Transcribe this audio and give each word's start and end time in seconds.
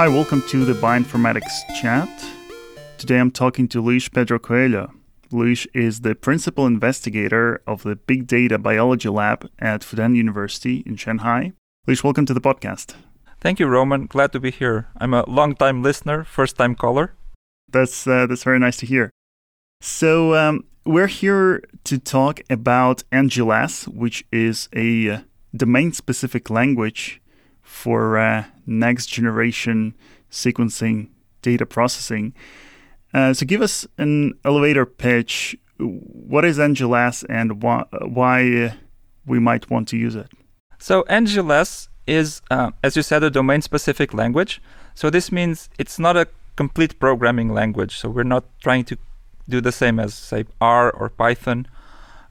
Hi, 0.00 0.08
welcome 0.08 0.40
to 0.48 0.64
the 0.64 0.72
Bioinformatics 0.72 1.78
chat. 1.78 2.08
Today 2.96 3.18
I'm 3.18 3.30
talking 3.30 3.68
to 3.68 3.82
Luis 3.82 4.08
Pedro 4.08 4.38
Coelho. 4.38 4.94
Luis 5.30 5.66
is 5.74 6.00
the 6.00 6.14
principal 6.14 6.64
investigator 6.64 7.60
of 7.66 7.82
the 7.82 7.96
Big 7.96 8.26
Data 8.26 8.58
Biology 8.58 9.10
Lab 9.10 9.50
at 9.58 9.82
Fudan 9.82 10.16
University 10.16 10.82
in 10.86 10.96
Shanghai. 10.96 11.52
Luis, 11.86 12.02
welcome 12.02 12.24
to 12.24 12.32
the 12.32 12.40
podcast. 12.40 12.94
Thank 13.42 13.60
you, 13.60 13.66
Roman. 13.66 14.06
Glad 14.06 14.32
to 14.32 14.40
be 14.40 14.50
here. 14.50 14.88
I'm 14.96 15.12
a 15.12 15.28
long-time 15.28 15.82
listener, 15.82 16.24
first-time 16.24 16.76
caller. 16.76 17.12
That's 17.70 18.06
uh, 18.06 18.26
that's 18.26 18.42
very 18.42 18.58
nice 18.58 18.78
to 18.78 18.86
hear. 18.86 19.10
So 19.82 20.34
um, 20.34 20.64
we're 20.86 21.08
here 21.08 21.62
to 21.84 21.98
talk 21.98 22.40
about 22.48 23.04
NGLess, 23.12 23.86
which 23.86 24.24
is 24.32 24.70
a 24.74 25.10
uh, 25.10 25.20
domain-specific 25.54 26.48
language 26.48 27.20
for 27.60 28.16
uh, 28.16 28.44
next 28.70 29.06
generation 29.06 29.94
sequencing 30.30 31.08
data 31.42 31.66
processing. 31.66 32.32
Uh, 33.12 33.34
so 33.34 33.44
give 33.44 33.60
us 33.60 33.86
an 33.98 34.34
elevator 34.44 34.86
pitch. 34.86 35.58
What 35.78 36.44
is 36.44 36.58
NGLess 36.58 37.24
and 37.28 37.62
why, 37.62 37.84
why 38.06 38.78
we 39.26 39.38
might 39.38 39.68
want 39.68 39.88
to 39.88 39.96
use 39.96 40.14
it? 40.14 40.28
So 40.78 41.02
NGLess 41.04 41.88
is, 42.06 42.40
uh, 42.50 42.70
as 42.82 42.96
you 42.96 43.02
said, 43.02 43.22
a 43.22 43.30
domain-specific 43.30 44.14
language. 44.14 44.62
So 44.94 45.10
this 45.10 45.32
means 45.32 45.68
it's 45.78 45.98
not 45.98 46.16
a 46.16 46.28
complete 46.56 46.98
programming 46.98 47.52
language. 47.52 47.98
So 47.98 48.08
we're 48.08 48.22
not 48.22 48.44
trying 48.60 48.84
to 48.84 48.96
do 49.48 49.60
the 49.60 49.72
same 49.72 49.98
as, 49.98 50.14
say, 50.14 50.44
R 50.60 50.90
or 50.90 51.08
Python. 51.08 51.66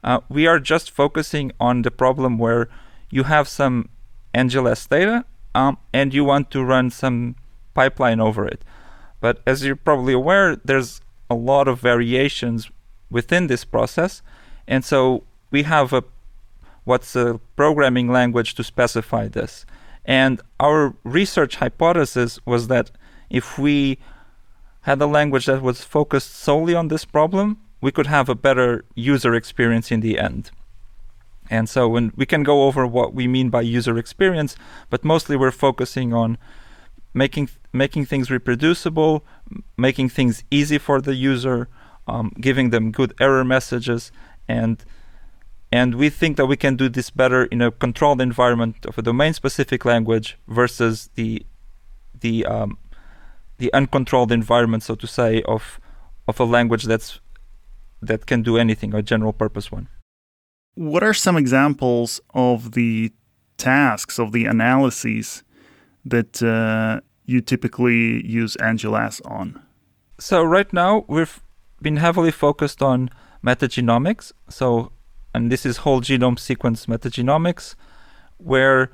Uh, 0.02 0.20
we 0.28 0.46
are 0.46 0.58
just 0.58 0.90
focusing 0.90 1.52
on 1.60 1.82
the 1.82 1.90
problem 1.90 2.38
where 2.38 2.68
you 3.10 3.24
have 3.24 3.46
some 3.48 3.90
NGLS 4.34 4.88
data 4.88 5.24
um, 5.54 5.78
and 5.92 6.14
you 6.14 6.24
want 6.24 6.50
to 6.52 6.64
run 6.64 6.90
some 6.90 7.36
pipeline 7.74 8.20
over 8.20 8.46
it. 8.46 8.62
But 9.20 9.42
as 9.46 9.64
you're 9.64 9.76
probably 9.76 10.12
aware, 10.12 10.56
there's 10.56 11.00
a 11.28 11.34
lot 11.34 11.68
of 11.68 11.80
variations 11.80 12.70
within 13.10 13.46
this 13.46 13.64
process. 13.64 14.22
And 14.66 14.84
so 14.84 15.24
we 15.50 15.64
have 15.64 15.92
a 15.92 16.04
what's 16.84 17.14
a 17.14 17.40
programming 17.56 18.08
language 18.10 18.54
to 18.54 18.64
specify 18.64 19.28
this. 19.28 19.66
And 20.04 20.40
our 20.58 20.94
research 21.04 21.56
hypothesis 21.56 22.40
was 22.46 22.68
that 22.68 22.90
if 23.28 23.58
we 23.58 23.98
had 24.82 25.00
a 25.00 25.06
language 25.06 25.46
that 25.46 25.62
was 25.62 25.84
focused 25.84 26.34
solely 26.34 26.74
on 26.74 26.88
this 26.88 27.04
problem, 27.04 27.58
we 27.80 27.92
could 27.92 28.06
have 28.06 28.28
a 28.28 28.34
better 28.34 28.84
user 28.94 29.34
experience 29.34 29.90
in 29.90 30.00
the 30.00 30.18
end. 30.18 30.50
And 31.50 31.68
so 31.68 31.88
when 31.88 32.12
we 32.14 32.26
can 32.26 32.44
go 32.44 32.62
over 32.62 32.86
what 32.86 33.12
we 33.12 33.26
mean 33.26 33.50
by 33.50 33.62
user 33.62 33.98
experience, 33.98 34.54
but 34.88 35.04
mostly 35.04 35.36
we're 35.36 35.50
focusing 35.50 36.14
on 36.14 36.38
making 37.12 37.50
making 37.72 38.06
things 38.06 38.30
reproducible, 38.30 39.24
making 39.76 40.08
things 40.10 40.44
easy 40.50 40.78
for 40.78 41.00
the 41.00 41.14
user, 41.14 41.68
um, 42.06 42.32
giving 42.40 42.70
them 42.70 42.92
good 42.92 43.12
error 43.20 43.44
messages, 43.44 44.12
and 44.48 44.84
and 45.72 45.96
we 45.96 46.08
think 46.08 46.36
that 46.36 46.46
we 46.46 46.56
can 46.56 46.76
do 46.76 46.88
this 46.88 47.10
better 47.10 47.44
in 47.44 47.60
a 47.60 47.70
controlled 47.70 48.20
environment 48.20 48.86
of 48.86 48.98
a 48.98 49.02
domain-specific 49.02 49.84
language 49.84 50.38
versus 50.46 51.10
the 51.16 51.44
the 52.20 52.46
um, 52.46 52.78
the 53.58 53.72
uncontrolled 53.72 54.30
environment, 54.30 54.84
so 54.84 54.94
to 54.94 55.06
say, 55.06 55.42
of 55.42 55.80
of 56.28 56.38
a 56.38 56.44
language 56.44 56.84
that's 56.84 57.20
that 58.00 58.26
can 58.26 58.42
do 58.42 58.56
anything, 58.56 58.94
a 58.94 59.02
general 59.02 59.32
purpose 59.32 59.72
one. 59.72 59.88
What 60.74 61.02
are 61.02 61.14
some 61.14 61.36
examples 61.36 62.20
of 62.34 62.72
the 62.72 63.12
tasks 63.56 64.18
of 64.18 64.32
the 64.32 64.46
analyses 64.46 65.42
that 66.04 66.42
uh, 66.42 67.00
you 67.26 67.40
typically 67.40 68.26
use 68.26 68.56
NGLess 68.56 69.20
on? 69.24 69.60
So 70.18 70.42
right 70.42 70.72
now 70.72 71.04
we've 71.08 71.42
been 71.82 71.96
heavily 71.96 72.30
focused 72.30 72.82
on 72.82 73.10
metagenomics. 73.44 74.32
So, 74.48 74.92
and 75.34 75.50
this 75.50 75.64
is 75.64 75.78
whole 75.78 76.00
genome 76.00 76.38
sequence 76.38 76.86
metagenomics, 76.86 77.74
where 78.38 78.90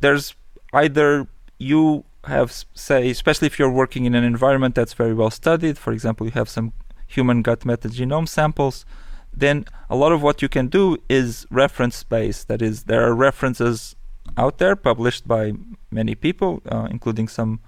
there's 0.00 0.34
either 0.72 1.26
you 1.58 2.04
have 2.24 2.64
say, 2.74 3.10
especially 3.10 3.46
if 3.46 3.58
you're 3.58 3.70
working 3.70 4.04
in 4.04 4.14
an 4.14 4.24
environment 4.24 4.74
that's 4.74 4.94
very 4.94 5.14
well 5.14 5.30
studied. 5.30 5.78
For 5.78 5.92
example, 5.92 6.26
you 6.26 6.32
have 6.32 6.48
some 6.48 6.72
human 7.06 7.42
gut 7.42 7.60
metagenome 7.60 8.28
samples 8.28 8.84
then 9.32 9.64
a 9.88 9.96
lot 9.96 10.12
of 10.12 10.22
what 10.22 10.42
you 10.42 10.48
can 10.48 10.68
do 10.68 10.98
is 11.08 11.46
reference 11.50 12.02
based. 12.02 12.48
That 12.48 12.62
is, 12.62 12.84
there 12.84 13.06
are 13.06 13.14
references 13.14 13.94
out 14.36 14.58
there 14.58 14.76
published 14.76 15.26
by 15.26 15.52
many 15.90 16.14
people, 16.14 16.62
uh, 16.70 16.88
including 16.90 17.28
some 17.28 17.60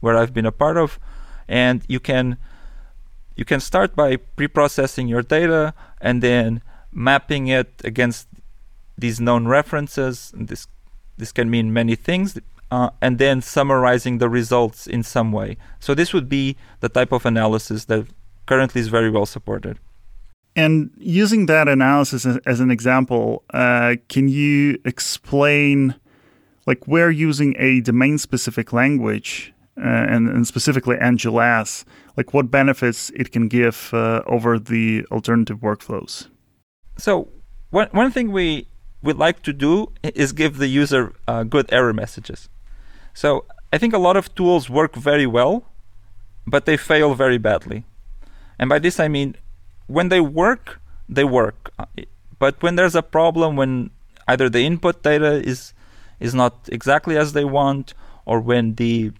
where 0.00 0.16
I've 0.16 0.34
been 0.34 0.46
a 0.46 0.52
part 0.52 0.76
of, 0.76 0.98
and 1.48 1.82
you 1.88 2.00
can 2.00 2.38
you 3.36 3.44
can 3.44 3.60
start 3.60 3.94
by 3.94 4.16
pre-processing 4.16 5.08
your 5.08 5.22
data 5.22 5.72
and 6.00 6.22
then 6.22 6.62
mapping 6.92 7.48
it 7.48 7.72
against 7.84 8.28
these 8.98 9.20
known 9.20 9.46
references. 9.46 10.32
And 10.34 10.48
this 10.48 10.66
this 11.16 11.32
can 11.32 11.50
mean 11.50 11.72
many 11.72 11.96
things, 11.96 12.38
uh, 12.70 12.90
and 13.00 13.18
then 13.18 13.42
summarizing 13.42 14.18
the 14.18 14.28
results 14.28 14.86
in 14.86 15.02
some 15.02 15.32
way. 15.32 15.56
So 15.78 15.94
this 15.94 16.12
would 16.12 16.28
be 16.28 16.56
the 16.80 16.88
type 16.88 17.12
of 17.12 17.26
analysis 17.26 17.84
that 17.86 18.06
currently 18.46 18.80
is 18.80 18.88
very 18.88 19.10
well 19.10 19.26
supported. 19.26 19.78
And 20.56 20.90
using 20.98 21.46
that 21.46 21.68
analysis 21.68 22.26
as, 22.44 22.60
an 22.60 22.70
example, 22.70 23.44
uh, 23.54 23.96
can 24.08 24.28
you 24.28 24.80
explain, 24.84 25.94
like, 26.66 26.86
we're 26.88 27.10
using 27.10 27.54
a 27.58 27.80
domain-specific 27.80 28.72
language, 28.72 29.52
uh, 29.78 29.82
and, 29.82 30.28
and, 30.28 30.46
specifically 30.46 30.96
NGLess, 30.96 31.84
like 32.16 32.34
what 32.34 32.50
benefits 32.50 33.10
it 33.10 33.30
can 33.30 33.48
give 33.48 33.90
uh, 33.94 34.22
over 34.26 34.58
the 34.58 35.06
alternative 35.10 35.58
workflows? 35.58 36.26
So, 36.98 37.28
one 37.70 37.88
one 37.92 38.10
thing 38.10 38.32
we 38.32 38.66
would 39.02 39.16
like 39.16 39.42
to 39.42 39.52
do 39.52 39.92
is 40.02 40.32
give 40.32 40.58
the 40.58 40.66
user 40.66 41.14
uh, 41.26 41.44
good 41.44 41.72
error 41.72 41.94
messages. 41.94 42.48
So, 43.14 43.46
I 43.72 43.78
think 43.78 43.94
a 43.94 43.98
lot 43.98 44.16
of 44.16 44.34
tools 44.34 44.68
work 44.68 44.96
very 44.96 45.26
well, 45.26 45.64
but 46.46 46.66
they 46.66 46.76
fail 46.76 47.14
very 47.14 47.38
badly. 47.38 47.84
And 48.58 48.68
by 48.68 48.80
this 48.80 49.00
I 49.00 49.08
mean 49.08 49.36
when 49.90 50.08
they 50.08 50.20
work, 50.20 50.80
they 51.08 51.24
work. 51.24 51.72
Uh, 51.78 51.86
but 52.38 52.62
when 52.62 52.76
there's 52.76 52.94
a 52.94 53.02
problem, 53.02 53.56
when 53.56 53.90
either 54.28 54.48
the 54.48 54.60
input 54.60 55.02
data 55.02 55.32
is 55.52 55.74
is 56.20 56.34
not 56.34 56.68
exactly 56.70 57.16
as 57.16 57.32
they 57.32 57.44
want, 57.44 57.94
or 58.24 58.40
when 58.40 58.74
the 58.76 59.12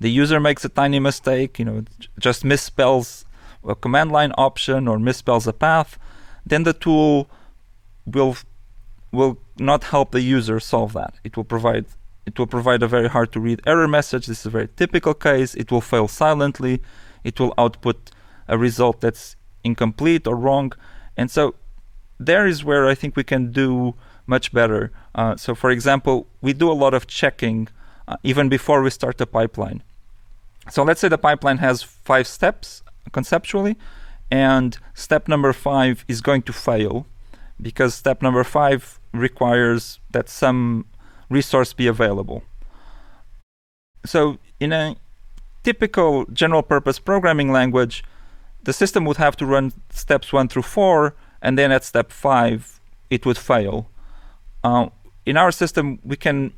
the 0.00 0.10
user 0.10 0.38
makes 0.38 0.64
a 0.64 0.68
tiny 0.68 1.00
mistake, 1.00 1.58
you 1.58 1.64
know, 1.64 1.84
just 2.18 2.44
misspells 2.44 3.24
a 3.66 3.74
command 3.74 4.12
line 4.12 4.32
option 4.36 4.86
or 4.86 4.98
misspells 4.98 5.46
a 5.46 5.52
path, 5.52 5.98
then 6.44 6.62
the 6.64 6.74
tool 6.74 7.28
will 8.06 8.36
will 9.10 9.38
not 9.58 9.84
help 9.84 10.10
the 10.10 10.20
user 10.20 10.60
solve 10.60 10.92
that. 10.92 11.14
It 11.24 11.36
will 11.36 11.48
provide 11.54 11.86
it 12.26 12.38
will 12.38 12.46
provide 12.46 12.82
a 12.82 12.86
very 12.86 13.08
hard 13.08 13.32
to 13.32 13.40
read 13.40 13.62
error 13.66 13.88
message. 13.88 14.26
This 14.26 14.40
is 14.40 14.46
a 14.46 14.50
very 14.50 14.68
typical 14.76 15.14
case. 15.14 15.54
It 15.54 15.72
will 15.72 15.80
fail 15.80 16.06
silently. 16.06 16.82
It 17.24 17.40
will 17.40 17.54
output 17.56 18.10
a 18.46 18.56
result 18.58 19.00
that's 19.00 19.36
incomplete 19.64 20.26
or 20.26 20.36
wrong. 20.36 20.72
And 21.16 21.30
so 21.30 21.54
there 22.18 22.46
is 22.46 22.64
where 22.64 22.88
I 22.88 22.94
think 22.94 23.16
we 23.16 23.24
can 23.24 23.52
do 23.52 23.94
much 24.26 24.52
better. 24.52 24.92
Uh, 25.14 25.36
so, 25.36 25.54
for 25.54 25.70
example, 25.70 26.26
we 26.40 26.52
do 26.52 26.70
a 26.70 26.74
lot 26.74 26.94
of 26.94 27.06
checking 27.06 27.68
uh, 28.06 28.16
even 28.22 28.48
before 28.48 28.82
we 28.82 28.90
start 28.90 29.18
the 29.18 29.26
pipeline. 29.26 29.82
So, 30.70 30.82
let's 30.82 31.00
say 31.00 31.08
the 31.08 31.18
pipeline 31.18 31.58
has 31.58 31.82
five 31.82 32.26
steps 32.26 32.82
conceptually, 33.12 33.76
and 34.30 34.78
step 34.94 35.28
number 35.28 35.52
five 35.52 36.04
is 36.08 36.20
going 36.20 36.42
to 36.42 36.52
fail 36.52 37.06
because 37.60 37.94
step 37.94 38.20
number 38.22 38.44
five 38.44 39.00
requires 39.12 39.98
that 40.10 40.28
some 40.28 40.84
resource 41.30 41.72
be 41.72 41.86
available. 41.86 42.42
So, 44.04 44.38
in 44.60 44.72
a 44.72 44.96
typical 45.64 46.26
general 46.26 46.62
purpose 46.62 46.98
programming 46.98 47.50
language, 47.50 48.04
the 48.68 48.74
system 48.74 49.06
would 49.06 49.16
have 49.16 49.34
to 49.34 49.46
run 49.46 49.72
steps 49.88 50.30
one 50.30 50.46
through 50.46 50.60
four, 50.76 51.14
and 51.40 51.56
then 51.56 51.72
at 51.72 51.84
step 51.84 52.12
five, 52.12 52.82
it 53.08 53.24
would 53.24 53.38
fail. 53.38 53.88
Uh, 54.62 54.90
in 55.24 55.38
our 55.38 55.50
system, 55.50 55.98
we 56.04 56.16
can 56.16 56.52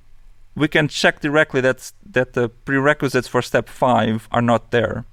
we 0.56 0.66
can 0.66 0.88
check 0.88 1.20
directly 1.20 1.60
that 1.60 1.92
that 2.04 2.32
the 2.32 2.48
prerequisites 2.48 3.28
for 3.28 3.40
step 3.40 3.68
five 3.68 4.28
are 4.32 4.42
not 4.42 4.72
there, 4.72 5.04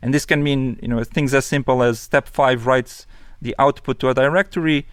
and 0.00 0.14
this 0.14 0.24
can 0.24 0.42
mean 0.42 0.78
you 0.80 0.88
know 0.88 1.04
things 1.04 1.34
as 1.34 1.44
simple 1.44 1.82
as 1.82 2.00
step 2.00 2.26
five 2.26 2.66
writes 2.66 3.06
the 3.42 3.54
output 3.58 3.98
to 4.00 4.08
a 4.08 4.14
directory, 4.14 4.86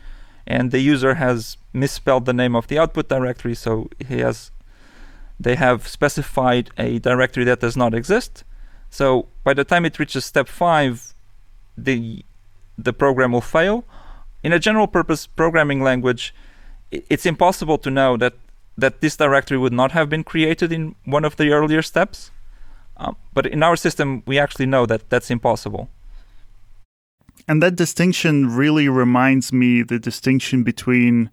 and 0.46 0.72
the 0.72 0.81
user 0.81 1.13
has 1.13 1.56
misspelled 1.72 2.25
the 2.25 2.34
name 2.34 2.54
of 2.54 2.68
the 2.68 2.78
output 2.78 3.08
directory, 3.08 3.56
so 3.56 3.90
he 4.06 4.19
has 4.19 4.51
they 5.40 5.56
have 5.56 5.88
specified 5.88 6.69
a 6.78 7.00
directory 7.00 7.46
that 7.46 7.62
does 7.62 7.78
not 7.78 7.94
exist. 7.94 8.44
So 8.90 9.30
by 9.46 9.54
the 9.54 9.63
time 9.63 9.86
it 9.86 10.00
reaches 10.00 10.25
step 10.25 10.50
five, 10.50 11.15
the 11.77 12.24
the 12.77 12.94
program 12.94 13.31
will 13.31 13.42
fail. 13.42 13.83
In 14.44 14.54
a 14.54 14.60
general 14.60 14.88
purpose 14.88 15.27
programming 15.27 15.81
language, 15.81 16.33
it's 16.92 17.25
impossible 17.25 17.77
to 17.80 17.89
know 17.89 18.18
that 18.18 18.33
that 18.77 19.01
this 19.01 19.16
directory 19.16 19.57
would 19.57 19.74
not 19.74 19.92
have 19.92 20.10
been 20.10 20.24
created 20.24 20.72
in 20.72 20.95
one 21.06 21.25
of 21.25 21.38
the 21.38 21.51
earlier 21.51 21.81
steps. 21.81 22.31
Um, 22.98 23.16
but 23.33 23.45
in 23.45 23.63
our 23.63 23.75
system, 23.75 24.24
we 24.25 24.39
actually 24.39 24.66
know 24.66 24.86
that 24.86 25.10
that's 25.10 25.30
impossible. 25.30 25.89
And 27.48 27.62
that 27.62 27.75
distinction 27.75 28.56
really 28.56 28.89
reminds 28.89 29.54
me 29.54 29.83
the 29.83 30.00
distinction 30.00 30.63
between 30.63 31.30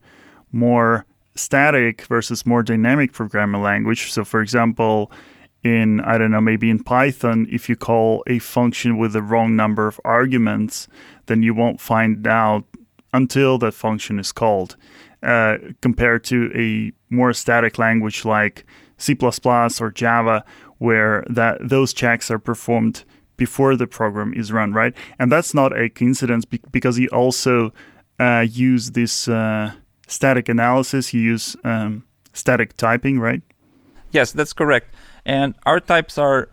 more 0.53 1.07
static 1.35 2.03
versus 2.03 2.45
more 2.45 2.63
dynamic 2.63 3.13
programming 3.13 3.63
language. 3.63 4.13
So, 4.13 4.25
for 4.25 4.43
example, 4.43 5.11
in, 5.63 6.01
I 6.01 6.19
don't 6.19 6.31
know, 6.31 6.41
maybe 6.41 6.71
in 6.71 6.83
Python, 6.83 7.47
if 7.51 7.69
you 7.69 7.77
call 7.77 8.25
a 8.27 8.39
function 8.39 8.99
with 8.99 9.13
the 9.13 9.23
wrong 9.23 9.55
number 9.55 9.87
of 9.87 10.01
arguments, 10.05 10.89
then 11.27 11.43
you 11.43 11.55
won't 11.55 11.81
find 11.81 12.27
out 12.27 12.65
until 13.13 13.59
that 13.59 13.73
function 13.73 14.19
is 14.19 14.33
called. 14.33 14.77
Uh, 15.23 15.59
compared 15.81 16.25
to 16.25 16.51
a 16.55 16.91
more 17.15 17.33
static 17.33 17.79
language 17.79 18.25
like 18.25 18.65
C++ 18.99 19.17
or 19.21 19.91
Java, 19.93 20.45
where 20.79 21.25
that 21.31 21.59
those 21.61 21.93
checks 21.93 22.29
are 22.29 22.41
performed 22.41 23.05
before 23.37 23.77
the 23.77 23.87
program 23.87 24.35
is 24.35 24.51
run, 24.51 24.73
right? 24.73 24.95
And 25.19 25.31
that's 25.31 25.55
not 25.55 25.77
a 25.79 25.89
coincidence 25.89 26.45
because 26.45 26.99
you 26.99 27.09
also 27.09 27.73
uh, 28.19 28.47
use 28.49 28.93
this 28.93 29.29
uh, 29.29 29.73
static 30.09 30.49
analysis. 30.49 31.15
You 31.15 31.21
use 31.21 31.57
um, 31.65 32.05
static 32.33 32.77
typing, 32.77 33.21
right? 33.21 33.43
Yes, 34.11 34.33
that's 34.33 34.53
correct. 34.53 34.95
And 35.25 35.55
our 35.65 35.81
types 35.81 36.19
are 36.19 36.49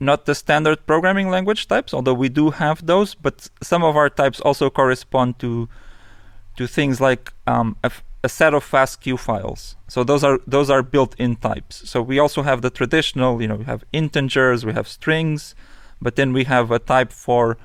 not 0.00 0.26
the 0.26 0.34
standard 0.34 0.86
programming 0.86 1.28
language 1.30 1.66
types, 1.66 1.92
although 1.92 2.14
we 2.14 2.28
do 2.28 2.50
have 2.50 2.86
those. 2.86 3.14
But 3.14 3.48
some 3.62 3.82
of 3.82 3.96
our 3.96 4.10
types 4.10 4.40
also 4.40 4.70
correspond 4.70 5.38
to 5.40 5.68
to 6.56 6.66
things 6.66 7.00
like 7.00 7.32
um, 7.46 7.76
a, 7.84 7.92
a, 8.24 8.28
set 8.28 8.52
of 8.52 8.68
FASTQ 8.68 9.16
files. 9.16 9.76
So 9.86 10.02
those 10.02 10.24
are 10.24 10.40
those 10.44 10.70
are 10.70 10.82
built-in 10.82 11.36
types. 11.36 11.88
So 11.88 12.02
we 12.02 12.18
also 12.18 12.42
have 12.42 12.62
the 12.62 12.70
traditional, 12.70 13.40
you 13.40 13.46
know, 13.46 13.54
we 13.54 13.64
have 13.64 13.84
integers, 13.92 14.66
we 14.66 14.72
have 14.72 14.88
strings, 14.88 15.54
but 16.02 16.16
then 16.16 16.32
we 16.32 16.44
have 16.44 16.72
a 16.72 16.80
type 16.80 17.12
for 17.12 17.56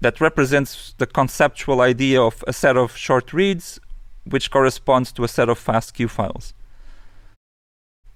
that 0.00 0.20
represents 0.20 0.94
the 0.98 1.06
conceptual 1.06 1.80
idea 1.80 2.20
of 2.20 2.42
a 2.48 2.52
set 2.52 2.76
of 2.76 2.96
short 2.96 3.32
reads, 3.32 3.78
which 4.24 4.50
corresponds 4.50 5.12
to 5.12 5.22
a 5.22 5.28
set 5.28 5.48
of 5.48 5.64
FASTQ 5.64 6.10
files. 6.10 6.54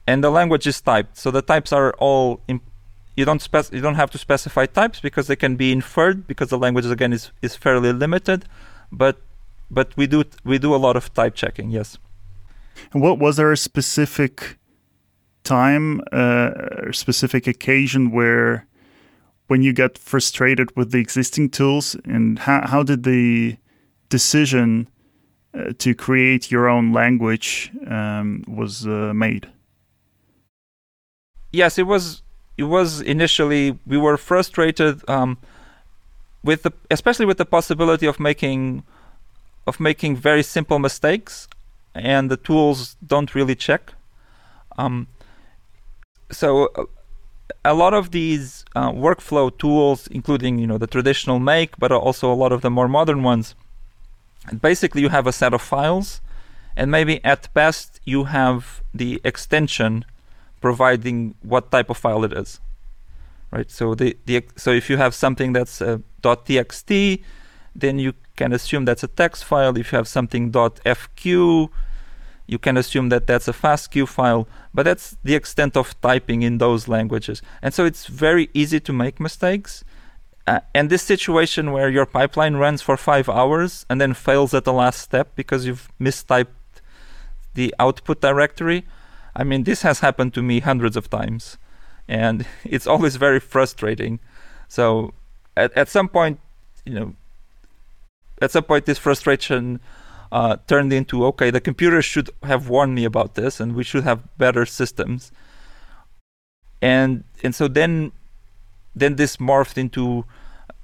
And 0.07 0.23
the 0.23 0.31
language 0.31 0.67
is 0.67 0.81
typed, 0.81 1.17
so 1.17 1.31
the 1.31 1.43
types 1.43 1.73
are 1.73 1.93
all. 1.99 2.41
Imp- 2.49 2.63
you 3.17 3.25
don't 3.25 3.41
spec- 3.41 3.73
you 3.73 3.81
don't 3.81 3.95
have 3.95 4.11
to 4.11 4.19
specify 4.19 4.67
types 4.67 5.01
because 5.01 5.27
they 5.27 5.37
can 5.37 5.57
be 5.57 5.73
inferred 5.73 6.27
because 6.27 6.51
the 6.51 6.59
language 6.59 6.87
again 6.87 7.13
is 7.13 7.33
is 7.43 7.57
fairly 7.57 7.93
limited, 7.93 8.45
but 8.93 9.17
but 9.71 9.97
we 9.97 10.07
do 10.07 10.25
we 10.45 10.59
do 10.59 10.75
a 10.75 10.77
lot 10.77 10.97
of 10.97 11.13
type 11.15 11.35
checking. 11.35 11.71
Yes. 11.71 11.99
And 12.93 13.03
what 13.03 13.19
was 13.19 13.37
there 13.37 13.51
a 13.51 13.57
specific 13.57 14.59
time, 15.45 16.03
uh, 16.13 16.93
specific 16.93 17.47
occasion 17.47 18.11
where 18.11 18.67
when 19.47 19.63
you 19.63 19.73
got 19.73 19.97
frustrated 19.97 20.77
with 20.77 20.91
the 20.91 20.99
existing 20.99 21.51
tools, 21.51 21.97
and 22.05 22.39
how 22.41 22.67
how 22.67 22.83
did 22.83 23.03
the 23.03 23.57
decision 24.09 24.89
uh, 25.55 25.73
to 25.79 25.95
create 25.95 26.51
your 26.51 26.69
own 26.69 26.93
language 26.93 27.71
um, 27.89 28.45
was 28.47 28.87
uh, 28.87 29.13
made? 29.15 29.49
Yes, 31.53 31.79
it 31.79 31.87
was. 31.87 32.23
It 32.57 32.65
was 32.65 33.03
initially 33.03 33.79
we 33.87 33.99
were 33.99 34.17
frustrated 34.17 35.09
um, 35.11 35.37
with 36.43 36.63
the, 36.63 36.73
especially 36.91 37.27
with 37.27 37.37
the 37.37 37.45
possibility 37.45 38.07
of 38.07 38.19
making 38.19 38.83
of 39.67 39.79
making 39.81 40.17
very 40.17 40.43
simple 40.43 40.79
mistakes, 40.79 41.49
and 41.95 42.31
the 42.31 42.37
tools 42.37 42.97
don't 43.07 43.35
really 43.35 43.55
check. 43.55 43.93
Um, 44.79 45.09
so 46.31 46.71
uh, 46.77 46.85
a 47.65 47.75
lot 47.75 47.95
of 47.95 48.11
these 48.11 48.65
uh, 48.75 48.91
workflow 48.91 49.57
tools, 49.59 50.07
including 50.09 50.59
you 50.59 50.67
know 50.67 50.79
the 50.79 50.87
traditional 50.87 51.39
make, 51.39 51.77
but 51.79 51.93
also 51.93 52.33
a 52.33 52.35
lot 52.35 52.53
of 52.53 52.63
the 52.63 52.71
more 52.71 52.89
modern 52.89 53.23
ones, 53.23 53.55
basically 54.61 55.03
you 55.03 55.09
have 55.09 55.27
a 55.27 55.33
set 55.33 55.53
of 55.53 55.63
files, 55.63 56.21
and 56.77 56.91
maybe 56.91 57.23
at 57.25 57.53
best 57.55 58.01
you 58.05 58.25
have 58.25 58.83
the 58.95 59.21
extension 59.25 60.05
providing 60.69 61.17
what 61.53 61.65
type 61.71 61.89
of 61.91 61.97
file 62.05 62.25
it 62.29 62.33
is, 62.33 62.61
right? 63.55 63.71
So 63.71 63.95
the, 63.95 64.09
the 64.27 64.35
so 64.57 64.71
if 64.81 64.91
you 64.91 64.97
have 65.05 65.15
something 65.15 65.51
that's 65.53 65.77
uh, 65.81 65.99
.txt, 66.23 67.23
then 67.83 67.95
you 68.05 68.13
can 68.35 68.53
assume 68.53 68.85
that's 68.85 69.05
a 69.05 69.13
text 69.23 69.45
file. 69.45 69.73
If 69.79 69.93
you 69.93 69.97
have 69.97 70.09
something 70.09 70.51
.fq, 70.51 71.25
you 72.53 72.59
can 72.59 72.77
assume 72.77 73.07
that 73.11 73.29
that's 73.29 73.49
a 73.49 73.53
FASTQ 73.53 74.09
file, 74.09 74.49
but 74.75 74.83
that's 74.89 75.17
the 75.23 75.37
extent 75.41 75.77
of 75.77 75.87
typing 76.01 76.43
in 76.43 76.59
those 76.59 76.89
languages. 76.89 77.43
And 77.63 77.73
so 77.73 77.85
it's 77.85 78.07
very 78.07 78.49
easy 78.53 78.81
to 78.81 78.93
make 78.93 79.21
mistakes. 79.21 79.85
Uh, 80.49 80.61
and 80.75 80.91
this 80.91 81.03
situation 81.03 81.65
where 81.73 81.91
your 81.97 82.07
pipeline 82.07 82.55
runs 82.65 82.81
for 82.83 82.97
five 82.97 83.29
hours 83.29 83.87
and 83.89 84.01
then 84.01 84.15
fails 84.15 84.55
at 84.55 84.65
the 84.65 84.73
last 84.73 85.01
step 85.01 85.27
because 85.35 85.67
you've 85.67 85.89
mistyped 86.01 86.59
the 87.55 87.75
output 87.85 88.21
directory, 88.21 88.85
I 89.37 89.45
mean, 89.45 89.65
this 89.65 89.83
has 89.83 90.01
happened 90.01 90.33
to 90.35 90.43
me 90.43 90.61
hundreds 90.61 90.97
of 90.97 91.11
times. 91.11 91.59
And 92.09 92.47
it's 92.65 92.87
always 92.87 93.17
very 93.17 93.39
frustrating. 93.39 94.19
So 94.69 95.13
at, 95.57 95.73
at 95.77 95.89
some 95.89 96.09
point, 96.09 96.41
you 96.85 96.95
know, 96.95 97.15
at 98.41 98.51
some 98.51 98.65
point 98.65 98.87
this 98.87 98.99
frustration 98.99 99.81
uh, 100.33 100.57
turned 100.67 100.93
into 100.93 101.25
okay 101.25 101.51
the 101.51 101.61
computer 101.61 102.03
should 102.03 102.31
have 102.43 102.69
warned 102.69 102.95
me 102.95 103.05
about 103.05 103.35
this 103.35 103.61
and 103.61 103.75
we 103.75 103.85
should 103.85 104.05
have 104.05 104.23
better 104.37 104.67
systems 104.67 105.31
and 106.83 107.25
and 107.43 107.55
so 107.55 107.69
then 107.69 108.13
then 108.95 109.17
this 109.17 109.37
morphed 109.37 109.79
into 109.79 110.25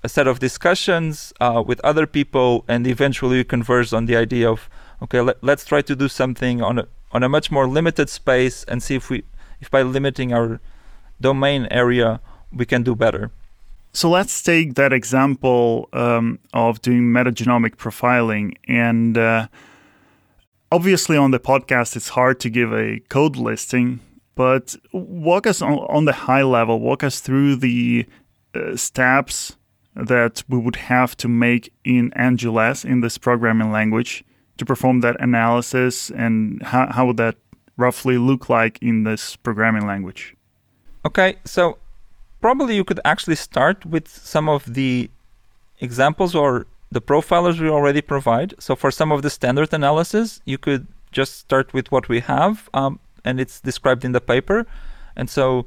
a 0.04 0.08
set 0.08 0.26
of 0.26 0.38
discussions 0.38 1.32
uh, 1.40 1.62
with 1.64 1.80
other 1.80 2.06
people 2.06 2.64
and 2.68 2.86
eventually 2.86 3.38
we 3.38 3.44
converged 3.44 3.92
on 3.92 4.06
the 4.06 4.16
idea 4.16 4.48
of 4.48 4.70
okay 5.02 5.20
let, 5.20 5.42
let's 5.42 5.64
try 5.64 5.82
to 5.82 5.96
do 5.96 6.08
something 6.08 6.62
on 6.62 6.78
a 6.78 6.86
on 7.12 7.22
a 7.22 7.28
much 7.28 7.50
more 7.50 7.66
limited 7.66 8.08
space 8.08 8.64
and 8.64 8.82
see 8.82 8.94
if 8.94 9.10
we 9.10 9.24
if 9.60 9.70
by 9.70 9.82
limiting 9.82 10.32
our 10.32 10.60
domain 11.20 11.68
area 11.70 12.20
we 12.52 12.66
can 12.66 12.82
do 12.82 12.94
better 12.94 13.30
so 13.94 14.08
let's 14.08 14.42
take 14.42 14.74
that 14.74 14.92
example 14.92 15.88
um, 15.92 16.38
of 16.54 16.80
doing 16.80 17.02
metagenomic 17.02 17.76
profiling. 17.76 18.56
And 18.66 19.18
uh, 19.18 19.48
obviously, 20.70 21.16
on 21.16 21.30
the 21.30 21.38
podcast, 21.38 21.94
it's 21.94 22.08
hard 22.08 22.40
to 22.40 22.50
give 22.50 22.72
a 22.72 23.00
code 23.10 23.36
listing, 23.36 24.00
but 24.34 24.76
walk 24.92 25.46
us 25.46 25.60
on, 25.60 25.74
on 25.74 26.06
the 26.06 26.12
high 26.12 26.42
level, 26.42 26.80
walk 26.80 27.04
us 27.04 27.20
through 27.20 27.56
the 27.56 28.06
uh, 28.54 28.76
steps 28.76 29.56
that 29.94 30.42
we 30.48 30.56
would 30.56 30.76
have 30.76 31.14
to 31.18 31.28
make 31.28 31.70
in 31.84 32.10
NGLess 32.12 32.86
in 32.86 33.02
this 33.02 33.18
programming 33.18 33.70
language 33.70 34.24
to 34.62 34.66
perform 34.66 35.00
that 35.00 35.16
analysis, 35.20 36.10
and 36.10 36.62
how, 36.62 36.90
how 36.96 37.06
would 37.06 37.16
that 37.16 37.36
roughly 37.76 38.16
look 38.18 38.48
like 38.48 38.78
in 38.80 39.04
this 39.04 39.36
programming 39.36 39.86
language? 39.86 40.34
Okay, 41.04 41.30
so 41.44 41.78
probably 42.40 42.76
you 42.76 42.84
could 42.84 43.00
actually 43.04 43.36
start 43.36 43.84
with 43.84 44.06
some 44.08 44.48
of 44.48 44.74
the 44.74 45.10
examples 45.80 46.34
or 46.34 46.66
the 46.90 47.00
profilers 47.00 47.58
we 47.58 47.68
already 47.68 48.02
provide. 48.02 48.54
So 48.58 48.76
for 48.76 48.90
some 48.90 49.10
of 49.10 49.22
the 49.22 49.30
standard 49.30 49.72
analysis, 49.72 50.40
you 50.44 50.58
could 50.58 50.86
just 51.10 51.38
start 51.38 51.74
with 51.74 51.90
what 51.90 52.08
we 52.08 52.20
have, 52.20 52.68
um, 52.72 53.00
and 53.24 53.40
it's 53.40 53.60
described 53.60 54.04
in 54.04 54.12
the 54.12 54.20
paper. 54.20 54.66
And 55.16 55.28
so 55.28 55.66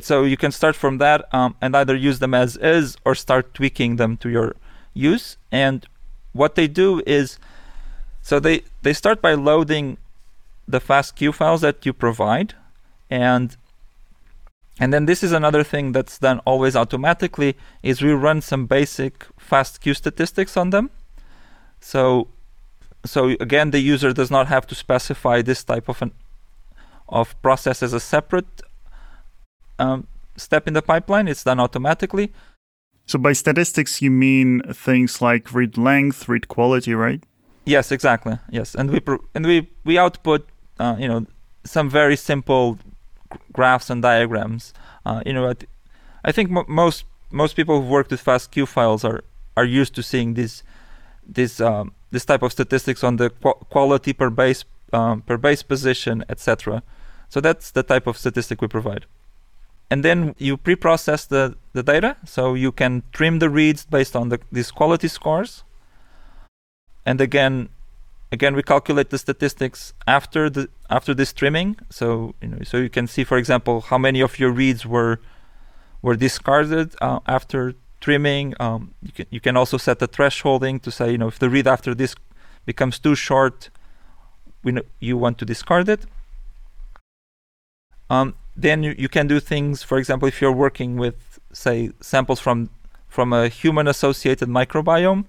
so 0.00 0.24
you 0.24 0.36
can 0.36 0.52
start 0.52 0.76
from 0.76 0.98
that 0.98 1.32
um, 1.34 1.56
and 1.60 1.74
either 1.74 1.96
use 1.96 2.18
them 2.18 2.34
as 2.34 2.56
is 2.58 2.96
or 3.04 3.14
start 3.14 3.54
tweaking 3.54 3.96
them 3.96 4.16
to 4.18 4.28
your 4.28 4.54
use. 4.92 5.38
And 5.50 5.86
what 6.32 6.54
they 6.54 6.68
do 6.68 7.02
is, 7.06 7.38
so 8.22 8.40
they 8.40 8.62
they 8.82 8.92
start 8.92 9.22
by 9.22 9.34
loading 9.34 9.96
the 10.66 10.80
FASTQ 10.80 11.34
files 11.34 11.62
that 11.62 11.86
you 11.86 11.92
provide, 11.92 12.54
and 13.10 13.56
and 14.80 14.92
then 14.92 15.06
this 15.06 15.22
is 15.22 15.32
another 15.32 15.64
thing 15.64 15.92
that's 15.92 16.18
done 16.18 16.40
always 16.40 16.76
automatically 16.76 17.56
is 17.82 18.00
we 18.00 18.12
run 18.12 18.40
some 18.40 18.66
basic 18.66 19.26
FASTQ 19.38 19.96
statistics 19.96 20.56
on 20.56 20.70
them. 20.70 20.90
So 21.80 22.28
so 23.04 23.36
again 23.40 23.70
the 23.70 23.80
user 23.80 24.12
does 24.12 24.30
not 24.30 24.46
have 24.48 24.66
to 24.68 24.74
specify 24.74 25.42
this 25.42 25.64
type 25.64 25.88
of 25.88 26.02
an 26.02 26.12
of 27.08 27.40
process 27.42 27.82
as 27.82 27.92
a 27.92 28.00
separate 28.00 28.60
um, 29.78 30.06
step 30.36 30.68
in 30.68 30.74
the 30.74 30.82
pipeline. 30.82 31.26
It's 31.26 31.44
done 31.44 31.58
automatically. 31.58 32.32
So 33.06 33.18
by 33.18 33.32
statistics 33.32 34.02
you 34.02 34.10
mean 34.10 34.60
things 34.72 35.22
like 35.22 35.52
read 35.54 35.78
length, 35.78 36.28
read 36.28 36.48
quality, 36.48 36.94
right? 36.94 37.22
Yes, 37.68 37.92
exactly. 37.92 38.38
Yes, 38.50 38.74
and 38.74 38.90
we 38.90 39.00
and 39.34 39.46
we 39.46 39.68
we 39.84 39.98
output 39.98 40.48
uh, 40.78 40.96
you 40.98 41.08
know 41.08 41.26
some 41.64 41.90
very 41.90 42.16
simple 42.16 42.78
graphs 43.52 43.90
and 43.90 44.02
diagrams. 44.02 44.72
Uh, 45.04 45.22
you 45.26 45.32
know, 45.32 45.52
I 46.24 46.32
think 46.32 46.50
most 46.68 47.04
most 47.30 47.56
people 47.56 47.80
who've 47.80 47.90
worked 47.90 48.10
with 48.10 48.24
FASTQ 48.24 48.66
files 48.66 49.04
are 49.04 49.22
are 49.56 49.66
used 49.66 49.94
to 49.96 50.02
seeing 50.02 50.34
this 50.34 50.62
this 51.26 51.60
um, 51.60 51.92
this 52.10 52.24
type 52.24 52.42
of 52.42 52.52
statistics 52.52 53.04
on 53.04 53.16
the 53.16 53.30
qu- 53.30 53.60
quality 53.68 54.12
per 54.12 54.30
base 54.30 54.64
um, 54.92 55.22
per 55.22 55.36
base 55.36 55.62
position, 55.62 56.24
etc. 56.28 56.82
So 57.28 57.40
that's 57.40 57.70
the 57.70 57.82
type 57.82 58.06
of 58.06 58.16
statistic 58.16 58.62
we 58.62 58.68
provide. 58.68 59.04
And 59.90 60.04
then 60.04 60.34
you 60.38 60.56
pre-process 60.56 61.24
the, 61.24 61.56
the 61.72 61.82
data, 61.82 62.16
so 62.24 62.54
you 62.54 62.72
can 62.72 63.02
trim 63.12 63.38
the 63.38 63.48
reads 63.48 63.86
based 63.86 64.14
on 64.14 64.28
the, 64.28 64.38
these 64.52 64.70
quality 64.70 65.08
scores. 65.08 65.64
And 67.08 67.22
again, 67.22 67.70
again 68.30 68.54
we 68.54 68.62
calculate 68.62 69.08
the 69.08 69.18
statistics 69.26 69.94
after 70.06 70.50
the 70.50 70.68
after 70.96 71.14
this 71.14 71.32
trimming. 71.32 71.70
So 71.98 72.34
you 72.42 72.48
know, 72.50 72.58
so 72.70 72.76
you 72.76 72.90
can 72.90 73.06
see, 73.06 73.24
for 73.24 73.38
example, 73.42 73.76
how 73.90 73.98
many 74.06 74.20
of 74.20 74.38
your 74.38 74.52
reads 74.62 74.82
were 74.94 75.14
were 76.04 76.16
discarded 76.16 76.88
uh, 77.00 77.20
after 77.26 77.60
trimming. 78.04 78.46
Um, 78.60 78.80
you 79.06 79.12
can 79.16 79.26
you 79.30 79.40
can 79.46 79.56
also 79.56 79.78
set 79.78 79.96
the 80.04 80.08
thresholding 80.16 80.82
to 80.82 80.90
say, 80.90 81.06
you 81.12 81.18
know, 81.22 81.28
if 81.28 81.38
the 81.38 81.48
read 81.48 81.66
after 81.66 81.94
this 81.94 82.12
becomes 82.66 82.98
too 82.98 83.14
short, 83.14 83.70
we 84.62 84.72
know 84.72 84.82
you 85.00 85.16
want 85.24 85.38
to 85.38 85.46
discard 85.46 85.88
it. 85.88 86.02
Um, 88.10 88.34
then 88.64 88.82
you, 88.82 88.94
you 88.98 89.08
can 89.08 89.26
do 89.26 89.40
things. 89.40 89.82
For 89.82 89.96
example, 89.96 90.28
if 90.28 90.42
you're 90.42 90.58
working 90.66 90.90
with, 91.04 91.18
say, 91.52 91.90
samples 92.00 92.40
from 92.40 92.68
from 93.08 93.32
a 93.32 93.48
human-associated 93.48 94.48
microbiome, 94.48 95.24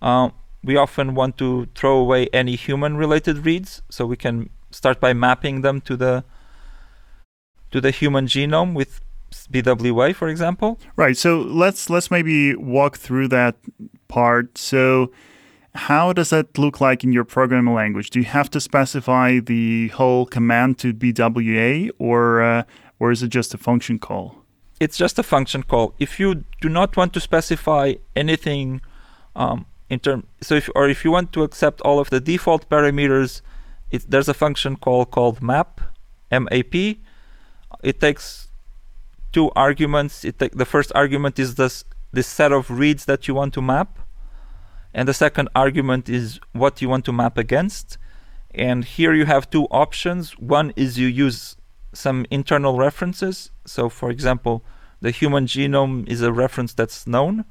uh, 0.00 0.28
we 0.62 0.76
often 0.76 1.14
want 1.14 1.38
to 1.38 1.68
throw 1.74 1.98
away 1.98 2.28
any 2.32 2.56
human-related 2.56 3.44
reads, 3.44 3.82
so 3.88 4.06
we 4.06 4.16
can 4.16 4.50
start 4.70 5.00
by 5.00 5.12
mapping 5.12 5.62
them 5.62 5.80
to 5.82 5.96
the 5.96 6.24
to 7.70 7.80
the 7.80 7.90
human 7.90 8.26
genome 8.26 8.74
with 8.74 9.00
BWA, 9.52 10.14
for 10.14 10.28
example. 10.28 10.78
Right. 10.96 11.16
So 11.16 11.40
let's 11.40 11.90
let's 11.90 12.10
maybe 12.10 12.54
walk 12.56 12.96
through 12.96 13.28
that 13.28 13.56
part. 14.08 14.56
So 14.56 15.12
how 15.74 16.12
does 16.12 16.30
that 16.30 16.58
look 16.58 16.80
like 16.80 17.04
in 17.04 17.12
your 17.12 17.24
programming 17.24 17.74
language? 17.74 18.10
Do 18.10 18.18
you 18.18 18.24
have 18.24 18.50
to 18.50 18.60
specify 18.60 19.38
the 19.38 19.88
whole 19.88 20.26
command 20.26 20.78
to 20.78 20.92
BWA, 20.92 21.90
or 21.98 22.42
uh, 22.42 22.62
or 22.98 23.10
is 23.10 23.22
it 23.22 23.28
just 23.28 23.54
a 23.54 23.58
function 23.58 23.98
call? 23.98 24.44
It's 24.80 24.96
just 24.96 25.18
a 25.18 25.22
function 25.22 25.62
call. 25.62 25.94
If 25.98 26.20
you 26.20 26.44
do 26.60 26.68
not 26.68 26.96
want 26.96 27.12
to 27.14 27.20
specify 27.20 27.94
anything 28.14 28.80
um, 29.34 29.66
in 29.90 30.00
term, 30.00 30.26
so 30.40 30.54
if 30.54 30.68
or 30.74 30.88
if 30.88 31.04
you 31.04 31.10
want 31.10 31.32
to 31.32 31.42
accept 31.42 31.80
all 31.82 31.98
of 31.98 32.10
the 32.10 32.20
default 32.20 32.68
parameters, 32.68 33.40
it, 33.90 34.10
there's 34.10 34.28
a 34.28 34.34
function 34.34 34.76
call 34.76 35.06
called 35.06 35.42
map, 35.42 35.80
map. 36.30 36.74
It 36.74 38.00
takes 38.00 38.48
two 39.32 39.50
arguments. 39.56 40.24
It 40.24 40.38
take, 40.38 40.52
the 40.52 40.66
first 40.66 40.92
argument 40.94 41.38
is 41.38 41.54
this 41.54 41.84
this 42.12 42.26
set 42.26 42.52
of 42.52 42.70
reads 42.70 43.04
that 43.06 43.28
you 43.28 43.34
want 43.34 43.54
to 43.54 43.62
map, 43.62 43.98
and 44.92 45.08
the 45.08 45.14
second 45.14 45.48
argument 45.54 46.08
is 46.08 46.38
what 46.52 46.82
you 46.82 46.88
want 46.88 47.04
to 47.06 47.12
map 47.12 47.38
against. 47.38 47.98
And 48.54 48.84
here 48.84 49.12
you 49.14 49.26
have 49.26 49.50
two 49.50 49.64
options. 49.66 50.32
One 50.38 50.72
is 50.74 50.98
you 50.98 51.06
use 51.06 51.56
some 51.92 52.26
internal 52.30 52.78
references. 52.78 53.50
So, 53.66 53.88
for 53.88 54.10
example, 54.10 54.64
the 55.00 55.10
human 55.10 55.46
genome 55.46 56.08
is 56.08 56.22
a 56.22 56.32
reference 56.32 56.72
that's 56.74 57.06
known 57.06 57.44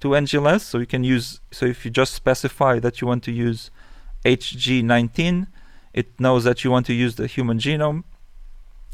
to 0.00 0.08
NGLess. 0.08 0.60
So 0.60 0.78
you 0.78 0.86
can 0.86 1.04
use. 1.04 1.40
So 1.50 1.66
if 1.66 1.84
you 1.84 1.90
just 1.90 2.14
specify 2.14 2.78
that 2.80 3.00
you 3.00 3.06
want 3.06 3.22
to 3.24 3.32
use 3.32 3.70
HG19, 4.24 5.46
it 5.92 6.18
knows 6.18 6.44
that 6.44 6.64
you 6.64 6.70
want 6.70 6.86
to 6.86 6.92
use 6.92 7.14
the 7.16 7.26
human 7.26 7.58
genome, 7.58 8.04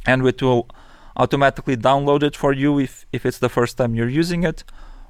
and 0.07 0.27
it 0.27 0.43
will 0.43 0.69
automatically 1.17 1.77
download 1.77 2.23
it 2.23 2.37
for 2.37 2.53
you 2.53 2.79
if, 2.79 3.07
if 3.13 3.27
it's 3.27 3.39
the 3.39 3.49
first 3.49 3.77
time 3.77 3.95
you're 3.95 4.09
using 4.09 4.43
it, 4.43 4.65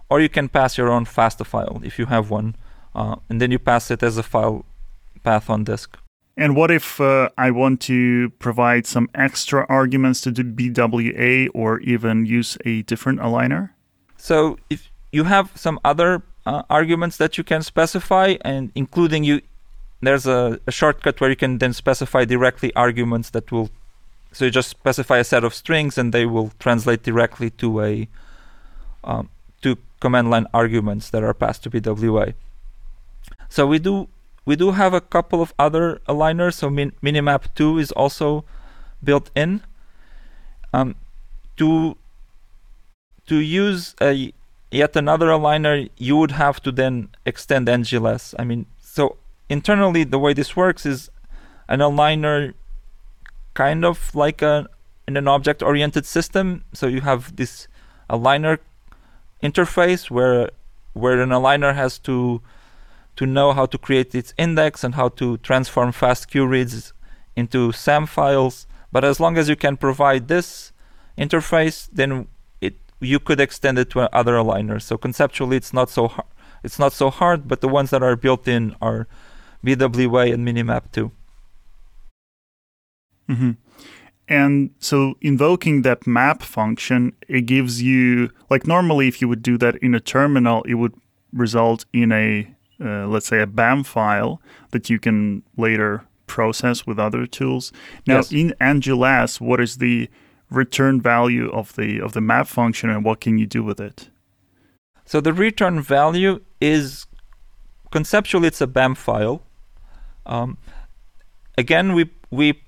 or 0.09 0.21
you 0.21 0.29
can 0.29 0.49
pass 0.49 0.79
your 0.79 0.89
own 0.89 1.05
FASTA 1.05 1.45
file 1.45 1.81
if 1.85 1.99
you 1.99 2.07
have 2.07 2.31
one, 2.31 2.57
uh, 2.95 3.17
and 3.29 3.41
then 3.41 3.51
you 3.51 3.59
pass 3.59 3.91
it 3.91 4.03
as 4.03 4.17
a 4.17 4.23
file 4.23 4.65
path 5.25 5.51
on 5.51 5.65
disk. 5.65 5.99
And 6.37 6.57
what 6.57 6.71
if 6.71 7.01
uh, 7.01 7.29
I 7.37 7.51
want 7.51 7.81
to 7.83 8.31
provide 8.39 8.87
some 8.87 9.11
extra 9.15 9.67
arguments 9.69 10.21
to 10.23 10.31
the 10.31 10.43
BWA 10.45 11.49
or 11.53 11.81
even 11.81 12.25
use 12.25 12.57
a 12.65 12.83
different 12.83 13.21
aligner? 13.21 13.71
So 14.17 14.59
if 14.71 14.90
you 15.13 15.25
have 15.25 15.51
some 15.55 15.81
other 15.85 16.23
uh, 16.47 16.63
arguments 16.71 17.17
that 17.17 17.37
you 17.39 17.45
can 17.45 17.63
specify, 17.63 18.37
and 18.43 18.73
including 18.75 19.25
you, 19.25 19.43
there's 20.01 20.27
a, 20.27 20.61
a 20.67 20.73
shortcut 20.73 21.21
where 21.21 21.31
you 21.31 21.37
can 21.37 21.59
then 21.59 21.73
specify 21.73 22.25
directly 22.25 22.75
arguments 22.75 23.31
that 23.31 23.51
will 23.53 23.71
so 24.33 24.45
you 24.45 24.51
just 24.51 24.71
specify 24.71 25.19
a 25.19 25.25
set 25.25 25.43
of 25.43 25.55
strings, 25.55 25.99
and 25.99 26.13
they 26.13 26.25
will 26.25 26.53
translate 26.59 27.03
directly 27.03 27.51
to 27.51 27.83
a 27.83 28.09
um, 29.03 29.29
to 29.63 29.77
command 29.99 30.31
line 30.31 30.47
arguments 30.55 31.11
that 31.11 31.23
are 31.23 31.35
passed 31.35 31.65
to 31.65 31.71
BWA. 31.71 32.35
So 33.49 33.67
we 33.67 33.79
do 33.79 34.09
we 34.45 34.57
do 34.57 34.71
have 34.73 34.95
a 34.95 35.01
couple 35.01 35.43
of 35.43 35.53
other 35.59 36.01
aligners. 36.09 36.55
So 36.55 36.71
min- 36.71 36.93
Minimap 37.03 37.55
2 37.55 37.79
is 37.79 37.93
also 37.93 38.45
built 39.03 39.31
in. 39.35 39.63
Um, 40.73 40.95
to 41.57 41.97
to 43.27 43.37
use 43.37 43.95
a 44.01 44.33
yet 44.71 44.97
another 44.97 45.27
aligner, 45.27 45.91
you 45.97 46.17
would 46.17 46.33
have 46.33 46.61
to 46.63 46.73
then 46.73 47.09
extend 47.27 47.69
NGLess. 47.69 48.35
I 48.39 48.45
mean, 48.45 48.67
so 48.81 49.17
internally 49.49 50.05
the 50.05 50.19
way 50.19 50.33
this 50.33 50.57
works 50.57 50.87
is 50.87 51.11
an 51.69 51.81
aligner 51.81 52.55
kind 53.55 53.85
of 53.85 54.15
like 54.15 54.43
a 54.43 54.69
in 55.07 55.17
an 55.17 55.27
object 55.27 55.63
oriented 55.63 56.07
system. 56.07 56.65
So 56.73 56.87
you 56.87 57.01
have 57.01 57.37
this 57.37 57.67
aligner 58.09 58.59
interface 59.43 60.11
where 60.11 60.51
where 60.93 61.21
an 61.21 61.31
aligner 61.31 61.75
has 61.75 61.99
to 62.01 62.41
to 63.17 63.27
know 63.27 63.53
how 63.53 63.67
to 63.67 63.77
create 63.77 64.15
its 64.15 64.33
index 64.39 64.85
and 64.85 64.95
how 64.95 65.09
to 65.09 65.37
transform 65.39 65.93
FASTQ 65.93 66.49
reads 66.49 66.93
into 67.37 67.73
SAM 67.73 68.07
files. 68.07 68.67
But 68.93 69.05
as 69.05 69.21
long 69.21 69.37
as 69.37 69.49
you 69.49 69.57
can 69.57 69.77
provide 69.77 70.29
this 70.29 70.73
interface, 71.19 71.89
then 71.93 72.29
you 73.01 73.19
could 73.19 73.41
extend 73.41 73.79
it 73.79 73.91
to 73.91 74.15
other 74.15 74.35
aligners. 74.35 74.83
So 74.83 74.97
conceptually, 74.97 75.57
it's 75.57 75.73
not 75.73 75.91
so 75.91 76.09
hard. 76.09 76.29
It's 76.63 76.79
not 76.79 76.93
so 76.93 77.09
hard, 77.09 77.49
but 77.49 77.63
the 77.63 77.69
ones 77.69 77.89
that 77.91 78.03
are 78.03 78.17
built 78.17 78.47
in 78.47 78.77
are 78.83 79.09
BWA 79.65 80.33
and 80.35 80.47
Minimap 80.47 80.93
2. 80.93 81.11
Mm-hmm. 83.31 83.51
And 84.29 84.71
so 84.79 85.15
invoking 85.21 85.83
that 85.83 86.07
map 86.07 86.43
function, 86.43 87.15
it 87.29 87.43
gives 87.47 87.83
you, 87.83 88.31
like 88.49 88.67
normally 88.67 89.09
if 89.09 89.21
you 89.21 89.29
would 89.29 89.43
do 89.43 89.57
that 89.59 89.77
in 89.77 89.95
a 89.95 90.01
terminal, 90.01 90.63
it 90.65 90.75
would 90.75 90.95
result 91.33 91.85
in 91.93 92.13
a, 92.13 92.55
uh, 92.81 93.07
let's 93.09 93.27
say, 93.27 93.41
a 93.41 93.47
BAM 93.47 93.85
file 93.85 94.41
that 94.71 94.91
you 94.91 94.99
can 94.99 95.43
later 95.57 96.05
process 96.27 96.87
with 96.87 96.99
other 96.99 97.27
tools. 97.27 97.73
Now 98.07 98.17
Yes. 98.17 98.33
in 98.33 98.55
NGLess, 98.61 99.41
what 99.41 99.61
is 99.61 99.79
the 99.79 100.09
return 100.51 101.01
value 101.01 101.51
of 101.51 101.75
the 101.77 102.01
of 102.01 102.13
the 102.13 102.21
map 102.21 102.47
function 102.47 102.91
and 102.91 103.05
what 103.05 103.21
can 103.21 103.39
you 103.39 103.47
do 103.47 103.63
with 103.63 103.81
it? 103.81 104.09
So 105.05 105.21
the 105.21 105.33
return 105.33 105.81
value 105.81 106.41
is 106.61 107.07
conceptually 107.91 108.49
it's 108.49 108.61
a 108.61 108.67
BAM 108.67 108.95
file. 108.95 109.43
Um, 110.27 110.59
again, 111.57 111.95
we 111.95 112.11
we 112.31 112.63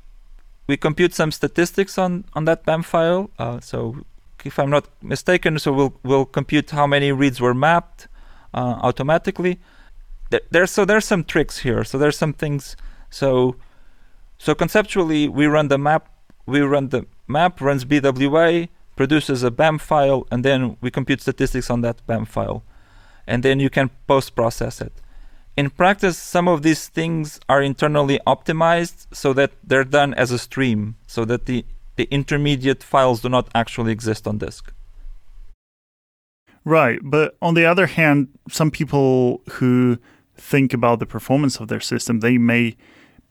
we 0.67 0.77
compute 0.77 1.15
some 1.15 1.31
statistics 1.31 1.99
on 1.99 2.25
on 2.35 2.45
that 2.45 2.65
BAM 2.65 2.83
file. 2.83 3.31
Uh, 3.39 3.61
so 3.61 4.05
if 4.45 4.59
I'm 4.59 4.71
not 4.71 4.89
mistaken, 5.03 5.59
so 5.59 5.73
we'll 5.73 5.95
we'll 6.03 6.25
compute 6.25 6.71
how 6.71 6.87
many 6.87 7.13
reads 7.13 7.41
were 7.41 7.55
mapped 7.55 8.09
uh, 8.55 8.79
automatically. 8.83 9.61
There, 10.31 10.41
there's 10.51 10.71
so 10.71 10.85
there's 10.85 11.05
some 11.05 11.25
tricks 11.25 11.59
here. 11.59 11.85
So 11.85 11.99
there's 11.99 12.19
some 12.19 12.33
things. 12.33 12.77
So 13.11 13.57
so 14.39 14.55
conceptually, 14.55 15.29
we 15.29 15.47
run 15.47 15.69
the 15.69 15.79
map. 15.79 16.09
We 16.47 16.61
run 16.61 16.89
the 16.89 17.07
map 17.27 17.61
runs 17.61 17.85
BWA 17.85 18.69
produces 18.97 19.43
a 19.43 19.51
BAM 19.51 19.79
file, 19.79 20.27
and 20.31 20.45
then 20.45 20.77
we 20.81 20.91
compute 20.91 21.21
statistics 21.21 21.71
on 21.71 21.81
that 21.81 22.07
BAM 22.07 22.27
file, 22.27 22.63
and 23.27 23.43
then 23.43 23.61
you 23.61 23.71
can 23.71 23.91
post 24.07 24.35
process 24.35 24.81
it. 24.81 24.93
In 25.57 25.71
practice, 25.71 26.17
some 26.17 26.49
of 26.49 26.63
these 26.63 26.89
things 26.89 27.39
are 27.49 27.63
internally 27.63 28.19
optimized 28.27 29.07
so 29.13 29.33
that 29.35 29.53
they're 29.63 29.85
done 29.85 30.15
as 30.15 30.31
a 30.31 30.39
stream, 30.39 30.97
so 31.07 31.25
that 31.27 31.47
the, 31.47 31.65
the 31.97 32.09
intermediate 32.11 32.83
files 32.83 33.21
do 33.21 33.29
not 33.29 33.49
actually 33.55 33.93
exist 33.93 34.27
on 34.27 34.39
disk. 34.39 34.73
Right. 36.65 37.01
But 37.03 37.37
on 37.43 37.55
the 37.55 37.67
other 37.67 37.87
hand, 37.87 38.29
some 38.49 38.71
people 38.71 39.43
who 39.53 39.99
think 40.37 40.73
about 40.73 41.01
the 41.01 41.07
performance 41.07 41.61
of 41.61 41.69
their 41.69 41.81
system, 41.81 42.21
they 42.21 42.39
may 42.39 42.77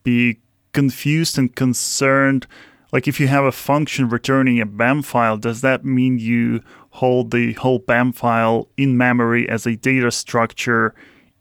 be 0.04 0.40
confused 0.74 1.38
and 1.38 1.56
concerned. 1.56 2.46
Like 2.92 3.08
if 3.08 3.20
you 3.20 3.28
have 3.28 3.46
a 3.46 3.52
function 3.52 4.10
returning 4.10 4.60
a 4.60 4.66
BAM 4.66 5.02
file, 5.04 5.38
does 5.38 5.62
that 5.62 5.86
mean 5.86 6.20
you 6.20 6.62
hold 6.92 7.32
the 7.32 7.54
whole 7.54 7.80
BAM 7.80 8.12
file 8.12 8.68
in 8.78 8.98
memory 8.98 9.48
as 9.48 9.66
a 9.66 9.76
data 9.76 10.12
structure 10.12 10.94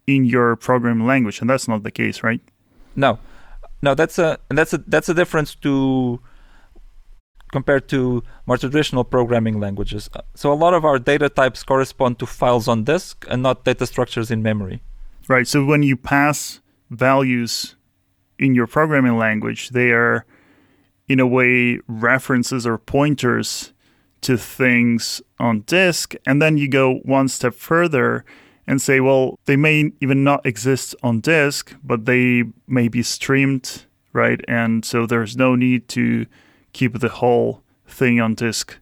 in 0.06 0.24
your 0.24 0.56
programming 0.56 1.06
language? 1.06 1.40
And 1.40 1.50
that's 1.50 1.66
not 1.66 1.82
the 1.82 1.90
case, 1.90 2.22
right? 2.22 2.40
No, 2.94 3.18
no, 3.82 3.94
that's 3.94 4.18
a 4.18 4.38
and 4.48 4.58
that's 4.58 4.72
a 4.72 4.78
that's 4.78 5.08
a 5.08 5.14
difference 5.14 5.54
to 5.56 6.20
compared 7.52 7.88
to 7.88 8.22
more 8.46 8.56
traditional 8.56 9.02
programming 9.02 9.58
languages. 9.58 10.08
So 10.34 10.52
a 10.52 10.54
lot 10.54 10.72
of 10.72 10.84
our 10.84 11.00
data 11.00 11.28
types 11.28 11.64
correspond 11.64 12.20
to 12.20 12.26
files 12.26 12.68
on 12.68 12.84
disk 12.84 13.26
and 13.28 13.42
not 13.42 13.64
data 13.64 13.86
structures 13.86 14.30
in 14.30 14.40
memory. 14.42 14.82
Right. 15.26 15.48
So 15.48 15.64
when 15.64 15.82
you 15.82 15.96
pass 15.96 16.60
values 16.90 17.76
in 18.38 18.54
your 18.54 18.66
programming 18.66 19.16
language. 19.16 19.70
They 19.70 19.90
are, 19.92 20.24
in 21.10 21.18
a 21.18 21.26
way, 21.26 21.80
references 21.88 22.64
or 22.64 22.78
pointers 22.78 23.72
to 24.20 24.38
things 24.38 25.20
on 25.40 25.62
disk. 25.62 26.14
And 26.24 26.40
then 26.40 26.56
you 26.56 26.68
go 26.68 26.98
one 26.98 27.26
step 27.26 27.52
further 27.52 28.24
and 28.64 28.80
say, 28.80 29.00
well, 29.00 29.36
they 29.46 29.56
may 29.56 29.90
even 30.00 30.22
not 30.22 30.46
exist 30.46 30.94
on 31.02 31.18
disk, 31.18 31.74
but 31.82 32.04
they 32.04 32.44
may 32.68 32.86
be 32.86 33.02
streamed, 33.02 33.86
right? 34.12 34.40
And 34.46 34.84
so 34.84 35.04
there's 35.04 35.36
no 35.36 35.56
need 35.56 35.88
to 35.88 36.26
keep 36.72 37.00
the 37.00 37.08
whole 37.08 37.64
thing 37.88 38.20
on 38.20 38.34
disk 38.34 38.78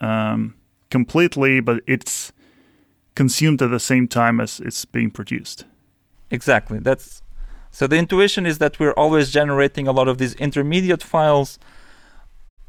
um, 0.00 0.54
completely, 0.90 1.60
but 1.60 1.82
it's 1.86 2.32
consumed 3.14 3.60
at 3.60 3.70
the 3.70 3.78
same 3.80 4.08
time 4.08 4.40
as 4.40 4.58
it's 4.58 4.86
being 4.86 5.10
produced. 5.10 5.66
Exactly. 6.30 6.78
That's 6.78 7.20
so 7.78 7.86
the 7.86 7.94
intuition 7.94 8.44
is 8.44 8.58
that 8.58 8.80
we're 8.80 8.98
always 9.04 9.30
generating 9.30 9.86
a 9.86 9.92
lot 9.92 10.08
of 10.08 10.18
these 10.18 10.34
intermediate 10.34 11.00
files, 11.00 11.60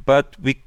but 0.06 0.36
we 0.40 0.62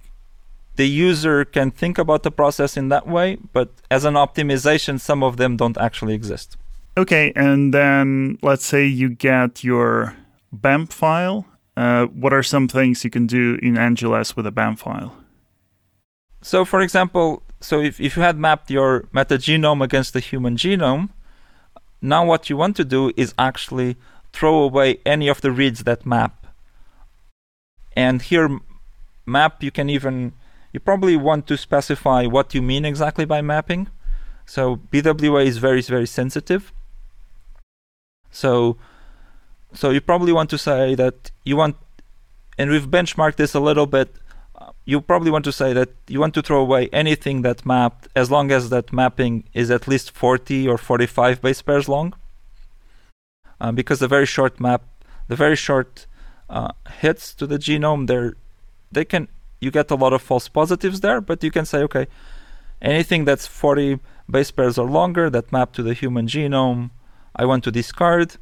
the 0.75 0.89
user 0.89 1.45
can 1.45 1.71
think 1.71 1.97
about 1.97 2.25
the 2.25 2.33
process 2.33 2.77
in 2.77 2.89
that 2.89 3.07
way, 3.07 3.37
but 3.53 3.69
as 3.89 4.05
an 4.05 4.15
optimization, 4.15 4.99
some 4.99 5.23
of 5.23 5.37
them 5.37 5.57
don't 5.57 5.79
actually 5.79 6.15
exist. 6.15 6.57
Okay, 6.97 7.33
and 7.37 7.73
then 7.73 8.37
let's 8.43 8.67
say 8.67 8.85
you 8.85 9.11
get 9.11 9.63
your 9.63 10.17
BAM 10.51 10.89
file. 10.89 11.47
Uh, 11.77 12.07
what 12.07 12.33
are 12.33 12.43
some 12.43 12.67
things 12.67 13.05
you 13.05 13.11
can 13.11 13.29
do 13.29 13.61
in 13.63 13.75
NGLess 13.75 14.35
with 14.35 14.45
a 14.49 14.51
BAM 14.51 14.75
file? 14.75 15.17
So, 16.41 16.65
for 16.65 16.81
example, 16.81 17.45
so 17.61 17.81
if, 17.81 18.01
if 18.01 18.17
you 18.17 18.25
had 18.25 18.37
mapped 18.39 18.73
your 18.73 19.03
metagenome 19.15 19.85
against 19.85 20.15
the 20.15 20.21
human 20.21 20.57
genome, 20.57 21.11
now 22.01 22.25
what 22.25 22.51
you 22.51 22.57
want 22.57 22.75
to 22.79 22.85
do 22.85 23.13
is 23.17 23.35
actually 23.39 23.97
throw 24.33 24.63
away 24.63 24.99
any 25.05 25.29
of 25.29 25.41
the 25.41 25.53
reads 25.53 25.85
that 25.85 26.07
map. 26.07 26.47
And 27.95 28.23
here, 28.23 28.61
map, 29.27 29.63
you 29.63 29.71
can 29.71 29.91
even 29.91 30.33
you 30.73 30.81
probably 30.81 31.17
want 31.17 31.47
to 31.49 31.57
specify 31.57 32.25
what 32.27 32.55
you 32.55 32.63
mean 32.63 32.85
exactly 32.85 33.27
by 33.27 33.43
mapping. 33.43 33.89
So 34.47 34.77
BWA 34.91 35.45
is 35.45 35.59
very, 35.59 35.83
very 35.83 36.07
sensitive. 36.07 36.73
So, 38.31 38.79
so 39.75 39.91
you 39.91 40.01
probably 40.01 40.33
want 40.33 40.49
to 40.51 40.59
say 40.59 40.95
that 40.95 41.31
you 41.45 41.57
want, 41.57 41.77
and 42.57 42.71
we've 42.71 42.89
benchmarked 42.89 43.37
this 43.37 43.55
a 43.55 43.61
little 43.61 43.87
bit. 43.87 44.15
Uh, 44.59 44.73
you 44.87 45.03
probably 45.03 45.31
want 45.31 45.45
to 45.45 45.53
say 45.53 45.75
that 45.75 45.91
you 46.09 46.19
want 46.19 46.33
to 46.35 46.43
throw 46.43 46.61
away 46.63 46.89
anything 46.89 47.43
that 47.43 47.67
mapped 47.67 48.09
as 48.17 48.31
long 48.31 48.51
as 48.51 48.71
that 48.71 48.93
mapping 48.93 49.45
is 49.53 49.71
at 49.71 49.87
least 49.87 50.11
40 50.13 50.67
or 50.67 50.79
45 50.79 51.43
base 51.43 51.61
pairs 51.61 51.89
long. 51.89 52.15
Uh, 53.63 53.71
because 53.71 54.01
the 54.01 54.09
very 54.09 54.27
short 54.27 54.59
map, 54.59 54.83
the 55.29 55.37
very 55.37 55.55
short 55.55 56.07
uh, 56.51 56.73
hits 57.01 57.33
to 57.33 57.47
the 57.47 57.59
genome, 57.59 58.09
they're, 58.09 58.35
they 58.91 59.05
can 59.05 59.29
you 59.61 59.71
get 59.71 59.89
a 59.93 59.95
lot 59.95 60.13
of 60.13 60.21
false 60.21 60.49
positives 60.49 61.01
there, 61.01 61.21
but 61.21 61.45
you 61.45 61.51
can 61.53 61.65
say, 61.65 61.79
okay, 61.85 62.09
anything 62.83 63.25
that's 63.25 63.47
40 63.47 64.01
base 64.29 64.51
pairs 64.51 64.77
or 64.77 64.91
longer 64.91 65.31
that 65.31 65.53
map 65.53 65.73
to 65.75 65.85
the 65.85 65.95
human 65.95 66.27
genome, 66.27 66.91
I 67.37 67.45
want 67.45 67.63
to 67.65 67.71
discard, 67.71 68.37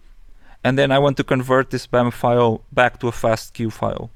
and 0.64 0.78
then 0.78 0.90
I 0.90 0.98
want 0.98 1.18
to 1.18 1.24
convert 1.24 1.68
this 1.68 1.86
BAM 1.86 2.10
file 2.10 2.64
back 2.72 2.98
to 3.00 3.08
a 3.08 3.12
FASTQ 3.12 3.70
file. 3.70 4.10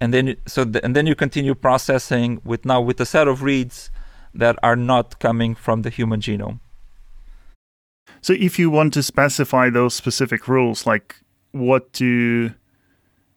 And 0.00 0.12
then, 0.12 0.36
so 0.46 0.64
the, 0.64 0.84
and 0.84 0.96
then 0.96 1.06
you 1.06 1.14
continue 1.14 1.54
processing 1.54 2.40
with 2.44 2.64
now 2.64 2.80
with 2.80 3.00
a 3.00 3.06
set 3.06 3.28
of 3.28 3.44
reads 3.44 3.90
that 4.34 4.58
are 4.64 4.76
not 4.76 5.20
coming 5.20 5.54
from 5.54 5.82
the 5.82 5.90
human 5.90 6.20
genome. 6.20 6.58
So 8.24 8.32
if 8.32 8.58
you 8.58 8.70
want 8.70 8.94
to 8.94 9.02
specify 9.02 9.68
those 9.68 9.92
specific 9.92 10.48
rules, 10.48 10.86
like 10.86 11.16
what 11.52 11.92
to 12.00 12.54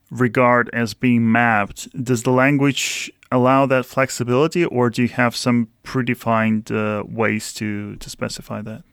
regard 0.10 0.70
as 0.72 0.94
being 0.94 1.30
mapped, 1.30 1.92
does 2.02 2.24
the 2.24 2.32
language 2.32 3.12
allow 3.30 3.66
that 3.66 3.86
flexibility, 3.86 4.64
or 4.64 4.90
do 4.90 5.02
you 5.02 5.10
have 5.10 5.36
some 5.36 5.68
predefined 5.84 6.72
uh, 6.72 7.04
ways 7.04 7.52
to 7.56 7.98
to 7.98 8.10
specify 8.10 8.62
that? 8.62 8.84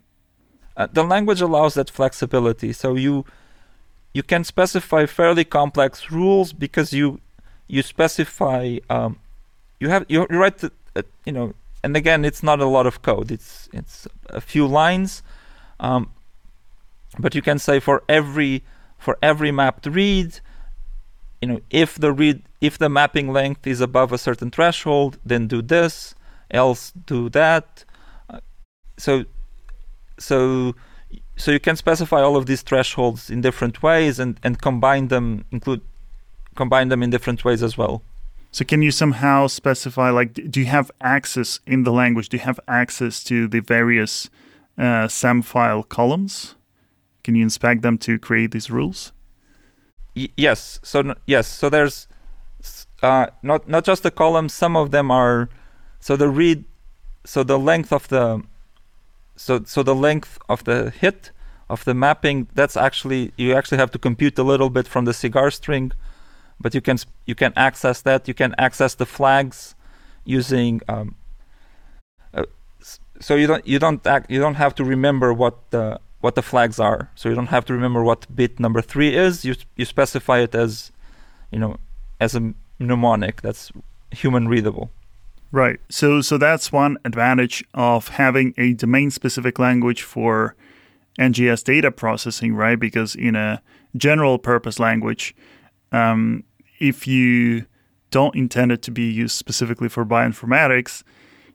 Uh, 0.77 0.89
the 0.93 1.05
language 1.05 1.41
allows 1.41 1.75
that 1.75 1.91
flexibility, 1.91 2.73
so 2.73 2.97
you 2.97 3.25
you 4.15 4.25
can 4.25 4.43
specify 4.43 5.07
fairly 5.07 5.45
complex 5.45 6.11
rules 6.11 6.53
because 6.53 6.93
you 6.93 7.21
you 7.69 7.83
specify 7.83 8.79
um, 8.91 9.21
you 9.79 9.91
have 9.91 10.05
you, 10.09 10.25
write 10.25 10.59
the, 10.59 10.73
uh, 10.97 11.03
you 11.25 11.33
know 11.33 11.55
and 11.85 11.97
again 11.97 12.25
it's 12.25 12.43
not 12.43 12.59
a 12.59 12.67
lot 12.67 12.85
of 12.85 13.01
code. 13.03 13.31
It's 13.31 13.69
it's 13.73 14.09
a 14.31 14.41
few 14.41 14.67
lines 14.67 15.23
um, 15.81 16.11
but 17.19 17.35
you 17.35 17.43
can 17.43 17.59
say 17.59 17.81
for 17.81 18.03
every 18.09 18.65
for 18.99 19.19
every 19.23 19.51
mapped 19.51 19.87
read 19.87 20.41
you 21.41 21.49
know 21.49 21.61
if 21.71 21.97
the 21.97 22.13
read 22.13 22.43
if 22.61 22.79
the 22.79 22.89
mapping 22.89 23.33
length 23.33 23.67
is 23.67 23.81
above 23.81 24.13
a 24.13 24.19
certain 24.19 24.51
threshold 24.51 25.19
then 25.25 25.47
do 25.47 25.61
this 25.61 26.15
else 26.55 26.93
do 27.07 27.29
that. 27.31 27.85
Uh, 28.31 28.41
so 28.97 29.25
so 30.19 30.75
so 31.37 31.51
you 31.51 31.61
can 31.61 31.77
specify 31.77 32.23
all 32.23 32.37
of 32.37 32.47
these 32.47 32.63
thresholds 32.63 33.29
in 33.29 33.41
different 33.41 33.83
ways 33.83 34.19
and 34.19 34.39
and 34.43 34.61
combine 34.61 35.09
them 35.09 35.45
include 35.51 35.81
combine 36.55 36.89
them 36.89 37.03
in 37.03 37.11
different 37.11 37.45
ways 37.45 37.63
as 37.63 37.77
well. 37.77 38.03
So 38.53 38.65
can 38.65 38.83
you 38.83 38.93
somehow 38.93 39.49
specify 39.49 40.11
like 40.11 40.33
do 40.51 40.61
you 40.61 40.67
have 40.67 40.91
access 41.01 41.61
in 41.67 41.83
the 41.83 41.93
language? 41.93 42.29
Do 42.29 42.37
you 42.37 42.45
have 42.45 42.61
access 42.69 43.25
to 43.25 43.49
the 43.49 43.61
various 43.61 44.31
uh, 44.79 45.09
SAM 45.09 45.43
file 45.43 45.83
columns 45.83 46.57
can 47.23 47.35
you 47.35 47.43
inspect 47.43 47.83
them 47.83 47.97
to 47.99 48.19
create 48.19 48.51
these 48.51 48.71
rules 48.71 49.13
Y- 50.17 50.31
yes. 50.37 50.81
So 50.83 51.15
yes. 51.27 51.47
So 51.47 51.69
there's 51.69 52.07
uh, 53.03 53.27
not 53.43 53.69
not 53.69 53.85
just 53.85 54.03
the 54.03 54.11
columns. 54.11 54.55
Some 54.55 54.77
of 54.77 54.91
them 54.91 55.11
are. 55.11 55.49
So 56.01 56.17
the 56.17 56.29
read. 56.29 56.65
So 57.25 57.43
the 57.43 57.59
length 57.59 57.93
of 57.93 58.09
the. 58.09 58.43
So 59.37 59.63
so 59.65 59.83
the 59.83 59.95
length 59.95 60.39
of 60.49 60.65
the 60.65 60.91
hit 60.91 61.31
of 61.69 61.85
the 61.85 61.95
mapping. 61.95 62.49
That's 62.55 62.77
actually 62.77 63.33
you 63.37 63.55
actually 63.55 63.79
have 63.79 63.91
to 63.93 63.99
compute 63.99 64.39
a 64.39 64.45
little 64.45 64.71
bit 64.71 64.87
from 64.87 65.05
the 65.05 65.13
cigar 65.13 65.51
string, 65.51 65.93
but 66.61 66.75
you 66.75 66.81
can 66.81 66.99
you 67.27 67.35
can 67.35 67.53
access 67.57 68.01
that. 68.03 68.29
You 68.29 68.35
can 68.35 68.55
access 68.59 68.95
the 68.95 69.07
flags 69.07 69.75
using. 70.25 70.81
Um, 70.89 71.17
so 73.25 73.37
you 73.37 73.47
don't 73.47 73.67
you 73.67 73.79
don't 73.79 74.07
act, 74.07 74.31
you 74.31 74.39
don't 74.39 74.57
have 74.57 74.75
to 74.75 74.85
remember 74.85 75.33
what 75.33 75.55
the 75.71 75.99
what 76.21 76.35
the 76.35 76.43
flags 76.43 76.79
are. 76.79 77.11
So 77.15 77.31
you 77.31 77.35
don't 77.35 77.47
have 77.57 77.65
to 77.65 77.73
remember 77.73 78.05
what 78.05 78.27
bit 78.37 78.61
number 78.61 78.83
three 78.83 79.17
is. 79.17 79.47
You 79.47 79.55
you 79.77 79.87
specify 79.87 80.41
it 80.41 80.55
as, 80.55 80.93
you 81.51 81.59
know, 81.59 81.79
as 82.21 82.35
a 82.35 82.53
mnemonic 82.79 83.41
that's 83.41 83.73
human 84.11 84.47
readable. 84.47 84.91
Right. 85.53 85.81
So 85.89 86.21
so 86.21 86.37
that's 86.37 86.71
one 86.71 86.99
advantage 87.07 87.65
of 87.73 88.09
having 88.09 88.53
a 88.59 88.75
domain 88.75 89.11
specific 89.11 89.59
language 89.59 90.03
for 90.03 90.55
NGS 91.19 91.65
data 91.65 91.91
processing, 91.91 92.55
right? 92.55 92.79
Because 92.79 93.15
in 93.15 93.37
a 93.37 93.63
general 93.97 94.39
purpose 94.39 94.79
language, 94.79 95.35
um, 95.93 96.45
if 96.79 97.07
you 97.07 97.65
don't 98.11 98.37
intend 98.37 98.71
it 98.71 98.83
to 98.83 98.91
be 98.91 99.11
used 99.11 99.37
specifically 99.37 99.89
for 99.89 100.05
bioinformatics, 100.05 101.03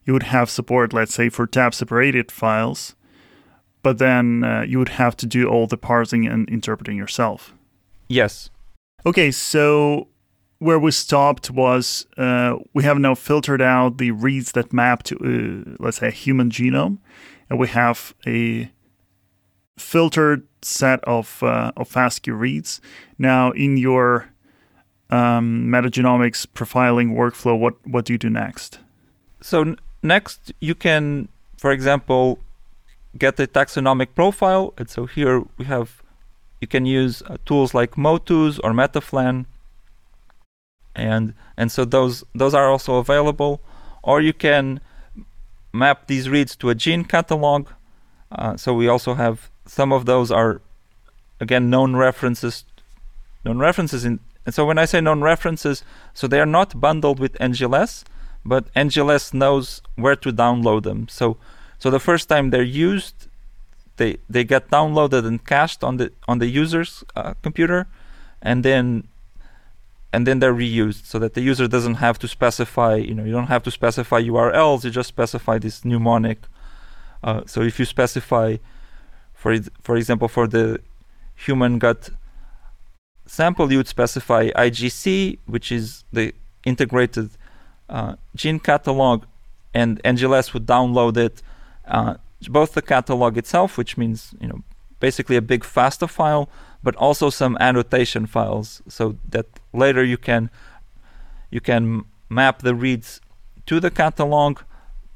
you 0.09 0.13
would 0.13 0.23
have 0.23 0.49
support, 0.49 0.91
let's 0.91 1.13
say, 1.13 1.29
for 1.29 1.47
tab 1.47 1.73
separated 1.73 2.31
files 2.31 2.95
but 3.81 3.97
then 3.97 4.43
uh, 4.43 4.61
you 4.61 4.77
would 4.77 4.89
have 4.89 5.15
to 5.17 5.25
do 5.25 5.47
all 5.47 5.67
the 5.67 5.77
parsing 5.77 6.27
and 6.27 6.49
interpreting 6.49 6.97
yourself. 6.97 7.53
Yes. 8.07 8.49
Okay, 9.05 9.31
so 9.31 10.07
where 10.59 10.79
we 10.79 10.91
stopped 10.91 11.49
was 11.49 12.05
uh, 12.17 12.57
we 12.73 12.83
have 12.83 12.99
now 12.99 13.15
filtered 13.15 13.61
out 13.61 13.97
the 13.97 14.11
reads 14.11 14.51
that 14.53 14.73
map 14.73 15.03
to, 15.03 15.15
uh, 15.15 15.75
let's 15.79 15.97
say, 15.97 16.07
a 16.07 16.11
human 16.11 16.49
genome, 16.49 16.97
and 17.49 17.59
we 17.59 17.67
have 17.69 18.13
a 18.27 18.69
filtered 19.77 20.45
set 20.61 21.01
of 21.05 21.41
uh, 21.41 21.71
of 21.77 21.89
FASTQ 21.89 22.37
reads. 22.37 22.81
Now, 23.17 23.51
in 23.51 23.77
your 23.77 24.29
um, 25.09 25.67
metagenomics 25.67 26.45
profiling 26.45 27.15
workflow, 27.15 27.57
what 27.57 27.75
what 27.87 28.03
do 28.03 28.13
you 28.13 28.19
do 28.19 28.29
next? 28.29 28.79
So 29.41 29.75
next, 30.01 30.51
you 30.59 30.75
can, 30.75 31.29
for 31.57 31.71
example, 31.71 32.39
get 33.17 33.39
a 33.39 33.47
taxonomic 33.47 34.09
profile. 34.15 34.73
And 34.77 34.89
so 34.89 35.05
here 35.05 35.43
we 35.57 35.65
have, 35.65 36.01
you 36.61 36.67
can 36.67 36.85
use 36.85 37.21
uh, 37.23 37.37
tools 37.45 37.73
like 37.73 37.95
mOTUs 37.95 38.59
or 38.63 38.71
MetaPhlAn. 38.71 39.45
And, 40.95 41.33
and 41.57 41.71
so 41.71 41.85
those, 41.85 42.23
those 42.35 42.53
are 42.53 42.69
also 42.69 42.95
available. 42.95 43.61
Or 44.03 44.21
you 44.21 44.33
can 44.33 44.79
map 45.73 46.07
these 46.07 46.29
reads 46.29 46.55
to 46.57 46.69
a 46.69 46.75
gene 46.75 47.03
catalog. 47.03 47.69
Uh, 48.31 48.57
so 48.57 48.73
we 48.73 48.87
also 48.87 49.15
have 49.15 49.49
some 49.65 49.91
of 49.91 50.05
those 50.05 50.31
are 50.31 50.61
again 51.39 51.69
known 51.69 51.95
references 51.95 52.65
known 53.45 53.59
references 53.59 54.03
in 54.03 54.19
and 54.49 54.55
so 54.55 54.65
when 54.65 54.79
I 54.79 54.85
say 54.85 54.99
known 54.99 55.21
references, 55.21 55.83
so 56.15 56.25
they 56.25 56.39
are 56.39 56.45
not 56.45 56.81
bundled 56.81 57.19
with 57.19 57.33
NGLess, 57.33 58.03
but 58.45 58.73
NGLess 58.73 59.33
knows 59.33 59.81
where 59.95 60.15
to 60.15 60.31
download 60.31 60.83
them. 60.83 61.07
So 61.07 61.37
so 61.77 61.89
the 61.89 61.99
first 61.99 62.27
time 62.29 62.49
they're 62.49 62.61
used, 62.61 63.27
they 63.97 64.17
they 64.29 64.43
get 64.43 64.69
downloaded 64.69 65.25
and 65.25 65.43
cached 65.45 65.83
on 65.83 65.97
the 65.97 66.11
on 66.27 66.39
the 66.39 66.47
user's 66.47 67.03
uh, 67.15 67.33
computer, 67.41 67.87
and 68.41 68.63
then 68.63 69.07
and 70.11 70.25
then 70.25 70.39
they're 70.39 70.53
reused 70.53 71.05
so 71.05 71.19
that 71.19 71.33
the 71.33 71.41
user 71.41 71.67
doesn't 71.67 71.95
have 71.95 72.17
to 72.19 72.27
specify 72.27 72.95
you 72.95 73.13
know 73.13 73.23
you 73.23 73.31
don't 73.31 73.47
have 73.47 73.63
to 73.63 73.71
specify 73.71 74.21
urls 74.21 74.83
you 74.83 74.89
just 74.89 75.09
specify 75.09 75.57
this 75.57 75.85
mnemonic 75.85 76.39
uh, 77.23 77.41
so 77.45 77.61
if 77.61 77.79
you 77.79 77.85
specify 77.85 78.57
for 79.33 79.55
for 79.81 79.95
example 79.95 80.27
for 80.27 80.47
the 80.47 80.79
human 81.35 81.77
gut 81.79 82.09
sample 83.25 83.71
you 83.71 83.77
would 83.77 83.87
specify 83.87 84.49
igc 84.51 85.37
which 85.45 85.71
is 85.71 86.03
the 86.11 86.33
integrated 86.65 87.29
uh, 87.89 88.15
gene 88.35 88.59
catalog 88.59 89.25
and 89.73 90.01
NGLess 90.03 90.53
would 90.53 90.65
download 90.65 91.17
it 91.17 91.41
uh, 91.87 92.15
both 92.47 92.73
the 92.73 92.81
catalog 92.81 93.37
itself 93.37 93.77
which 93.77 93.97
means 93.97 94.33
you 94.39 94.47
know 94.47 94.63
basically 94.99 95.35
a 95.35 95.41
big 95.41 95.63
fasta 95.63 96.07
file 96.07 96.49
but 96.81 96.95
also 96.95 97.29
some 97.29 97.57
annotation 97.59 98.25
files 98.25 98.81
so 98.87 99.17
that 99.29 99.45
later 99.73 100.03
you 100.03 100.17
can 100.17 100.49
you 101.49 101.61
can 101.61 102.05
map 102.29 102.59
the 102.61 102.75
reads 102.75 103.21
to 103.65 103.79
the 103.79 103.91
catalog 103.91 104.59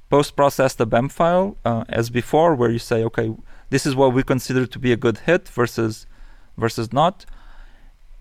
post 0.10 0.36
process 0.36 0.74
the 0.76 0.86
BAM 0.86 1.10
file 1.10 1.56
uh, 1.66 1.84
as 1.90 2.10
before 2.10 2.56
where 2.56 2.70
you 2.70 2.80
say 2.80 3.04
okay 3.04 3.34
this 3.74 3.88
is 3.88 3.96
what 3.96 4.14
we 4.14 4.22
consider 4.22 4.68
to 4.68 4.78
be 4.78 4.92
a 4.92 4.96
good 4.96 5.18
hit 5.20 5.50
versus 5.50 6.06
versus 6.58 6.94
not. 6.94 7.26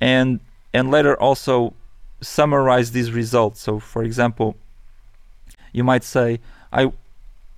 And 0.01 0.41
and 0.73 0.91
later 0.91 1.15
also 1.21 1.75
summarize 2.23 2.93
these 2.93 3.11
results 3.13 3.61
so 3.61 3.79
for 3.79 4.03
example 4.03 4.57
you 5.73 5.85
might 5.85 6.05
say 6.05 6.41
i 6.73 6.91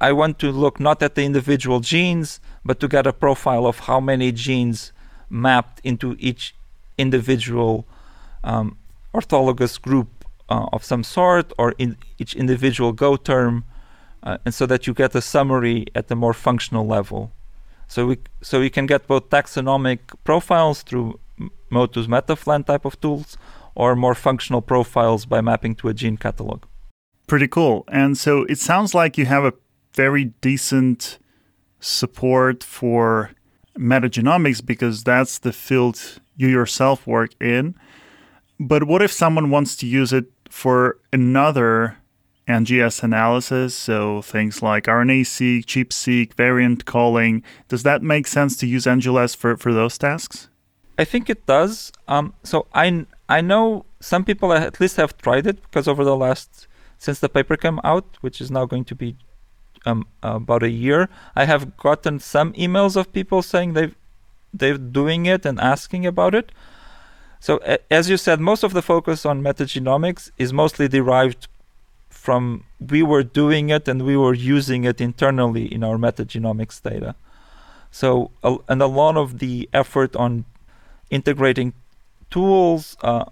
i 0.01 0.11
want 0.13 0.39
to 0.39 0.51
look 0.51 0.81
not 0.81 1.03
at 1.03 1.15
the 1.15 1.23
individual 1.23 1.81
genes 1.81 2.41
but 2.65 2.81
to 2.81 2.89
get 2.89 3.07
a 3.07 3.13
profile 3.13 3.67
of 3.67 3.81
how 3.81 4.01
many 4.01 4.33
genes 4.33 4.93
mapped 5.31 5.81
into 5.85 6.17
each 6.19 6.55
individual 6.99 7.85
um, 8.43 8.77
orthologous 9.15 9.79
group 9.79 10.25
uh, 10.49 10.67
of 10.73 10.85
some 10.85 11.03
sort 11.03 11.53
or 11.59 11.75
in 11.79 11.97
each 12.19 12.35
individual 12.35 12.93
Go 12.93 13.17
term, 13.17 13.65
uh, 14.23 14.39
and 14.45 14.55
so 14.55 14.67
that 14.67 14.87
you 14.87 14.95
get 14.95 15.15
a 15.15 15.21
summary 15.21 15.87
at 15.95 16.09
the 16.09 16.17
more 16.17 16.35
functional 16.35 16.87
level. 16.87 17.33
So 17.89 18.07
we 18.07 18.19
so 18.43 18.61
you 18.61 18.71
can 18.71 18.87
get 18.87 19.07
both 19.07 19.31
taxonomic 19.31 19.99
profiles 20.25 20.83
through 20.83 21.19
mOTUs 21.71 22.07
MetaPhlAn 22.07 22.67
type 22.67 22.85
of 22.85 23.01
tools, 23.01 23.37
or 23.75 23.97
more 23.97 24.15
functional 24.15 24.63
profiles 24.63 25.27
by 25.27 25.41
mapping 25.41 25.75
to 25.77 25.89
a 25.89 25.95
gene 25.95 26.17
catalog. 26.17 26.65
Pretty 27.27 27.49
cool. 27.49 27.85
And 27.89 28.17
so 28.17 28.45
it 28.45 28.59
sounds 28.59 28.95
like 28.95 29.17
you 29.17 29.27
have 29.27 29.45
a 29.45 29.55
very 29.95 30.27
decent 30.41 31.19
support 31.81 32.63
for 32.63 33.31
metagenomics 33.79 34.65
because 34.65 35.05
that's 35.05 35.39
the 35.39 35.53
field 35.53 36.21
you 36.37 36.49
yourself 36.49 37.07
work 37.07 37.31
in. 37.41 37.75
But 38.59 38.85
what 38.85 39.03
if 39.03 39.13
someone 39.13 39.51
wants 39.51 39.77
to 39.77 39.87
use 39.87 40.13
it 40.13 40.27
for 40.49 40.99
another 41.13 41.99
NGS 42.47 43.03
analysis? 43.03 43.75
So 43.75 44.23
things 44.23 44.63
like 44.63 44.85
RNA-seq, 44.85 45.67
ChIP-seq, 45.67 46.35
variant 46.35 46.85
calling. 46.85 47.43
Does 47.69 47.83
that 47.83 48.03
make 48.03 48.27
sense 48.27 48.57
to 48.59 48.67
use 48.67 48.85
NGLess 48.85 49.37
for, 49.37 49.57
for 49.57 49.73
those 49.73 49.99
tasks? 49.99 50.49
I 50.97 51.05
think 51.05 51.29
it 51.29 51.45
does. 51.47 51.91
Um, 52.07 52.35
so 52.45 52.67
I 52.73 53.07
I 53.29 53.41
know 53.41 53.87
some 54.01 54.25
people 54.25 54.53
at 54.53 54.81
least 54.81 54.97
have 54.97 55.17
tried 55.19 55.47
it 55.47 55.63
because 55.63 55.89
over 55.89 56.05
the 56.05 56.17
last 56.17 56.67
since 56.99 57.21
the 57.21 57.29
paper 57.29 57.57
came 57.57 57.81
out, 57.85 58.05
which 58.21 58.41
is 58.41 58.51
now 58.51 58.65
going 58.67 58.85
to 58.87 58.95
be 58.95 59.17
um, 59.87 60.07
about 60.23 60.63
a 60.63 60.71
year, 60.71 61.09
I 61.37 61.45
have 61.45 61.77
gotten 61.77 62.19
some 62.19 62.53
emails 62.55 62.97
of 62.97 63.13
people 63.13 63.43
saying 63.43 63.73
they've 63.75 63.95
they're 64.53 64.79
doing 64.79 65.27
it 65.27 65.45
and 65.45 65.59
asking 65.61 66.07
about 66.07 66.35
it. 66.35 66.53
So 67.41 67.61
a- 67.67 67.93
as 67.93 68.09
you 68.09 68.17
said, 68.17 68.41
most 68.41 68.63
of 68.63 68.73
the 68.73 68.83
focus 68.83 69.27
on 69.27 69.43
metagenomics 69.43 70.31
is 70.39 70.53
mostly 70.53 70.87
derived 70.89 71.49
from 72.09 72.65
we 72.81 73.03
were 73.03 73.23
doing 73.25 73.71
it 73.71 73.89
and 73.89 74.03
we 74.03 74.17
were 74.17 74.33
using 74.35 74.85
it 74.85 75.01
internally 75.01 75.67
in 75.67 75.83
our 75.83 75.97
metagenomics 75.99 76.81
data. 76.81 77.17
So 77.91 78.31
uh, 78.43 78.59
and 78.69 78.81
a 78.81 78.87
lot 78.87 79.17
of 79.17 79.41
the 79.41 79.69
effort 79.73 80.15
on 80.17 80.45
integrating 81.11 81.75
tools 82.35 82.97
uh, 83.01 83.25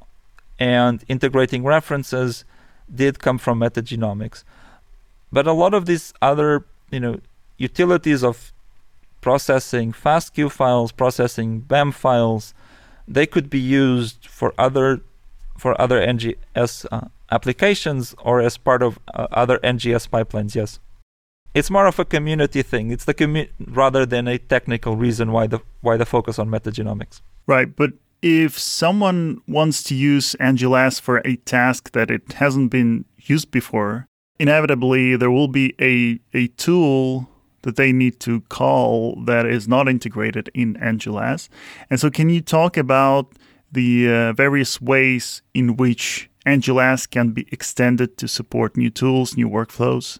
and 0.60 1.04
integrating 1.08 1.64
references 1.64 2.44
did 2.94 3.18
come 3.18 3.36
from 3.36 3.58
metagenomics. 3.58 4.44
But 5.32 5.48
a 5.48 5.52
lot 5.52 5.74
of 5.74 5.86
these 5.86 6.14
other, 6.22 6.64
you 6.92 7.00
know, 7.00 7.16
utilities 7.58 8.22
of 8.22 8.52
processing 9.20 9.92
FASTQ 9.92 10.52
files, 10.52 10.92
processing 10.92 11.60
BAM 11.60 11.90
files, 11.90 12.54
they 13.08 13.26
could 13.26 13.50
be 13.50 13.58
used 13.58 14.26
for 14.26 14.54
other 14.56 15.00
for 15.58 15.72
other 15.80 15.98
NGS 16.00 16.86
uh, 16.92 17.08
applications 17.30 18.14
or 18.28 18.40
as 18.40 18.56
part 18.56 18.82
of 18.82 18.98
uh, 19.14 19.26
other 19.32 19.58
NGS 19.72 20.08
pipelines. 20.16 20.54
Yes, 20.54 20.78
it's 21.54 21.70
more 21.70 21.86
of 21.86 21.98
a 21.98 22.04
community 22.04 22.62
thing. 22.62 22.92
It's 22.92 23.04
the 23.04 23.14
commu- 23.14 23.50
rather 23.82 24.06
than 24.06 24.28
a 24.28 24.38
technical 24.38 24.96
reason 24.96 25.32
why 25.32 25.48
the 25.48 25.60
why 25.80 25.96
the 25.96 26.06
focus 26.06 26.38
on 26.38 26.48
metagenomics. 26.48 27.20
Right, 27.46 27.74
but 27.74 27.90
if 28.22 28.56
someone 28.58 29.42
wants 29.48 29.82
to 29.85 29.94
use 29.94 30.37
NGLess 30.40 31.00
for 31.00 31.18
a 31.24 31.37
task 31.37 31.92
that 31.92 32.11
it 32.11 32.32
hasn't 32.35 32.70
been 32.70 33.04
used 33.18 33.50
before, 33.50 34.06
inevitably 34.38 35.16
there 35.16 35.30
will 35.30 35.48
be 35.48 35.74
a, 35.80 36.20
a 36.32 36.46
tool 36.48 37.28
that 37.62 37.76
they 37.76 37.92
need 37.92 38.20
to 38.20 38.40
call 38.42 39.20
that 39.24 39.46
is 39.46 39.68
not 39.68 39.88
integrated 39.88 40.50
in 40.54 40.74
NGLess. 40.74 41.48
And 41.90 41.98
so, 41.98 42.11
can 42.11 42.28
you 42.28 42.40
talk 42.40 42.76
about 42.76 43.32
the 43.70 44.12
uh, 44.12 44.32
various 44.32 44.80
ways 44.80 45.42
in 45.54 45.76
which 45.76 46.28
NGLess 46.46 47.08
can 47.08 47.30
be 47.30 47.46
extended 47.52 48.16
to 48.18 48.28
support 48.28 48.76
new 48.76 48.90
tools, 48.90 49.37
new 49.37 49.48
workflows? 49.48 50.18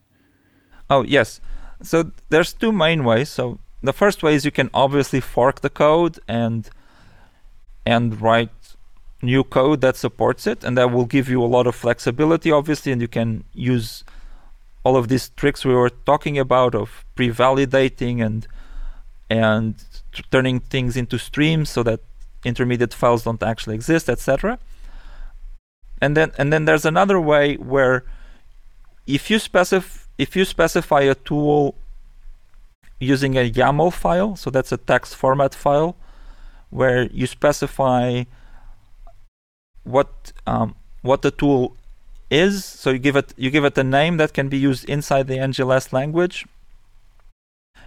Oh, 0.88 1.02
yes. 1.02 1.40
So, 1.82 2.12
there's 2.30 2.52
two 2.52 2.72
main 2.72 3.04
ways. 3.04 3.28
So, 3.28 3.58
the 3.82 3.92
first 3.92 4.22
way 4.22 4.34
is 4.34 4.44
you 4.44 4.52
can 4.52 4.70
obviously 4.72 5.20
fork 5.20 5.60
the 5.60 5.70
code 5.70 6.20
and 6.28 6.70
and 7.84 8.20
write 8.20 8.50
new 9.22 9.44
code 9.44 9.80
that 9.80 9.96
supports 9.96 10.46
it 10.46 10.64
and 10.64 10.76
that 10.76 10.90
will 10.90 11.04
give 11.04 11.28
you 11.28 11.42
a 11.42 11.46
lot 11.46 11.66
of 11.66 11.74
flexibility 11.74 12.50
obviously 12.50 12.90
and 12.90 13.00
you 13.00 13.08
can 13.08 13.44
use 13.54 14.04
all 14.84 14.96
of 14.96 15.08
these 15.08 15.28
tricks 15.30 15.64
we 15.64 15.74
were 15.74 15.90
talking 15.90 16.38
about 16.38 16.74
of 16.74 17.04
pre-validating 17.14 18.24
and 18.24 18.48
and 19.30 19.84
t- 20.12 20.24
turning 20.30 20.58
things 20.58 20.96
into 20.96 21.18
streams 21.18 21.70
so 21.70 21.82
that 21.84 22.00
intermediate 22.44 22.92
files 22.92 23.22
don't 23.22 23.42
actually 23.42 23.76
exist 23.76 24.08
etc 24.08 24.58
and 26.00 26.16
then 26.16 26.32
and 26.36 26.52
then 26.52 26.64
there's 26.64 26.84
another 26.84 27.20
way 27.20 27.54
where 27.56 28.04
if 29.06 29.30
you 29.30 29.38
specify 29.38 30.00
if 30.18 30.36
you 30.36 30.44
specify 30.44 31.00
a 31.00 31.14
tool 31.14 31.74
using 32.98 33.36
a 33.36 33.50
YAML 33.50 33.92
file 33.92 34.34
so 34.36 34.50
that's 34.50 34.72
a 34.72 34.76
text 34.76 35.14
format 35.14 35.54
file 35.54 35.96
where 36.72 37.04
you 37.12 37.26
specify 37.26 38.24
what 39.85 40.32
um, 40.46 40.74
what 41.02 41.22
the 41.22 41.30
tool 41.30 41.76
is. 42.30 42.64
So 42.64 42.90
you 42.90 42.98
give 42.98 43.14
it 43.14 43.35
you 43.37 43.50
give 43.50 43.64
it 43.64 43.76
a 43.78 43.85
name 43.85 44.16
that 44.16 44.32
can 44.32 44.48
be 44.48 44.58
used 44.58 44.88
inside 44.88 45.28
the 45.28 45.37
NGLess 45.37 45.92
language, 45.92 46.46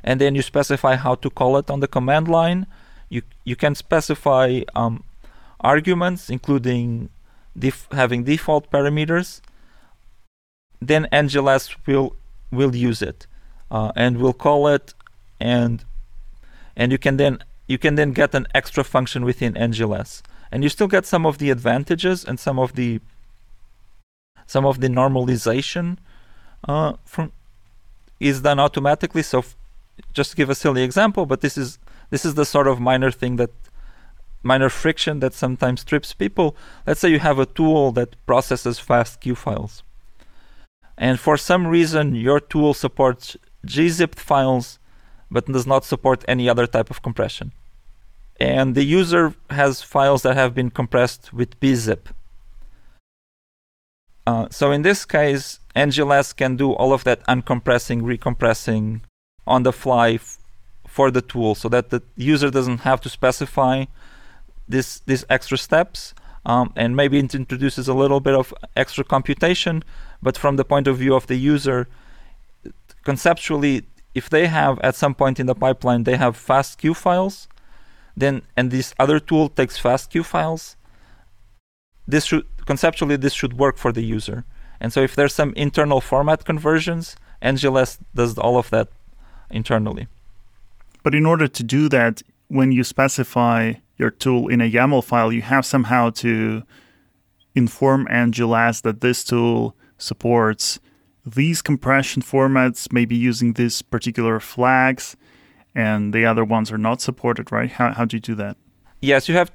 and 0.04 0.22
then 0.22 0.36
you 0.36 0.42
specify 0.42 0.96
how 0.96 1.16
to 1.16 1.30
call 1.30 1.58
it 1.58 1.70
on 1.70 1.80
the 1.80 1.88
command 1.88 2.28
line. 2.28 2.68
You 3.10 3.24
you 3.44 3.56
can 3.56 3.74
specify 3.76 4.62
um, 4.76 5.04
arguments, 5.60 6.30
including 6.30 7.10
def- 7.58 7.88
having 7.92 8.24
default 8.24 8.70
parameters. 8.70 9.42
Then 10.80 11.08
NGLess 11.12 11.76
will 11.88 12.16
will 12.52 12.76
use 12.76 13.02
it, 13.02 13.26
uh, 13.72 13.92
and 13.96 14.18
will 14.18 14.34
call 14.34 14.68
it, 14.68 14.94
and 15.40 15.84
and 16.76 16.92
you 16.92 17.00
can 17.00 17.18
then 17.18 17.40
you 17.68 17.78
can 17.78 17.96
then 17.96 18.12
get 18.12 18.34
an 18.36 18.48
extra 18.54 18.84
function 18.84 19.26
within 19.26 19.54
NGLess, 19.54 20.22
and 20.52 20.64
you 20.64 20.70
still 20.70 20.88
get 20.88 21.06
some 21.06 21.26
of 21.26 21.38
the 21.38 21.50
advantages 21.50 22.24
and 22.24 22.40
some 22.40 22.60
of 22.60 22.76
the 22.76 23.00
some 24.48 24.66
of 24.66 24.80
the 24.80 24.88
normalization 24.88 25.98
uh, 26.68 26.94
from 27.04 27.32
is 28.20 28.42
done 28.42 28.60
automatically. 28.60 29.24
So, 29.24 29.40
f- 29.40 29.58
just 30.14 30.32
to 30.32 30.38
give 30.38 30.50
a 30.50 30.56
silly 30.56 30.84
example, 30.84 31.26
but 31.26 31.42
this 31.42 31.58
is 31.58 31.80
this 32.10 32.26
is 32.26 32.36
the 32.36 32.46
sort 32.46 32.68
of 32.68 32.80
minor 32.80 33.12
thing 33.12 33.38
that 33.38 33.52
minor 34.44 34.70
friction 34.70 35.20
that 35.20 35.34
sometimes 35.34 35.84
trips 35.84 36.14
people. 36.14 36.56
Let's 36.86 37.00
say 37.00 37.10
you 37.10 37.20
have 37.20 37.40
a 37.40 37.48
tool 37.48 37.92
that 37.94 38.16
processes 38.28 38.80
FASTQ 38.80 39.36
files, 39.36 39.84
and 40.98 41.20
for 41.20 41.38
some 41.38 41.66
reason 41.66 42.14
your 42.14 42.40
tool 42.40 42.74
supports 42.74 43.36
gzipped 43.66 44.20
files 44.20 44.78
but 45.36 45.46
does 45.48 45.68
not 45.68 45.84
support 45.84 46.24
any 46.30 46.48
other 46.48 46.66
type 46.66 46.90
of 46.90 47.02
compression. 47.02 47.52
And 48.40 48.74
the 48.74 48.86
user 49.00 49.36
has 49.50 49.82
files 49.82 50.22
that 50.24 50.36
have 50.42 50.56
been 50.56 50.70
compressed 50.70 51.34
with 51.34 51.60
bzip. 51.60 52.04
Uh, 54.26 54.48
so 54.50 54.72
in 54.72 54.82
this 54.82 55.04
case, 55.04 55.60
NGLess 55.76 56.34
can 56.42 56.56
do 56.56 56.72
all 56.72 56.92
of 56.94 57.04
that 57.04 57.20
uncompressing, 57.28 58.00
recompressing 58.14 59.02
on 59.46 59.64
the 59.64 59.74
fly 59.74 60.12
f- 60.14 60.40
for 60.88 61.12
the 61.12 61.22
tool 61.22 61.54
so 61.54 61.68
that 61.68 61.90
the 61.90 62.02
user 62.16 62.50
doesn't 62.50 62.82
have 62.90 63.02
to 63.02 63.10
specify 63.10 63.86
this 64.68 65.02
these 65.10 65.26
extra 65.30 65.58
steps 65.58 66.16
um, 66.46 66.72
and 66.76 66.96
maybe 66.96 67.20
it 67.20 67.36
introduces 67.36 67.88
a 67.88 67.94
little 67.94 68.22
bit 68.28 68.34
of 68.34 68.54
extra 68.76 69.04
computation 69.04 69.84
but 70.24 70.36
from 70.38 70.56
the 70.56 70.66
point 70.66 70.88
of 70.88 70.98
view 70.98 71.14
of 71.14 71.28
the 71.28 71.36
user 71.36 71.88
conceptually 73.04 73.84
if 74.16 74.30
they 74.30 74.48
have 74.48 74.80
at 74.80 74.96
some 74.96 75.14
point 75.14 75.40
in 75.40 75.46
the 75.46 75.54
pipeline 75.54 76.04
they 76.04 76.16
have 76.16 76.36
FASTQ 76.38 76.96
files 76.96 77.48
then 78.18 78.42
and 78.58 78.72
this 78.72 78.96
other 78.98 79.20
tool 79.20 79.50
takes 79.50 79.80
FASTQ 79.80 80.26
files 80.26 80.78
this 82.08 82.26
should 82.26 82.46
conceptually 82.66 83.18
this 83.18 83.34
should 83.34 83.58
work 83.58 83.78
for 83.78 83.92
the 83.92 84.04
user. 84.04 84.46
And 84.80 84.92
so 84.94 85.02
if 85.02 85.16
there's 85.16 85.34
some 85.34 85.54
internal 85.56 86.02
format 86.02 86.46
conversions 86.46 87.16
NGLess 87.42 88.00
does 88.14 88.38
all 88.38 88.58
of 88.58 88.70
that 88.72 88.88
internally. 89.50 90.08
But 91.04 91.14
in 91.14 91.26
order 91.26 91.48
to 91.48 91.64
do 91.64 91.88
that, 91.90 92.24
when 92.48 92.72
you 92.72 92.84
specify 92.84 93.74
your 93.98 94.10
tool 94.10 94.48
in 94.48 94.62
a 94.62 94.70
YAML 94.70 95.04
file, 95.04 95.32
you 95.32 95.42
have 95.44 95.66
somehow 95.66 96.10
to 96.12 96.64
inform 97.54 98.08
NGLess 98.08 98.82
that 98.82 99.02
this 99.02 99.24
tool 99.24 99.76
supports 99.98 100.80
these 101.26 101.62
compression 101.62 102.22
formats, 102.22 102.92
may 102.92 103.06
be 103.06 103.16
using 103.16 103.54
these 103.54 103.82
particular 103.82 104.40
flags, 104.40 105.16
and 105.74 106.14
the 106.14 106.26
other 106.26 106.46
ones 106.46 106.72
are 106.72 106.78
not 106.78 107.02
supported, 107.02 107.52
right? 107.52 107.72
How, 107.72 107.92
how 107.94 108.06
do 108.06 108.18
you 108.18 108.22
do 108.22 108.36
that? 108.36 108.58
Yes, 109.02 109.28
you 109.28 109.36
have. 109.36 109.52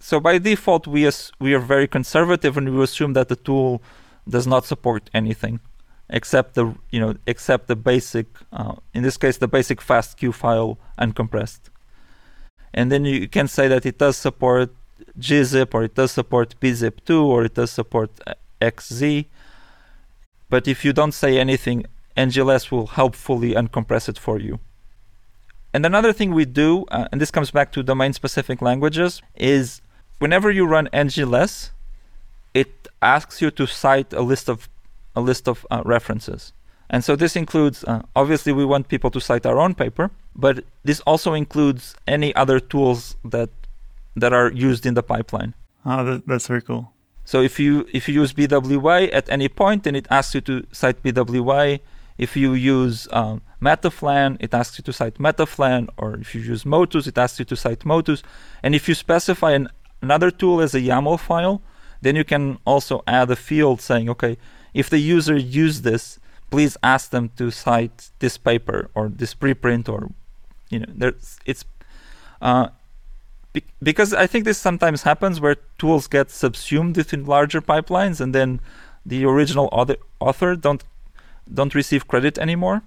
So 0.00 0.20
by 0.20 0.38
default, 0.38 0.86
we 0.86 1.06
as, 1.06 1.32
we 1.40 1.54
are 1.54 1.60
very 1.60 1.88
conservative, 1.88 2.56
and 2.56 2.76
we 2.76 2.82
assume 2.82 3.14
that 3.14 3.28
the 3.28 3.36
tool 3.36 3.82
does 4.28 4.46
not 4.46 4.64
support 4.66 5.10
anything 5.14 5.60
except 6.10 6.54
the 6.54 6.74
you 6.90 7.00
know 7.00 7.14
except 7.26 7.66
the 7.66 7.76
basic 7.76 8.26
uh, 8.52 8.74
in 8.92 9.02
this 9.02 9.16
case 9.16 9.38
the 9.38 9.48
basic 9.48 9.80
FASTQ 9.80 10.34
file 10.34 10.78
uncompressed 10.98 11.70
and 12.72 12.92
then 12.92 13.04
you 13.04 13.28
can 13.28 13.48
say 13.48 13.68
that 13.68 13.86
it 13.86 13.98
does 13.98 14.16
support 14.16 14.70
gzip 15.18 15.72
or 15.72 15.84
it 15.84 15.94
does 15.94 16.12
support 16.12 16.54
bzip2 16.60 17.24
or 17.24 17.44
it 17.44 17.54
does 17.54 17.70
support 17.70 18.10
uh, 18.26 18.34
xz 18.60 19.26
but 20.54 20.68
if 20.74 20.84
you 20.84 20.92
don't 21.00 21.16
say 21.22 21.32
anything 21.46 21.78
NGLess 22.16 22.70
will 22.72 22.88
helpfully 23.00 23.50
uncompress 23.60 24.08
it 24.12 24.18
for 24.26 24.36
you 24.46 24.54
and 25.74 25.82
another 25.84 26.12
thing 26.18 26.30
we 26.32 26.46
do 26.64 26.70
uh, 26.96 27.08
and 27.10 27.20
this 27.20 27.32
comes 27.36 27.50
back 27.50 27.68
to 27.72 27.82
domain 27.82 28.12
specific 28.12 28.58
languages 28.70 29.22
is 29.56 29.64
whenever 30.22 30.48
you 30.58 30.64
run 30.76 30.86
NGLess 31.06 31.70
it 32.54 32.88
asks 33.02 33.42
you 33.42 33.50
to 33.50 33.66
cite 33.66 34.12
a 34.12 34.22
list 34.22 34.48
of 34.48 34.68
a 35.16 35.20
list 35.20 35.48
of 35.48 35.66
uh, 35.70 35.82
references. 35.84 36.52
And 36.90 37.04
so 37.04 37.16
this 37.16 37.36
includes, 37.36 37.84
uh, 37.84 38.02
obviously, 38.14 38.52
we 38.52 38.64
want 38.64 38.88
people 38.88 39.10
to 39.10 39.20
cite 39.20 39.46
our 39.46 39.58
own 39.58 39.74
paper, 39.74 40.10
but 40.36 40.64
this 40.84 41.00
also 41.00 41.32
includes 41.32 41.94
any 42.06 42.34
other 42.34 42.60
tools 42.60 43.16
that 43.24 43.50
that 44.16 44.32
are 44.32 44.50
used 44.52 44.86
in 44.86 44.94
the 44.94 45.02
pipeline. 45.02 45.54
Oh, 45.84 46.04
that, 46.04 46.26
that's 46.26 46.46
very 46.46 46.62
cool. 46.62 46.93
So 47.24 47.40
if 47.40 47.58
you 47.58 47.86
if 47.92 48.08
you 48.08 48.14
use 48.20 48.32
BWA 48.32 49.10
at 49.12 49.28
any 49.30 49.48
point, 49.48 49.84
then 49.84 49.94
it 49.94 50.06
asks 50.10 50.34
you 50.34 50.40
to 50.42 50.66
cite 50.72 51.02
BWA. 51.02 51.80
If 52.16 52.36
you 52.36 52.54
use 52.54 53.08
um, 53.10 53.42
MetaPhlAn, 53.60 54.36
it 54.38 54.54
asks 54.54 54.78
you 54.78 54.84
to 54.84 54.92
cite 54.92 55.14
MetaPhlAn, 55.14 55.88
or 55.96 56.14
if 56.14 56.34
you 56.34 56.40
use 56.40 56.62
mOTUs, 56.62 57.08
it 57.08 57.18
asks 57.18 57.38
you 57.40 57.44
to 57.46 57.56
cite 57.56 57.80
mOTUs. 57.80 58.22
And 58.62 58.74
if 58.74 58.88
you 58.88 58.94
specify 58.94 59.52
an, 59.52 59.68
another 60.00 60.30
tool 60.30 60.60
as 60.60 60.74
a 60.76 60.80
YAML 60.80 61.18
file, 61.18 61.60
then 62.02 62.14
you 62.14 62.22
can 62.22 62.58
also 62.64 63.02
add 63.06 63.30
a 63.30 63.36
field 63.36 63.80
saying, 63.80 64.08
okay, 64.10 64.36
if 64.74 64.88
the 64.90 64.98
user 64.98 65.36
used 65.36 65.82
this, 65.82 66.20
please 66.50 66.76
ask 66.84 67.10
them 67.10 67.30
to 67.36 67.50
cite 67.50 68.10
this 68.20 68.38
paper 68.38 68.88
or 68.94 69.08
this 69.08 69.34
preprint 69.34 69.88
or 69.88 70.12
you 70.70 70.78
know 70.78 70.86
there's 70.88 71.38
it's 71.44 71.64
uh, 72.40 72.68
be- 73.54 73.64
because 73.82 74.12
I 74.12 74.26
think 74.26 74.44
this 74.44 74.58
sometimes 74.58 75.02
happens 75.04 75.40
where 75.40 75.56
tools 75.78 76.06
get 76.06 76.30
subsumed 76.30 76.98
within 76.98 77.24
larger 77.24 77.62
pipelines 77.62 78.20
and 78.20 78.34
then 78.34 78.60
the 79.06 79.24
original 79.24 79.68
author, 79.72 79.96
author 80.20 80.54
don't 80.56 80.84
don't 81.52 81.74
receive 81.74 82.08
credit 82.08 82.38
anymore. 82.38 82.82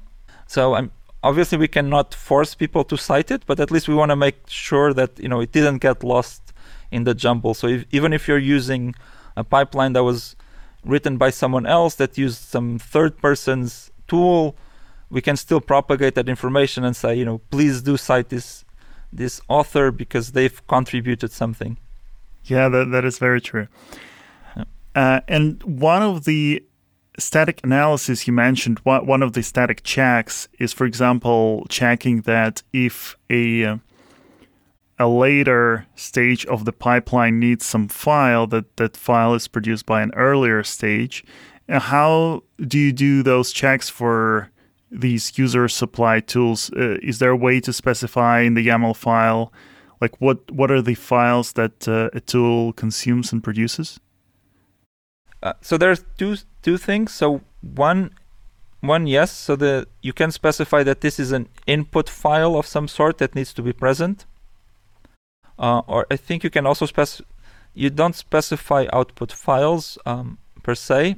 So 0.47 0.75
I'm 0.75 0.91
obviously 1.23 1.57
we 1.57 1.67
cannot 1.67 2.13
force 2.13 2.53
people 2.53 2.83
to 2.85 2.97
cite 2.97 3.31
it, 3.31 3.41
but 3.47 3.59
at 3.59 3.71
least 3.71 3.87
we 3.87 3.95
want 3.95 4.11
to 4.11 4.15
make 4.15 4.37
sure 4.47 4.93
that 4.93 5.17
you 5.19 5.29
know 5.29 5.39
it 5.39 5.51
didn't 5.51 5.79
get 5.79 6.03
lost 6.03 6.53
in 6.91 7.03
the 7.03 7.15
jumble. 7.15 7.53
So 7.53 7.67
if, 7.67 7.85
even 7.91 8.13
if 8.13 8.27
you're 8.27 8.45
using 8.59 8.93
a 9.35 9.43
pipeline 9.43 9.93
that 9.93 10.03
was 10.03 10.35
written 10.83 11.17
by 11.17 11.29
someone 11.29 11.65
else 11.65 11.95
that 11.95 12.17
used 12.17 12.41
some 12.41 12.79
third 12.79 13.17
person's 13.17 13.91
tool, 14.07 14.55
we 15.09 15.21
can 15.21 15.35
still 15.35 15.61
propagate 15.61 16.15
that 16.15 16.29
information 16.29 16.83
and 16.83 16.95
say, 16.95 17.15
you 17.15 17.25
know, 17.25 17.39
please 17.51 17.81
do 17.81 17.97
cite 17.97 18.29
this 18.29 18.63
this 19.11 19.41
author 19.47 19.91
because 19.91 20.31
they've 20.31 20.65
contributed 20.67 21.31
something. 21.31 21.77
Yeah, 22.45 22.69
that, 22.69 22.91
that 22.91 23.05
is 23.05 23.19
very 23.19 23.41
true. 23.41 23.67
Yeah. 24.55 24.63
Uh, 24.95 25.19
and 25.27 25.61
one 25.63 26.01
of 26.01 26.25
the 26.25 26.63
static 27.19 27.61
analysis 27.63 28.27
you 28.27 28.33
mentioned, 28.33 28.79
one 28.83 29.23
of 29.23 29.33
the 29.33 29.43
static 29.43 29.83
checks 29.83 30.47
is, 30.59 30.73
for 30.73 30.85
example, 30.85 31.65
checking 31.69 32.21
that 32.21 32.63
if 32.73 33.17
a 33.31 33.79
a 34.99 35.07
later 35.07 35.85
stage 35.95 36.45
of 36.47 36.65
the 36.65 36.73
pipeline 36.73 37.39
needs 37.39 37.65
some 37.65 37.87
file 37.87 38.47
that 38.47 38.77
that 38.77 38.97
file 38.97 39.33
is 39.33 39.47
produced 39.47 39.85
by 39.85 40.01
an 40.01 40.11
earlier 40.15 40.63
stage 40.63 41.23
how 41.69 42.41
do 42.59 42.79
you 42.79 42.91
do 42.91 43.21
those 43.21 43.51
checks 43.51 43.89
for 43.89 44.49
these 44.89 45.37
user 45.37 45.67
supply 45.67 46.19
tools 46.19 46.71
uh, 46.73 46.97
is 47.01 47.19
there 47.19 47.31
a 47.31 47.35
way 47.35 47.59
to 47.59 47.73
specify 47.73 48.41
in 48.41 48.53
the 48.53 48.65
yaml 48.65 48.95
file 48.95 49.51
like 49.99 50.19
what 50.21 50.49
what 50.51 50.71
are 50.71 50.81
the 50.81 50.95
files 50.95 51.53
that 51.53 51.87
uh, 51.87 52.09
a 52.13 52.19
tool 52.19 52.73
consumes 52.73 53.31
and 53.31 53.43
produces? 53.43 53.99
Uh, 55.41 55.53
so 55.61 55.77
there's 55.77 56.03
two 56.17 56.37
two 56.61 56.77
things. 56.77 57.13
So 57.13 57.41
one 57.61 58.11
one 58.81 59.07
yes 59.07 59.31
so 59.31 59.55
the 59.55 59.87
you 60.01 60.13
can 60.13 60.31
specify 60.31 60.83
that 60.83 61.01
this 61.01 61.19
is 61.19 61.31
an 61.31 61.49
input 61.65 62.09
file 62.09 62.55
of 62.55 62.67
some 62.67 62.87
sort 62.87 63.17
that 63.17 63.33
needs 63.35 63.53
to 63.53 63.61
be 63.61 63.73
present. 63.73 64.25
Uh, 65.57 65.81
or 65.87 66.05
I 66.11 66.17
think 66.17 66.43
you 66.43 66.51
can 66.51 66.67
also 66.67 66.85
specify, 66.85 67.27
you 67.73 67.89
don't 67.89 68.15
specify 68.15 68.85
output 68.93 69.31
files 69.31 69.97
um, 70.05 70.37
per 70.61 70.75
se. 70.75 71.15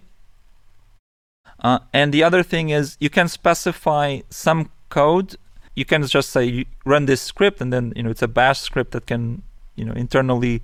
Uh, 1.61 1.79
and 1.93 2.13
the 2.13 2.23
other 2.23 2.43
thing 2.43 2.69
is 2.69 2.97
you 2.99 3.09
can 3.09 3.27
specify 3.27 4.19
some 4.29 4.71
code. 4.89 5.35
You 5.75 5.85
can 5.85 6.05
just 6.05 6.29
say 6.29 6.65
run 6.85 7.05
this 7.05 7.21
script, 7.21 7.61
and 7.61 7.71
then 7.71 7.93
you 7.95 8.03
know 8.03 8.09
it's 8.09 8.21
a 8.21 8.27
bash 8.27 8.59
script 8.59 8.91
that 8.91 9.05
can 9.05 9.43
you 9.75 9.85
know 9.85 9.93
internally 9.93 10.61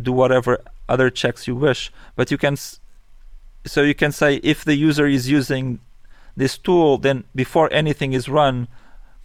do 0.00 0.12
whatever 0.12 0.58
other 0.88 1.10
checks 1.10 1.46
you 1.46 1.54
wish. 1.54 1.92
But 2.16 2.30
you 2.30 2.38
can 2.38 2.56
so 3.66 3.82
you 3.82 3.94
can 3.94 4.12
say 4.12 4.36
if 4.36 4.64
the 4.64 4.74
user 4.74 5.06
is 5.06 5.28
using 5.28 5.80
this 6.36 6.56
tool, 6.56 6.98
then 6.98 7.24
before 7.34 7.72
anything 7.72 8.12
is 8.12 8.28
run, 8.28 8.68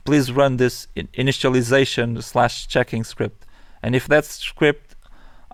please 0.04 0.32
run 0.32 0.58
this 0.58 0.88
initialization 0.96 2.22
slash 2.22 2.68
checking 2.68 3.04
script. 3.04 3.46
And 3.82 3.96
if 3.96 4.08
that 4.08 4.26
script 4.26 4.96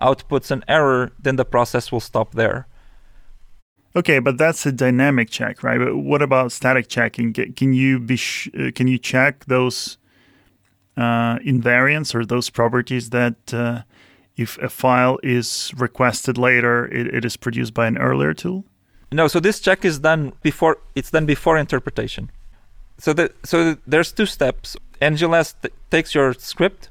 outputs 0.00 0.50
an 0.50 0.64
error, 0.66 1.12
then 1.18 1.36
the 1.36 1.44
process 1.44 1.92
will 1.92 2.00
stop 2.00 2.32
there. 2.32 2.66
Okay, 3.94 4.18
but 4.20 4.38
that's 4.38 4.64
a 4.64 4.72
dynamic 4.72 5.28
check, 5.28 5.62
right? 5.62 5.78
But 5.78 5.96
what 5.96 6.22
about 6.22 6.50
static 6.52 6.88
checking? 6.88 7.32
Can 7.32 7.74
you 7.74 7.98
be 7.98 8.16
sh- 8.16 8.48
uh, 8.58 8.70
can 8.74 8.88
you 8.88 8.98
check 8.98 9.44
those 9.46 9.98
uh, 10.96 11.38
invariants 11.40 12.14
or 12.14 12.24
those 12.24 12.48
properties 12.48 13.10
that 13.10 13.52
uh, 13.52 13.82
if 14.36 14.56
a 14.58 14.70
file 14.70 15.18
is 15.22 15.72
requested 15.76 16.38
later, 16.38 16.86
it, 16.86 17.14
it 17.14 17.24
is 17.24 17.36
produced 17.36 17.74
by 17.74 17.86
an 17.86 17.98
earlier 17.98 18.32
tool? 18.32 18.64
No. 19.10 19.28
So 19.28 19.40
this 19.40 19.60
check 19.60 19.84
is 19.84 19.98
done 19.98 20.32
before 20.42 20.78
it's 20.94 21.10
done 21.10 21.26
before 21.26 21.58
interpretation. 21.58 22.30
So 22.98 23.14
so 23.44 23.76
there's 23.86 24.10
two 24.10 24.26
steps. 24.26 24.76
NGLess 25.02 25.54
t- 25.60 25.68
takes 25.90 26.14
your 26.14 26.32
script, 26.34 26.88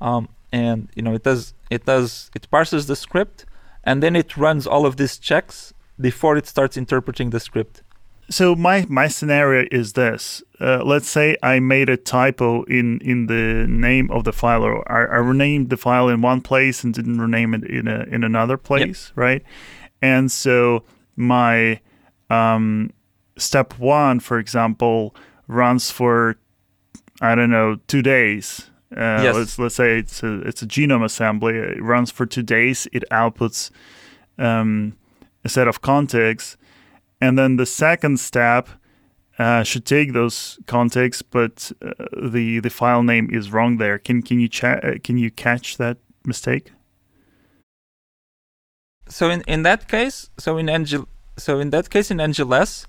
um, 0.00 0.28
and 0.52 0.88
you 0.94 1.02
know 1.02 1.12
it 1.12 1.22
does 1.22 1.52
it 1.68 1.84
does 1.84 2.30
it 2.34 2.48
parses 2.50 2.86
the 2.86 2.96
script 2.96 3.44
and 3.84 4.02
then 4.02 4.16
it 4.16 4.36
runs 4.36 4.66
all 4.66 4.86
of 4.86 4.96
these 4.96 5.18
checks 5.18 5.73
before 6.00 6.36
it 6.36 6.46
starts 6.46 6.76
interpreting 6.76 7.30
the 7.30 7.40
script 7.40 7.82
so 8.30 8.54
my 8.54 8.86
my 8.88 9.06
scenario 9.06 9.66
is 9.70 9.92
this 9.92 10.42
uh, 10.60 10.82
let's 10.84 11.08
say 11.08 11.36
i 11.42 11.60
made 11.60 11.88
a 11.88 11.96
typo 11.96 12.62
in 12.64 12.98
in 13.00 13.26
the 13.26 13.66
name 13.68 14.10
of 14.10 14.24
the 14.24 14.32
file 14.32 14.62
or 14.62 14.90
I, 14.90 15.16
I, 15.16 15.18
renamed 15.18 15.68
the 15.70 15.76
file 15.76 16.08
in 16.08 16.22
one 16.22 16.40
place 16.40 16.82
and 16.82 16.94
didn't 16.94 17.20
rename 17.20 17.54
it 17.54 17.64
in 17.64 17.86
a 17.86 18.04
in 18.04 18.24
another 18.24 18.56
place 18.56 19.08
yep. 19.08 19.16
right 19.16 19.42
and 20.00 20.32
so 20.32 20.84
my 21.16 21.80
um, 22.30 22.90
step 23.36 23.78
one 23.78 24.20
for 24.20 24.38
example 24.38 25.14
runs 25.46 25.90
for 25.90 26.36
i 27.20 27.34
don't 27.34 27.50
know 27.50 27.76
two 27.86 28.02
days 28.02 28.70
uh, 28.96 29.22
yes. 29.22 29.34
Let's 29.34 29.58
let's 29.58 29.74
say 29.74 29.98
it's 29.98 30.22
a 30.22 30.40
it's 30.42 30.62
a 30.62 30.66
genome 30.66 31.04
assembly. 31.04 31.56
It 31.56 31.82
runs 31.82 32.12
for 32.12 32.26
two 32.26 32.42
days. 32.42 32.86
It 32.92 33.02
outputs 33.10 33.70
um, 34.38 34.96
a 35.44 35.48
set 35.48 35.68
of 35.68 35.80
contigs, 35.80 36.56
and 37.20 37.38
then 37.38 37.56
the 37.56 37.66
second 37.66 38.18
step 38.20 38.68
uh, 39.38 39.62
should 39.62 39.84
take 39.84 40.12
those 40.12 40.58
contigs, 40.66 41.22
but 41.22 41.72
uh, 41.82 41.92
the 42.30 42.60
the 42.60 42.70
file 42.70 43.02
name 43.02 43.28
is 43.32 43.50
wrong 43.52 43.78
there. 43.78 43.98
Can 43.98 44.22
can 44.22 44.40
you 44.40 44.48
cha- 44.48 44.80
uh, 44.82 44.94
can 45.02 45.18
you 45.18 45.30
catch 45.30 45.76
that 45.76 45.98
mistake? 46.24 46.72
So 49.08 49.28
in, 49.28 49.42
in 49.46 49.62
that 49.64 49.88
case, 49.88 50.30
so 50.38 50.56
in 50.56 50.68
Angel, 50.68 51.06
so 51.36 51.58
in 51.58 51.70
that 51.70 51.90
case 51.90 52.10
in 52.10 52.18
NGLess, 52.18 52.86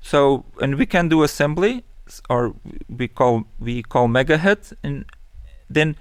so 0.00 0.44
and 0.60 0.76
we 0.76 0.86
can 0.86 1.08
do 1.08 1.22
assembly, 1.22 1.84
or 2.28 2.54
we 2.88 3.08
call 3.08 3.44
we 3.58 3.82
call 3.82 4.08
megahit, 4.08 4.72
and 4.82 5.04
then 5.70 5.96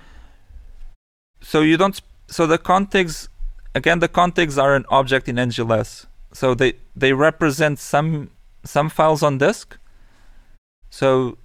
so 1.42 1.62
you 1.62 1.78
don't 1.78 2.02
so 2.28 2.48
the 2.48 2.58
contigs 2.58 3.30
again 3.78 4.00
the 4.00 4.12
contigs 4.20 4.58
are 4.58 4.74
an 4.76 4.86
object 4.90 5.30
in 5.32 5.36
NGLess, 5.50 6.06
so 6.40 6.54
they 6.62 6.74
they 6.96 7.13
represent 7.13 7.80
some 7.80 8.32
some 8.63 8.90
files 8.90 9.22
on 9.24 9.38
disk. 9.38 9.78
So, 10.90 11.38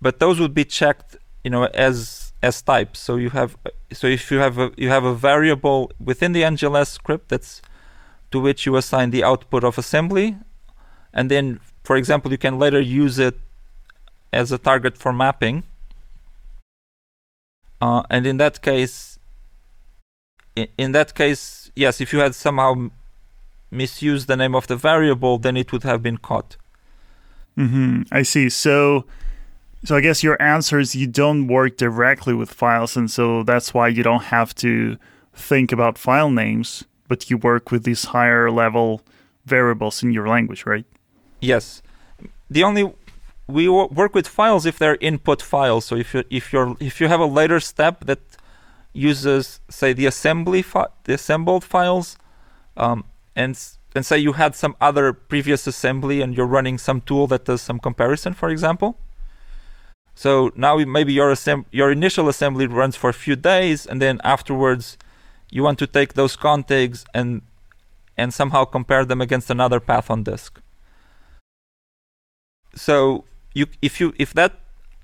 but 0.00 0.18
those 0.22 0.40
would 0.40 0.54
be 0.54 0.64
checked, 0.64 1.16
you 1.44 1.50
know, 1.50 1.64
as 1.88 2.32
as 2.42 2.62
types. 2.62 2.98
So 3.06 3.16
you 3.16 3.30
have 3.30 3.56
so 3.92 4.06
if 4.06 4.30
you 4.30 4.38
have 4.38 4.58
a 4.58 4.66
you 4.76 4.88
have 4.88 5.04
a 5.04 5.14
variable 5.14 5.80
within 6.10 6.32
the 6.32 6.42
NGLess 6.42 6.88
script 7.00 7.28
that's 7.28 7.62
to 8.32 8.40
which 8.40 8.66
you 8.66 8.76
assign 8.76 9.10
the 9.10 9.22
output 9.22 9.62
of 9.64 9.78
assembly, 9.78 10.36
and 11.12 11.30
then, 11.30 11.60
for 11.84 11.96
example, 11.96 12.30
you 12.32 12.38
can 12.38 12.58
later 12.58 12.80
use 12.80 13.18
it 13.18 13.38
as 14.32 14.52
a 14.52 14.58
target 14.58 14.98
for 14.98 15.12
mapping. 15.12 15.62
Uh, 17.80 18.02
and 18.10 18.26
in 18.26 18.38
that 18.38 18.62
case, 18.62 19.18
in, 20.56 20.68
in 20.76 20.92
that 20.92 21.14
case, 21.14 21.70
yes, 21.76 22.00
if 22.00 22.12
you 22.12 22.18
had 22.18 22.34
somehow 22.34 22.90
misused 23.70 24.26
the 24.26 24.36
name 24.36 24.54
of 24.54 24.66
the 24.66 24.76
variable, 24.76 25.38
then 25.38 25.56
it 25.56 25.70
would 25.72 25.82
have 25.84 26.02
been 26.02 26.16
caught. 26.16 26.56
Mm-hmm. 27.56 28.02
I 28.10 28.22
see. 28.22 28.48
So, 28.48 29.04
so 29.84 29.96
I 29.96 30.00
guess 30.00 30.22
your 30.22 30.40
answer 30.42 30.78
is 30.78 30.96
you 30.96 31.06
don't 31.06 31.46
work 31.46 31.76
directly 31.76 32.34
with 32.34 32.50
files, 32.50 32.96
and 32.96 33.10
so 33.10 33.42
that's 33.42 33.72
why 33.72 33.88
you 33.88 34.02
don't 34.02 34.24
have 34.24 34.54
to 34.56 34.96
think 35.34 35.70
about 35.72 35.98
file 35.98 36.30
names, 36.30 36.84
but 37.08 37.30
you 37.30 37.36
work 37.36 37.70
with 37.70 37.84
these 37.84 38.06
higher 38.06 38.50
level 38.50 39.02
variables 39.44 40.02
in 40.02 40.12
your 40.12 40.26
language, 40.26 40.66
right? 40.66 40.84
Yes. 41.40 41.82
The 42.50 42.64
only 42.64 42.92
we 43.48 43.68
work 43.68 44.14
with 44.14 44.26
files 44.26 44.66
if 44.66 44.78
they're 44.78 44.98
input 45.00 45.40
files. 45.40 45.84
So 45.84 45.96
if 45.96 46.14
you 46.14 46.24
if 46.30 46.52
you're 46.52 46.76
if 46.80 47.00
you 47.00 47.08
have 47.08 47.20
a 47.20 47.26
later 47.26 47.60
step 47.60 48.04
that 48.06 48.25
uses 48.96 49.60
say 49.68 49.92
the 49.92 50.06
assembly 50.06 50.62
fi- 50.62 50.88
the 51.04 51.14
assembled 51.14 51.64
files, 51.64 52.16
um, 52.76 53.04
and 53.34 53.58
and 53.94 54.04
say 54.04 54.18
you 54.18 54.32
had 54.32 54.54
some 54.54 54.76
other 54.80 55.12
previous 55.12 55.66
assembly 55.66 56.20
and 56.22 56.36
you're 56.36 56.46
running 56.46 56.78
some 56.78 57.00
tool 57.00 57.26
that 57.28 57.44
does 57.44 57.62
some 57.62 57.78
comparison, 57.78 58.34
for 58.34 58.48
example. 58.48 58.98
So 60.14 60.50
now 60.56 60.76
maybe 60.78 61.12
your 61.12 61.30
assemb- 61.30 61.66
your 61.70 61.90
initial 61.92 62.28
assembly 62.28 62.66
runs 62.66 62.96
for 62.96 63.10
a 63.10 63.14
few 63.24 63.36
days, 63.36 63.86
and 63.86 64.00
then 64.00 64.20
afterwards 64.24 64.96
you 65.50 65.62
want 65.62 65.78
to 65.78 65.86
take 65.86 66.14
those 66.14 66.36
contigs 66.36 67.04
and 67.14 67.42
and 68.16 68.32
somehow 68.32 68.64
compare 68.64 69.04
them 69.04 69.20
against 69.20 69.50
another 69.50 69.78
path 69.78 70.10
on 70.10 70.22
disk. 70.22 70.60
So 72.74 73.24
you 73.54 73.66
if 73.82 74.00
you 74.00 74.14
if 74.18 74.32
that 74.34 74.52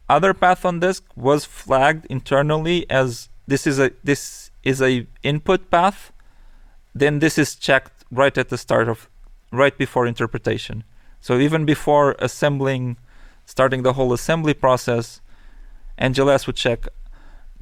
other 0.08 0.34
path 0.34 0.64
on 0.64 0.80
disk 0.80 1.04
was 1.16 1.44
flagged 1.44 2.06
internally 2.06 2.88
as 2.90 3.28
this 3.52 3.66
is 3.66 3.78
a 3.78 3.92
this 4.02 4.50
is 4.62 4.80
a 4.80 5.06
input 5.22 5.70
path, 5.70 6.12
then 6.94 7.18
this 7.18 7.38
is 7.38 7.54
checked 7.54 8.04
right 8.10 8.36
at 8.36 8.48
the 8.48 8.58
start 8.58 8.88
of 8.88 9.08
right 9.50 9.76
before 9.76 10.06
interpretation. 10.06 10.84
So 11.20 11.38
even 11.38 11.64
before 11.64 12.16
assembling, 12.18 12.96
starting 13.44 13.82
the 13.82 13.92
whole 13.92 14.12
assembly 14.12 14.54
process, 14.54 15.20
NGLess 16.00 16.46
would 16.46 16.56
check 16.56 16.88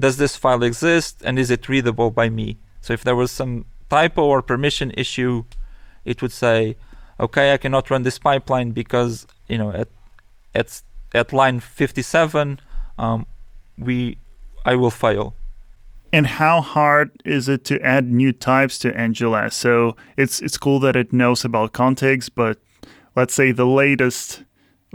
does 0.01 0.17
this 0.17 0.35
file 0.35 0.63
exist 0.63 1.23
and 1.25 1.39
is 1.39 1.51
it 1.51 1.69
readable 1.69 2.11
by 2.11 2.31
me? 2.31 2.57
So 2.81 2.95
if 2.95 3.05
there 3.05 3.15
was 3.15 3.31
some 3.31 3.67
typo 3.91 4.25
or 4.25 4.41
permission 4.41 4.91
issue, 4.97 5.45
it 6.07 6.23
would 6.23 6.33
say, 6.33 6.77
okay, 7.21 7.53
I 7.53 7.59
cannot 7.59 7.91
run 7.91 8.03
this 8.03 8.19
pipeline 8.19 8.71
because 8.71 9.27
you 9.47 9.59
know 9.59 9.71
at 9.73 9.89
at 10.55 10.83
at 11.13 11.33
line 11.33 11.61
57, 11.61 12.61
um, 12.99 13.27
we 13.77 14.17
I 14.65 14.75
will 14.77 14.91
fail. 14.91 15.35
And 16.13 16.27
how 16.27 16.61
hard 16.61 17.11
is 17.25 17.49
it 17.49 17.65
to 17.67 17.81
add 17.83 18.11
new 18.11 18.33
types 18.33 18.79
to 18.81 18.93
NGLess? 18.93 19.53
So 19.53 19.97
it's 20.17 20.41
it's 20.41 20.59
cool 20.59 20.81
that 20.81 20.97
it 20.97 21.13
knows 21.13 21.45
about 21.45 21.73
contigs, 21.73 22.29
but 22.29 22.59
let's 23.15 23.35
say 23.35 23.53
the 23.53 23.67
latest 23.67 24.45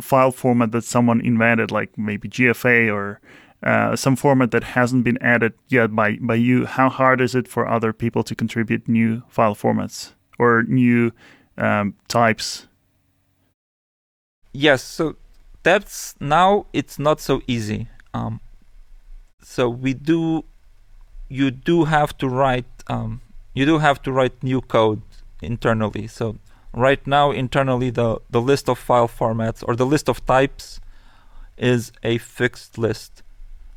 file 0.01 0.31
format 0.31 0.71
that 0.71 0.83
someone 0.83 1.21
invented, 1.21 1.71
like 1.71 1.97
maybe 1.97 2.27
GFA 2.27 2.93
or 2.93 3.21
uh, 3.63 3.95
some 3.95 4.15
format 4.15 4.51
that 4.51 4.63
hasn't 4.63 5.03
been 5.03 5.17
added 5.21 5.53
yet 5.69 5.95
by, 5.95 6.17
by 6.21 6.35
you, 6.35 6.65
how 6.65 6.89
hard 6.89 7.21
is 7.21 7.33
it 7.33 7.47
for 7.47 7.67
other 7.67 7.93
people 7.93 8.23
to 8.23 8.35
contribute 8.35 8.87
new 8.87 9.23
file 9.27 9.55
formats 9.55 10.13
or 10.37 10.63
new 10.63 11.11
um, 11.57 11.95
types? 12.07 12.67
Yes, 14.51 14.83
so 14.83 15.15
that's 15.63 16.15
now 16.19 16.67
it's 16.73 16.99
not 16.99 17.19
so 17.19 17.41
easy. 17.47 17.89
Um, 18.13 18.39
so 19.41 19.67
we 19.69 19.93
do 19.93 20.45
you 21.27 21.51
do 21.51 21.85
have 21.85 22.17
to 22.17 22.27
write 22.27 22.65
um, 22.87 23.21
you 23.53 23.65
do 23.65 23.79
have 23.79 24.01
to 24.03 24.11
write 24.11 24.43
new 24.43 24.61
code 24.61 25.01
internally. 25.41 26.07
So 26.07 26.37
right 26.73 27.05
now 27.07 27.31
internally 27.31 27.89
the 27.89 28.19
the 28.29 28.41
list 28.41 28.69
of 28.69 28.77
file 28.77 29.07
formats 29.07 29.63
or 29.67 29.75
the 29.75 29.85
list 29.85 30.09
of 30.09 30.25
types 30.25 30.79
is 31.57 31.91
a 32.03 32.17
fixed 32.17 32.77
list. 32.77 33.23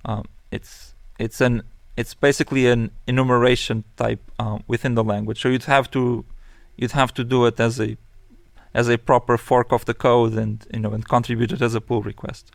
Um, 0.05 0.25
it's 0.51 0.95
it's 1.19 1.41
an 1.41 1.63
it's 1.97 2.15
basically 2.15 2.67
an 2.69 2.91
enumeration 3.07 3.85
type 3.97 4.21
um, 4.39 4.63
within 4.67 4.95
the 4.95 5.05
language. 5.05 5.41
So 5.43 5.49
you'd 5.49 5.65
have 5.65 5.91
to 5.93 6.25
you'd 6.77 6.93
have 6.93 7.13
to 7.15 7.25
do 7.25 7.47
it 7.47 7.59
as 7.61 7.81
a 7.81 7.97
as 8.75 8.89
a 8.89 8.99
proper 8.99 9.37
fork 9.39 9.73
of 9.73 9.85
the 9.85 9.95
code 9.95 10.35
and 10.35 10.67
you 10.73 10.81
know 10.81 10.93
and 10.93 11.07
contribute 11.09 11.53
it 11.53 11.63
as 11.63 11.75
a 11.75 11.81
pull 11.81 12.03
request. 12.03 12.53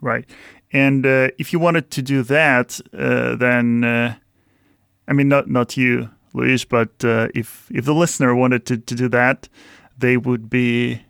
Right. 0.00 0.28
And 0.72 1.04
uh, 1.06 1.28
if 1.38 1.52
you 1.52 1.58
wanted 1.58 1.90
to 1.92 2.02
do 2.02 2.22
that, 2.24 2.80
uh, 2.92 3.36
then 3.36 3.84
uh, 3.84 4.16
I 5.08 5.12
mean, 5.14 5.28
not 5.28 5.48
not 5.48 5.76
you, 5.76 6.10
Luis, 6.34 6.64
but 6.64 6.90
uh, 7.04 7.28
if 7.34 7.68
if 7.72 7.84
the 7.84 7.94
listener 7.94 8.34
wanted 8.34 8.66
to, 8.66 8.76
to 8.76 8.94
do 8.94 9.08
that, 9.08 9.48
they 9.96 10.16
would 10.16 10.50
be 10.50 11.02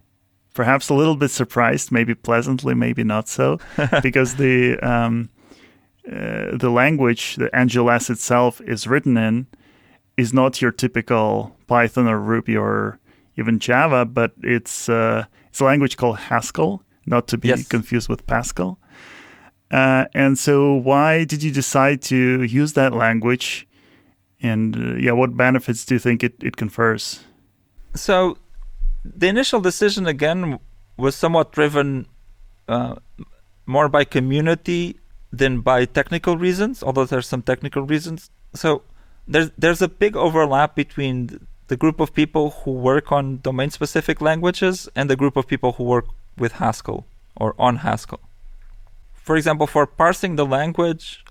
perhaps 0.55 0.89
a 0.89 0.95
little 0.95 1.17
bit 1.17 1.31
surprised, 1.31 1.93
maybe 1.93 2.15
pleasantly, 2.15 2.75
maybe 2.75 3.05
not 3.05 3.29
so, 3.29 3.59
because 4.03 4.37
the 4.37 4.79
um, 4.79 5.29
uh, 6.07 6.57
the 6.57 6.71
language 6.71 7.37
the 7.37 7.51
NGLess 7.51 8.09
itself 8.09 8.61
is 8.61 8.87
written 8.87 9.17
in 9.17 9.47
is 10.17 10.33
not 10.33 10.63
your 10.63 10.73
typical 10.73 11.57
Python 11.67 12.07
or 12.07 12.19
Ruby 12.21 12.57
or 12.57 12.99
even 13.37 13.59
Java, 13.59 14.05
but 14.05 14.33
it's 14.43 14.89
uh, 14.89 15.25
it's 15.49 15.61
a 15.61 15.65
language 15.65 15.97
called 15.97 16.19
Haskell, 16.19 16.83
not 17.09 17.27
to 17.29 17.39
be 17.39 17.49
yes. 17.49 17.67
confused 17.67 18.09
with 18.09 18.27
Pascal. 18.27 18.79
Uh, 19.71 20.07
and 20.15 20.39
so, 20.39 20.75
why 20.75 21.25
did 21.25 21.43
you 21.43 21.51
decide 21.51 22.01
to 22.03 22.43
use 22.43 22.73
that 22.73 22.93
language? 22.93 23.67
And 24.41 24.77
uh, 24.77 24.95
yeah, 24.95 25.13
what 25.13 25.37
benefits 25.37 25.85
do 25.85 25.95
you 25.95 25.99
think 25.99 26.25
it, 26.25 26.35
it 26.43 26.57
confers? 26.57 27.25
So, 27.95 28.39
the 29.05 29.29
initial 29.29 29.61
decision 29.61 30.07
again 30.07 30.59
was 30.97 31.15
somewhat 31.15 31.53
driven 31.53 32.07
uh, 32.67 32.97
more 33.67 33.89
by 33.89 34.05
community 34.05 34.97
than 35.33 35.61
by 35.61 35.85
technical 35.85 36.39
reasons, 36.39 36.83
although 36.83 37.05
there's 37.05 37.27
some 37.27 37.43
technical 37.43 37.83
reasons. 37.83 38.31
So, 38.55 38.83
there's 39.27 39.51
there's 39.59 39.83
a 39.83 39.89
big 39.89 40.17
overlap 40.17 40.75
between 40.75 41.47
the 41.69 41.77
group 41.77 42.01
of 42.01 42.15
people 42.15 42.51
who 42.51 42.73
work 42.73 43.13
on 43.13 43.41
domain 43.43 43.71
specific 43.71 44.23
languages 44.23 44.89
and 44.97 45.11
the 45.11 45.17
group 45.17 45.37
of 45.37 45.47
people 45.47 45.73
who 45.73 45.85
work 45.85 46.07
with 46.41 46.53
Haskell 46.53 47.07
or 47.37 47.55
on 47.59 47.77
Haskell 47.77 48.21
for 49.29 49.37
example, 49.37 49.67
for 49.67 49.87
parsing 49.87 50.37
the 50.37 50.47
language, 50.47 51.23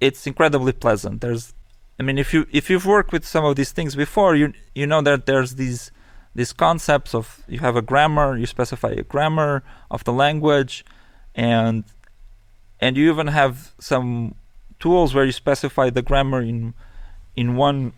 it's 0.00 0.26
incredibly 0.26 0.72
pleasant. 0.72 1.20
There's, 1.20 1.54
I 2.00 2.02
mean, 2.02 2.18
if 2.18 2.34
you 2.34 2.48
if 2.50 2.68
you've 2.68 2.84
worked 2.84 3.12
with 3.12 3.24
some 3.24 3.44
of 3.44 3.54
these 3.54 3.70
things 3.70 3.94
before, 3.94 4.34
you 4.34 4.52
you 4.74 4.88
know 4.88 5.02
that 5.02 5.26
there's 5.26 5.54
these 5.54 5.92
these 6.34 6.52
concepts 6.52 7.14
of 7.14 7.44
you 7.46 7.60
have 7.60 7.76
a 7.76 7.84
grammar, 7.90 8.36
you 8.36 8.46
specify 8.46 8.90
a 8.90 9.04
grammar 9.04 9.62
of 9.88 10.02
the 10.02 10.12
language, 10.12 10.84
and 11.32 11.84
and 12.80 12.96
you 12.96 13.08
even 13.08 13.28
have 13.28 13.72
some 13.78 14.34
tools 14.80 15.14
where 15.14 15.24
you 15.24 15.36
specify 15.44 15.90
the 15.90 16.02
grammar 16.02 16.42
in 16.42 16.74
in 17.36 17.54
one 17.54 17.92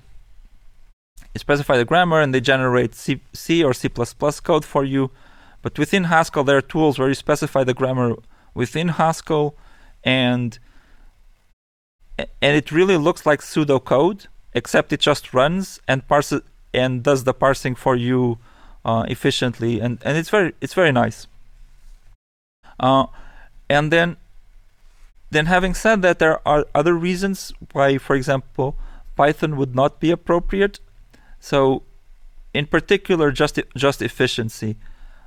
you 1.32 1.38
specify 1.38 1.78
the 1.78 1.86
grammar 1.86 2.20
and 2.20 2.34
they 2.34 2.42
generate 2.42 2.94
C, 2.94 3.22
C 3.32 3.64
or 3.64 3.72
C++ 3.72 3.88
code 3.88 4.66
for 4.66 4.84
you. 4.84 5.10
But 5.62 5.78
within 5.78 6.04
Haskell, 6.04 6.44
there 6.44 6.56
are 6.56 6.62
tools 6.62 6.98
where 6.98 7.08
you 7.08 7.14
specify 7.14 7.64
the 7.64 7.74
grammar 7.74 8.16
within 8.54 8.88
Haskell, 8.88 9.56
and 10.02 10.58
and 12.18 12.56
it 12.56 12.70
really 12.70 12.96
looks 12.96 13.24
like 13.24 13.40
pseudocode, 13.40 14.26
except 14.54 14.92
it 14.92 15.00
just 15.00 15.32
runs 15.32 15.80
and 15.86 16.06
parses 16.06 16.42
and 16.72 17.02
does 17.02 17.24
the 17.24 17.34
parsing 17.34 17.74
for 17.74 17.96
you 17.96 18.38
uh, 18.84 19.04
efficiently, 19.08 19.80
and, 19.80 19.98
and 20.04 20.16
it's 20.16 20.30
very 20.30 20.54
it's 20.60 20.74
very 20.74 20.92
nice. 20.92 21.26
Uh, 22.78 23.06
and 23.68 23.92
then 23.92 24.16
then 25.30 25.46
having 25.46 25.74
said 25.74 26.02
that, 26.02 26.18
there 26.18 26.46
are 26.46 26.66
other 26.74 26.94
reasons 26.94 27.52
why, 27.72 27.98
for 27.98 28.16
example, 28.16 28.76
Python 29.16 29.56
would 29.56 29.74
not 29.74 30.00
be 30.00 30.10
appropriate. 30.10 30.80
So, 31.38 31.82
in 32.52 32.66
particular, 32.66 33.30
just 33.30 33.58
just 33.76 34.02
efficiency. 34.02 34.76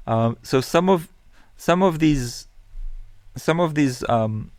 Um, 0.06 0.38
so 0.44 0.62
some 0.62 0.90
of 0.90 1.08
some 1.58 1.82
of 1.82 2.00
these 2.00 2.48
some 3.36 3.60
of 3.60 3.76
these 3.76 4.08
um, 4.10 4.52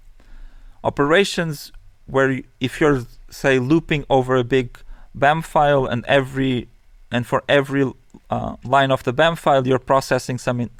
operations 0.82 1.72
where 2.06 2.40
if 2.60 2.80
you're 2.80 3.06
say 3.30 3.58
looping 3.58 4.04
over 4.08 4.36
a 4.36 4.44
big 4.44 4.78
BAM 5.14 5.42
file 5.42 5.86
and 5.86 6.04
every 6.06 6.68
and 7.10 7.26
for 7.26 7.42
every 7.48 7.92
uh, 8.30 8.56
line 8.64 8.90
of 8.90 9.02
the 9.04 9.12
BAM 9.12 9.36
file 9.36 9.66
you're 9.66 9.78
processing 9.78 10.38
some 10.38 10.60
in, 10.60 10.70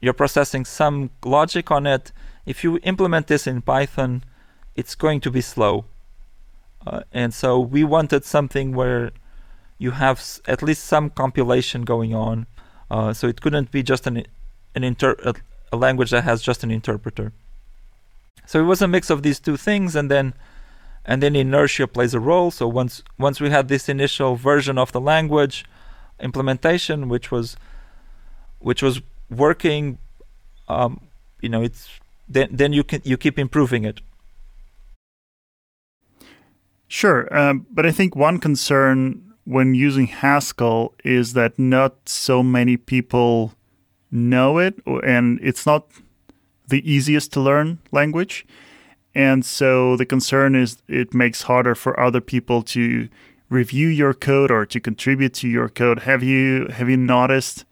you're 0.00 0.12
processing 0.12 0.64
some 0.64 1.10
logic 1.24 1.70
on 1.70 1.86
it. 1.86 2.12
If 2.46 2.62
you 2.62 2.78
implement 2.82 3.26
this 3.26 3.46
in 3.46 3.62
Python, 3.62 4.24
it's 4.76 4.94
going 4.94 5.20
to 5.20 5.30
be 5.30 5.40
slow. 5.40 5.84
Uh, 6.86 7.02
and 7.12 7.32
so 7.32 7.58
we 7.58 7.84
wanted 7.84 8.24
something 8.24 8.74
where 8.74 9.12
you 9.78 9.92
have 9.92 10.18
s- 10.18 10.40
at 10.46 10.62
least 10.62 10.84
some 10.84 11.08
compilation 11.08 11.82
going 11.82 12.14
on. 12.14 12.46
Uh, 12.90 13.12
so 13.12 13.26
it 13.26 13.40
couldn't 13.40 13.70
be 13.70 13.82
just 13.82 14.06
an 14.06 14.24
an 14.74 14.84
inter 14.84 15.16
a, 15.24 15.34
a 15.72 15.76
language 15.76 16.10
that 16.10 16.24
has 16.24 16.42
just 16.42 16.62
an 16.62 16.70
interpreter. 16.70 17.32
So 18.46 18.60
it 18.60 18.64
was 18.64 18.82
a 18.82 18.88
mix 18.88 19.10
of 19.10 19.22
these 19.22 19.40
two 19.40 19.56
things, 19.56 19.96
and 19.96 20.10
then 20.10 20.34
and 21.04 21.22
then 21.22 21.36
inertia 21.36 21.86
plays 21.86 22.14
a 22.14 22.20
role. 22.20 22.50
So 22.50 22.68
once 22.68 23.02
once 23.18 23.40
we 23.40 23.50
had 23.50 23.68
this 23.68 23.88
initial 23.88 24.36
version 24.36 24.78
of 24.78 24.92
the 24.92 25.00
language 25.00 25.64
implementation, 26.20 27.08
which 27.08 27.30
was 27.30 27.56
which 28.58 28.82
was 28.82 29.00
working, 29.30 29.98
um, 30.68 31.00
you 31.40 31.48
know, 31.48 31.62
it's 31.62 31.88
then 32.28 32.48
then 32.50 32.72
you 32.72 32.84
can 32.84 33.00
you 33.04 33.16
keep 33.16 33.38
improving 33.38 33.84
it. 33.84 34.00
Sure, 36.88 37.26
um, 37.36 37.66
but 37.70 37.86
I 37.86 37.90
think 37.90 38.14
one 38.14 38.38
concern 38.38 39.33
when 39.44 39.74
using 39.74 40.06
Haskell 40.06 40.94
is 41.04 41.34
that 41.34 41.58
not 41.58 42.08
so 42.08 42.42
many 42.42 42.76
people 42.76 43.52
know 44.10 44.58
it, 44.58 44.80
and 45.04 45.38
it's 45.42 45.66
not 45.66 45.86
the 46.68 46.90
easiest 46.90 47.32
to 47.32 47.40
learn 47.40 47.78
language. 47.92 48.46
And 49.14 49.44
so 49.44 49.96
the 49.96 50.06
concern 50.06 50.54
is 50.54 50.78
it 50.88 51.14
makes 51.14 51.42
harder 51.42 51.74
for 51.74 51.98
other 52.00 52.20
people 52.20 52.62
to 52.62 53.08
review 53.48 53.88
your 53.88 54.14
code 54.14 54.50
or 54.50 54.66
to 54.66 54.80
contribute 54.80 55.34
to 55.34 55.48
your 55.48 55.68
code. 55.68 56.00
Have 56.00 56.22
you 56.22 56.66
have 56.68 56.88
you 56.88 56.96
noticed 56.96 57.64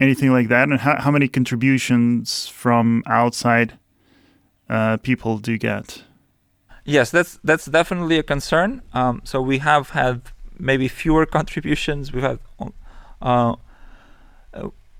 anything 0.00 0.32
like 0.32 0.48
that? 0.48 0.68
And 0.68 0.80
how, 0.80 1.00
how 1.00 1.10
many 1.10 1.28
contributions 1.28 2.48
from 2.48 3.02
outside 3.06 3.78
uh, 4.68 4.96
people 4.98 5.38
do 5.38 5.52
you 5.52 5.58
get? 5.58 6.02
Yes, 6.84 7.10
that's 7.10 7.38
that's 7.44 7.66
definitely 7.66 8.18
a 8.18 8.22
concern. 8.22 8.82
Um, 8.94 9.20
so 9.24 9.40
we 9.40 9.58
have 9.58 9.90
had 9.90 10.22
maybe 10.58 10.88
fewer 10.88 11.26
contributions. 11.26 12.12
We've 12.12 12.22
had 12.22 12.38
uh, 13.20 13.56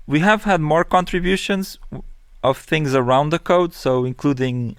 we 0.05 0.19
have 0.19 0.43
had 0.43 0.61
more 0.61 0.83
contributions 0.83 1.77
of 2.43 2.57
things 2.57 2.93
around 2.93 3.29
the 3.29 3.39
code. 3.39 3.73
So 3.73 4.05
including, 4.05 4.77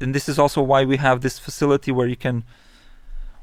and 0.00 0.14
this 0.14 0.28
is 0.28 0.38
also 0.38 0.62
why 0.62 0.84
we 0.84 0.96
have 0.96 1.20
this 1.20 1.38
facility 1.38 1.90
where 1.90 2.06
you 2.06 2.16
can 2.16 2.44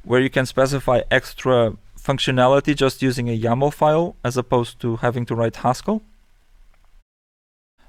where 0.03 0.21
you 0.21 0.29
can 0.29 0.45
specify 0.45 1.01
extra 1.11 1.75
functionality 2.01 2.73
just 2.73 3.01
using 3.01 3.29
a 3.29 3.37
YAML 3.37 3.73
file 3.73 4.15
as 4.23 4.37
opposed 4.37 4.79
to 4.79 4.95
having 4.97 5.25
to 5.25 5.35
write 5.35 5.57
Haskell. 5.57 6.01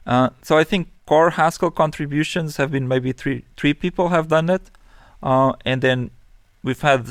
Uh, 0.05 0.31
so 0.43 0.59
I 0.59 0.65
think 0.65 0.89
core 1.07 1.31
Haskell 1.31 1.71
contributions 1.71 2.57
have 2.57 2.73
been 2.73 2.89
maybe 2.89 3.13
three 3.13 3.45
three 3.57 3.75
people 3.75 4.09
have 4.09 4.27
done 4.29 4.49
it, 4.51 4.71
uh, 5.23 5.53
and 5.65 5.81
then 5.83 6.11
we've 6.65 6.81
had 6.81 7.07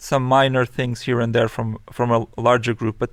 some 0.00 0.24
minor 0.24 0.64
things 0.64 1.02
here 1.02 1.20
and 1.20 1.34
there 1.34 1.48
from 1.48 1.78
from 1.92 2.10
a 2.10 2.26
larger 2.40 2.74
group. 2.74 2.96
But 2.98 3.10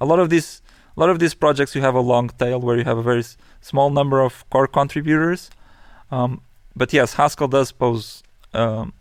a 0.00 0.06
lot 0.06 0.18
of 0.18 0.30
these 0.30 0.62
a 0.96 1.00
lot 1.00 1.10
of 1.10 1.18
these 1.18 1.34
projects 1.34 1.74
you 1.74 1.82
have 1.82 1.94
a 1.94 2.00
long 2.00 2.28
tail 2.38 2.60
where 2.60 2.76
you 2.76 2.84
have 2.84 2.98
a 2.98 3.02
very 3.02 3.20
s- 3.20 3.36
small 3.60 3.90
number 3.90 4.20
of 4.20 4.48
core 4.50 4.66
contributors. 4.66 5.50
Um, 6.10 6.40
but 6.74 6.92
yes, 6.92 7.14
Haskell 7.14 7.48
does 7.48 7.72
pose 7.72 8.22
um, 8.54 8.92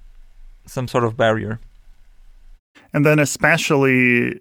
some 0.65 0.87
sort 0.87 1.03
of 1.03 1.15
barrier. 1.15 1.59
And 2.93 3.05
then 3.05 3.19
especially, 3.19 4.39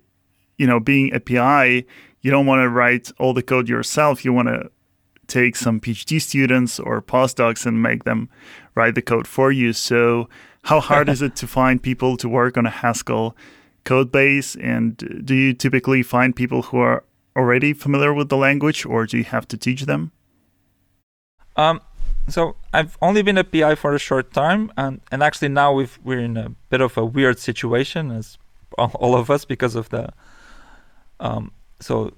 you 0.58 0.66
know, 0.66 0.80
being 0.80 1.12
API, 1.12 1.86
you 2.22 2.30
don't 2.30 2.46
want 2.46 2.60
to 2.62 2.68
write 2.68 3.12
all 3.18 3.34
the 3.34 3.42
code 3.42 3.68
yourself. 3.68 4.24
You 4.24 4.32
want 4.32 4.48
to 4.48 4.70
take 5.26 5.56
some 5.56 5.80
PhD 5.80 6.20
students 6.20 6.78
or 6.78 7.02
postdocs 7.02 7.66
and 7.66 7.82
make 7.82 8.04
them 8.04 8.28
write 8.74 8.94
the 8.94 9.02
code 9.02 9.26
for 9.26 9.50
you. 9.52 9.72
So, 9.72 10.28
how 10.66 10.80
hard 10.80 11.08
is 11.08 11.22
it 11.22 11.36
to 11.36 11.46
find 11.46 11.82
people 11.82 12.16
to 12.16 12.28
work 12.28 12.56
on 12.56 12.66
a 12.66 12.70
Haskell 12.70 13.36
code 13.84 14.10
base? 14.10 14.56
And 14.56 14.96
do 15.24 15.34
you 15.34 15.54
typically 15.54 16.02
find 16.02 16.34
people 16.34 16.62
who 16.62 16.78
are 16.78 17.04
already 17.36 17.72
familiar 17.72 18.12
with 18.12 18.28
the 18.28 18.36
language, 18.36 18.84
or 18.84 19.06
do 19.06 19.18
you 19.18 19.24
have 19.24 19.46
to 19.48 19.56
teach 19.56 19.82
them? 19.82 20.10
Um, 21.56 21.80
so 22.28 22.56
I've 22.72 22.98
only 23.00 23.22
been 23.22 23.38
a 23.38 23.44
PI 23.44 23.76
for 23.76 23.94
a 23.94 23.98
short 23.98 24.32
time, 24.32 24.72
and, 24.76 25.00
and 25.12 25.22
actually 25.22 25.48
now 25.48 25.72
we've, 25.72 25.98
we're 26.02 26.18
in 26.18 26.36
a 26.36 26.50
bit 26.68 26.80
of 26.80 26.96
a 26.96 27.04
weird 27.04 27.38
situation 27.38 28.10
as 28.10 28.36
all, 28.76 28.90
all 28.94 29.14
of 29.16 29.30
us 29.30 29.44
because 29.44 29.76
of 29.76 29.88
the 29.90 30.12
um, 31.20 31.52
so 31.80 32.12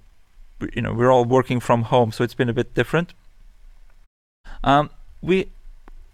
you 0.74 0.82
know 0.82 0.92
we're 0.92 1.10
all 1.10 1.24
working 1.24 1.60
from 1.60 1.82
home, 1.82 2.12
so 2.12 2.24
it's 2.24 2.34
been 2.34 2.48
a 2.48 2.54
bit 2.54 2.74
different. 2.74 3.14
Um, 4.64 4.90
we 5.20 5.50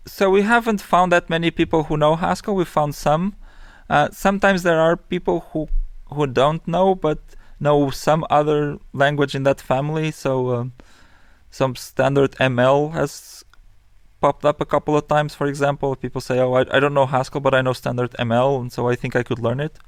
so 0.07 0.31
we 0.31 0.43
haven't 0.43 0.81
found 0.81 1.13
that 1.13 1.31
many 1.31 1.51
people 1.51 1.85
who 1.85 1.97
know 1.97 2.17
Haskell. 2.17 2.55
We 2.55 2.65
found 2.65 2.95
some. 2.95 3.37
Uh, 3.89 4.09
sometimes 4.13 4.63
there 4.63 4.81
are 4.81 4.97
people 4.97 5.47
who 5.53 5.69
who 6.13 6.27
don't 6.27 6.67
know, 6.69 6.95
but 6.95 7.19
know 7.61 7.91
some 7.91 8.25
other 8.31 8.79
language 8.93 9.35
in 9.35 9.43
that 9.45 9.61
family. 9.61 10.11
So 10.11 10.55
um, 10.55 10.73
some 11.51 11.75
standard 11.77 12.33
ML 12.33 12.93
has 12.93 13.45
popped 14.21 14.45
up 14.45 14.61
a 14.61 14.67
couple 14.67 14.97
of 14.97 15.09
times. 15.09 15.35
For 15.35 15.47
example, 15.47 15.97
people 15.97 16.21
say, 16.21 16.39
"Oh, 16.39 16.53
I, 16.55 16.61
I 16.71 16.81
don't 16.81 16.95
know 16.95 17.07
Haskell, 17.07 17.41
but 17.41 17.55
I 17.55 17.63
know 17.63 17.73
standard 17.73 18.11
ML, 18.19 18.61
and 18.61 18.73
so 18.73 18.89
I 18.89 18.97
think 18.97 19.17
I 19.17 19.23
could 19.23 19.39
learn 19.39 19.61
it." 19.61 19.79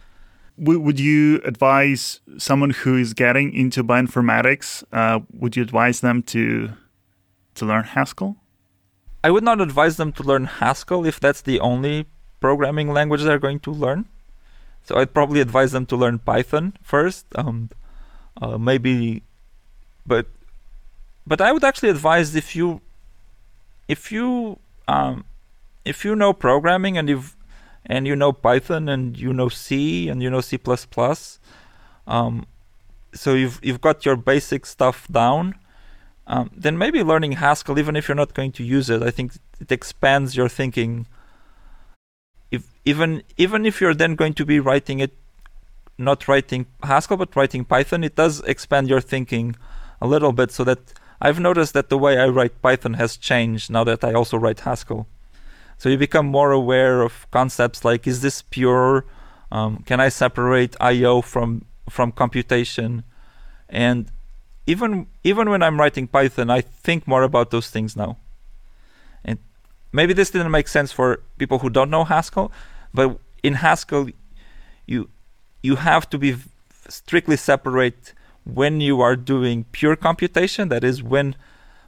Would 0.58 0.98
you 0.98 1.42
advise 1.44 2.20
someone 2.38 2.70
who 2.70 2.96
is 2.96 3.12
getting 3.12 3.52
into 3.52 3.84
bioinformatics? 3.84 4.84
Uh, 4.90 5.20
would 5.30 5.54
you 5.54 5.62
advise 5.62 6.00
them 6.00 6.22
to 6.32 6.70
to 7.56 7.66
learn 7.66 7.84
Haskell? 7.84 8.36
I 9.26 9.30
would 9.30 9.42
not 9.42 9.60
advise 9.60 9.96
them 9.96 10.12
to 10.12 10.22
learn 10.22 10.44
Haskell 10.44 11.04
if 11.04 11.18
that's 11.18 11.42
the 11.42 11.58
only 11.58 12.06
programming 12.38 12.92
language 12.92 13.22
they're 13.22 13.40
going 13.40 13.58
to 13.66 13.72
learn. 13.72 14.06
So 14.84 14.96
I'd 14.98 15.12
probably 15.12 15.40
advise 15.40 15.72
them 15.72 15.84
to 15.86 15.96
learn 15.96 16.20
Python 16.20 16.74
first. 16.80 17.26
Um, 17.34 17.70
uh, 18.40 18.56
maybe, 18.56 19.24
but 20.06 20.26
but 21.26 21.40
I 21.40 21.50
would 21.50 21.64
actually 21.64 21.88
advise 21.88 22.36
if 22.36 22.54
you 22.54 22.80
if 23.88 24.12
you 24.12 24.60
um, 24.86 25.24
if 25.84 26.04
you 26.04 26.14
know 26.14 26.32
programming 26.32 26.96
and 26.96 27.08
you've 27.08 27.34
and 27.84 28.06
you 28.06 28.14
know 28.14 28.32
Python 28.32 28.88
and 28.88 29.18
you 29.18 29.32
know 29.32 29.48
C 29.48 30.08
and 30.08 30.22
you 30.22 30.30
know 30.30 30.40
C++, 30.40 30.56
um, 32.06 32.46
so 33.12 33.34
you've 33.34 33.58
you've 33.60 33.80
got 33.80 34.06
your 34.06 34.14
basic 34.14 34.66
stuff 34.66 35.08
down 35.10 35.56
um, 36.26 36.50
then 36.54 36.76
maybe 36.76 37.02
learning 37.04 37.32
Haskell, 37.32 37.78
even 37.78 37.94
if 37.94 38.08
you're 38.08 38.16
not 38.16 38.34
going 38.34 38.52
to 38.52 38.64
use 38.64 38.90
it, 38.90 39.02
I 39.02 39.10
think 39.10 39.34
it 39.60 39.70
expands 39.70 40.36
your 40.36 40.48
thinking. 40.48 41.06
If 42.50 42.64
even 42.84 43.22
even 43.36 43.64
if 43.64 43.80
you're 43.80 43.94
then 43.94 44.16
going 44.16 44.34
to 44.34 44.44
be 44.44 44.58
writing 44.58 44.98
it, 44.98 45.12
not 45.98 46.26
writing 46.26 46.66
Haskell 46.82 47.16
but 47.16 47.36
writing 47.36 47.64
Python, 47.64 48.02
it 48.02 48.16
does 48.16 48.40
expand 48.40 48.88
your 48.88 49.00
thinking 49.00 49.54
a 50.00 50.06
little 50.06 50.32
bit. 50.32 50.50
So 50.50 50.64
that 50.64 50.80
I've 51.20 51.38
noticed 51.38 51.74
that 51.74 51.90
the 51.90 51.98
way 51.98 52.18
I 52.18 52.26
write 52.26 52.60
Python 52.60 52.94
has 52.94 53.16
changed 53.16 53.70
now 53.70 53.84
that 53.84 54.02
I 54.02 54.12
also 54.12 54.36
write 54.36 54.60
Haskell. 54.60 55.06
So 55.78 55.88
you 55.88 55.96
become 55.96 56.26
more 56.26 56.50
aware 56.50 57.02
of 57.02 57.30
concepts 57.30 57.84
like: 57.84 58.06
Is 58.06 58.20
this 58.20 58.42
pure? 58.42 59.04
Um, 59.52 59.84
can 59.86 60.00
I 60.00 60.08
separate 60.08 60.74
I/O 60.80 61.22
from 61.22 61.66
from 61.88 62.10
computation? 62.10 63.04
And 63.68 64.10
even 64.66 65.06
even 65.22 65.50
when 65.50 65.62
I'm 65.62 65.78
writing 65.78 66.06
Python, 66.06 66.50
I 66.50 66.60
think 66.60 67.06
more 67.06 67.22
about 67.22 67.50
those 67.50 67.70
things 67.70 67.96
now. 67.96 68.16
And 69.24 69.38
maybe 69.92 70.12
this 70.12 70.30
didn't 70.30 70.50
make 70.50 70.68
sense 70.68 70.92
for 70.92 71.20
people 71.38 71.60
who 71.60 71.70
don't 71.70 71.90
know 71.90 72.04
Haskell, 72.04 72.52
but 72.92 73.18
in 73.42 73.54
Haskell, 73.54 74.08
you 74.86 75.08
you 75.62 75.76
have 75.76 76.10
to 76.10 76.18
be 76.18 76.36
strictly 76.88 77.36
separate 77.36 78.12
when 78.44 78.80
you 78.80 79.00
are 79.00 79.16
doing 79.16 79.64
pure 79.72 79.96
computation. 79.96 80.68
That 80.68 80.84
is 80.84 81.02
when 81.02 81.36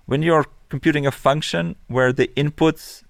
when 0.06 0.22
you're 0.22 0.46
computing 0.68 1.06
a 1.06 1.10
function 1.10 1.76
where 1.86 2.12
the 2.12 2.28
inputs 2.36 3.02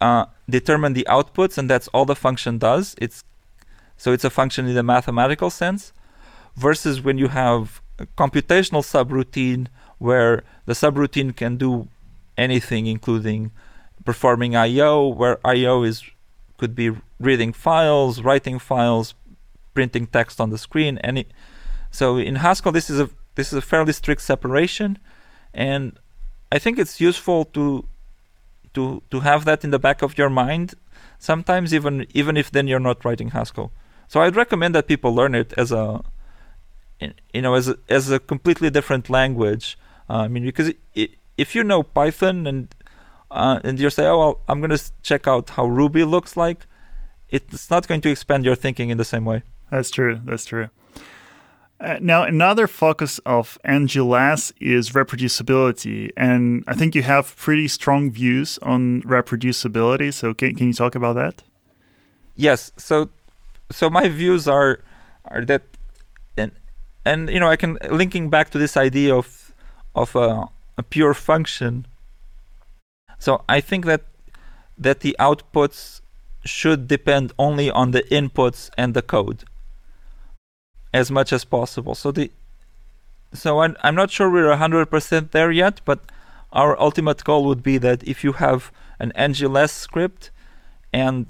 uh, 0.00 0.26
determine 0.48 0.92
the 0.92 1.06
outputs, 1.08 1.56
and 1.56 1.70
that's 1.70 1.88
all 1.88 2.04
the 2.04 2.16
function 2.16 2.58
does. 2.58 2.94
It's 2.98 3.24
so 3.96 4.12
it's 4.12 4.24
a 4.24 4.30
function 4.30 4.66
in 4.66 4.74
the 4.74 4.82
mathematical 4.82 5.50
sense 5.50 5.92
versus 6.56 7.00
when 7.00 7.18
you 7.18 7.28
have 7.28 7.80
computational 8.16 8.82
subroutine 8.82 9.68
where 9.98 10.42
the 10.66 10.72
subroutine 10.72 11.34
can 11.34 11.56
do 11.56 11.88
anything, 12.36 12.86
including 12.86 13.52
performing 14.04 14.56
I/O, 14.56 15.08
where 15.08 15.38
I/O 15.46 15.82
is 15.82 16.02
could 16.58 16.74
be 16.74 16.92
reading 17.20 17.52
files, 17.52 18.20
writing 18.22 18.58
files, 18.58 19.14
printing 19.74 20.06
text 20.06 20.40
on 20.40 20.50
the 20.50 20.58
screen. 20.58 20.98
Any 20.98 21.26
so 21.90 22.16
in 22.16 22.36
Haskell, 22.36 22.72
this 22.72 22.90
is 22.90 23.00
a 23.00 23.08
this 23.34 23.52
is 23.52 23.58
a 23.58 23.62
fairly 23.62 23.92
strict 23.92 24.22
separation, 24.22 24.98
and 25.52 25.98
I 26.50 26.58
think 26.58 26.78
it's 26.78 27.00
useful 27.00 27.44
to 27.46 27.84
to 28.74 29.02
to 29.10 29.20
have 29.20 29.44
that 29.44 29.64
in 29.64 29.70
the 29.70 29.78
back 29.78 30.02
of 30.02 30.18
your 30.18 30.30
mind. 30.30 30.74
Sometimes 31.18 31.72
even 31.72 32.06
even 32.12 32.36
if 32.36 32.50
then 32.50 32.66
you're 32.68 32.80
not 32.80 33.04
writing 33.04 33.30
Haskell. 33.30 33.72
So 34.08 34.20
I'd 34.20 34.36
recommend 34.36 34.74
that 34.74 34.86
people 34.86 35.14
learn 35.14 35.34
it 35.34 35.54
as 35.56 35.72
a 35.72 36.02
you 37.32 37.42
know 37.42 37.54
as 37.54 37.68
a, 37.68 37.76
as 37.88 38.10
a 38.10 38.18
completely 38.18 38.70
different 38.70 39.10
language. 39.10 39.76
Uh, 40.08 40.24
I 40.26 40.28
mean 40.28 40.44
because 40.44 40.72
it, 40.94 41.10
if 41.36 41.54
you 41.54 41.64
know 41.64 41.82
Python 41.82 42.46
and 42.46 42.74
uh, 43.30 43.58
and 43.64 43.78
you 43.80 43.90
say, 43.90 44.06
oh 44.06 44.18
well, 44.18 44.40
I'm 44.48 44.60
going 44.60 44.70
to 44.70 44.82
check 45.02 45.26
out 45.26 45.50
how 45.50 45.66
Ruby 45.66 46.04
looks 46.04 46.36
like, 46.36 46.66
it's 47.28 47.68
not 47.68 47.88
going 47.88 48.00
to 48.02 48.10
expand 48.10 48.44
your 48.44 48.54
thinking 48.54 48.90
in 48.90 48.98
the 48.98 49.04
same 49.04 49.24
way. 49.24 49.42
That's 49.70 49.90
true. 49.90 50.20
That's 50.24 50.44
true. 50.44 50.68
Uh, 51.80 51.98
now, 52.00 52.22
another 52.22 52.68
focus 52.68 53.18
of 53.26 53.58
NGLess 53.64 54.52
is 54.60 54.90
reproducibility, 54.90 56.10
and 56.16 56.62
I 56.68 56.74
think 56.74 56.94
you 56.94 57.02
have 57.02 57.36
pretty 57.36 57.66
strong 57.66 58.12
views 58.12 58.58
on 58.62 59.02
reproducibility. 59.02 60.14
So, 60.14 60.32
can, 60.32 60.54
can 60.54 60.68
you 60.68 60.72
talk 60.72 60.94
about 60.94 61.16
that? 61.16 61.42
Yes. 62.36 62.70
So, 62.76 63.10
so 63.70 63.90
my 63.90 64.08
views 64.08 64.46
are 64.46 64.80
are 65.24 65.44
that, 65.46 65.62
and 67.04 67.28
you 67.28 67.40
know, 67.40 67.48
I 67.48 67.56
can 67.56 67.78
linking 67.90 68.30
back 68.30 68.50
to 68.50 68.58
this 68.58 68.76
idea 68.76 69.14
of 69.14 69.54
of 69.94 70.16
a, 70.16 70.48
a 70.78 70.82
pure 70.82 71.14
function. 71.14 71.86
So 73.18 73.42
I 73.48 73.60
think 73.60 73.84
that 73.86 74.02
that 74.78 75.00
the 75.00 75.16
outputs 75.18 76.00
should 76.44 76.88
depend 76.88 77.32
only 77.38 77.70
on 77.70 77.92
the 77.92 78.02
inputs 78.04 78.70
and 78.76 78.92
the 78.94 79.02
code 79.02 79.44
as 80.92 81.10
much 81.10 81.32
as 81.32 81.44
possible. 81.44 81.94
So 81.94 82.12
the 82.12 82.30
so 83.32 83.60
I'm, 83.60 83.76
I'm 83.82 83.96
not 83.96 84.12
sure 84.12 84.30
we're 84.30 84.54
100% 84.56 85.32
there 85.32 85.50
yet, 85.50 85.80
but 85.84 85.98
our 86.52 86.78
ultimate 86.80 87.24
goal 87.24 87.44
would 87.46 87.64
be 87.64 87.78
that 87.78 88.06
if 88.06 88.22
you 88.22 88.34
have 88.34 88.70
an 89.00 89.12
NGLess 89.16 89.70
script 89.70 90.30
and 90.92 91.26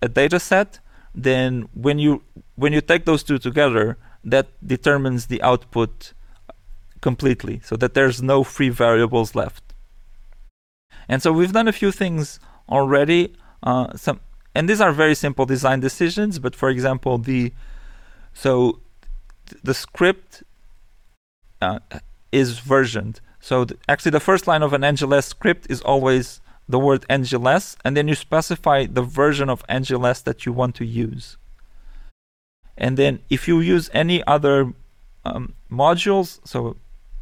a 0.00 0.08
data 0.08 0.38
set, 0.38 0.78
then 1.12 1.68
when 1.74 1.98
you 1.98 2.22
when 2.54 2.72
you 2.72 2.80
take 2.80 3.06
those 3.06 3.24
two 3.24 3.38
together, 3.38 3.96
that 4.26 4.48
determines 4.66 5.26
the 5.26 5.40
output 5.42 6.12
completely, 7.00 7.60
so 7.64 7.76
that 7.76 7.94
there's 7.94 8.20
no 8.22 8.44
free 8.44 8.68
variables 8.68 9.34
left. 9.34 9.62
And 11.08 11.22
so 11.22 11.32
we've 11.32 11.52
done 11.52 11.68
a 11.68 11.72
few 11.72 11.92
things 11.92 12.40
already. 12.68 13.34
Uh, 13.62 13.96
some 13.96 14.20
and 14.54 14.68
these 14.68 14.80
are 14.80 14.92
very 14.92 15.14
simple 15.14 15.46
design 15.46 15.80
decisions. 15.80 16.38
But 16.38 16.56
for 16.56 16.68
example, 16.68 17.18
the 17.18 17.52
so 18.32 18.80
th- 19.48 19.62
the 19.62 19.74
script 19.74 20.42
uh, 21.60 21.78
is 22.32 22.58
versioned. 22.58 23.20
So 23.38 23.64
th- 23.66 23.78
actually, 23.88 24.12
the 24.12 24.26
first 24.28 24.46
line 24.46 24.62
of 24.62 24.72
an 24.72 24.80
NGLess 24.80 25.24
script 25.24 25.66
is 25.70 25.80
always 25.82 26.40
the 26.68 26.78
word 26.78 27.04
NGLess, 27.08 27.76
and 27.84 27.96
then 27.96 28.08
you 28.08 28.14
specify 28.14 28.86
the 28.86 29.02
version 29.02 29.48
of 29.48 29.64
NGLess 29.68 30.24
that 30.24 30.46
you 30.46 30.52
want 30.52 30.74
to 30.76 30.84
use. 30.84 31.36
And 32.76 32.96
then 32.96 33.20
if 33.30 33.48
you 33.48 33.60
use 33.60 33.90
any 33.92 34.22
other 34.24 34.72
um, 35.24 35.54
modules, 35.70 36.40
so 36.44 36.76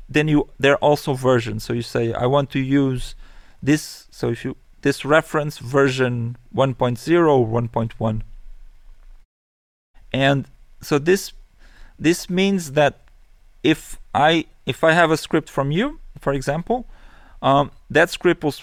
then 0.09 0.28
you 0.28 0.48
they're 0.59 0.76
also 0.78 1.14
versions. 1.14 1.64
So 1.64 1.72
you 1.72 1.82
say 1.82 2.12
I 2.12 2.26
want 2.26 2.50
to 2.50 2.61
use 2.61 3.14
this. 3.62 4.07
So 4.11 4.30
if 4.30 4.44
you 4.44 4.57
this 4.82 5.05
reference 5.05 5.59
version 5.59 6.36
1.0 6.55 7.28
or 7.28 7.46
1.1, 7.46 8.22
and 10.12 10.46
so 10.80 10.98
this 10.98 11.32
this 11.98 12.28
means 12.28 12.72
that 12.72 13.00
if 13.62 13.98
I 14.14 14.46
if 14.66 14.84
I 14.84 14.92
have 14.92 15.11
a 15.11 15.16
script 15.16 15.48
from 15.50 15.70
you, 15.70 16.00
for 16.18 16.32
example, 16.32 16.86
um, 17.42 17.70
that 17.90 18.11
script 18.11 18.44
will 18.44 18.55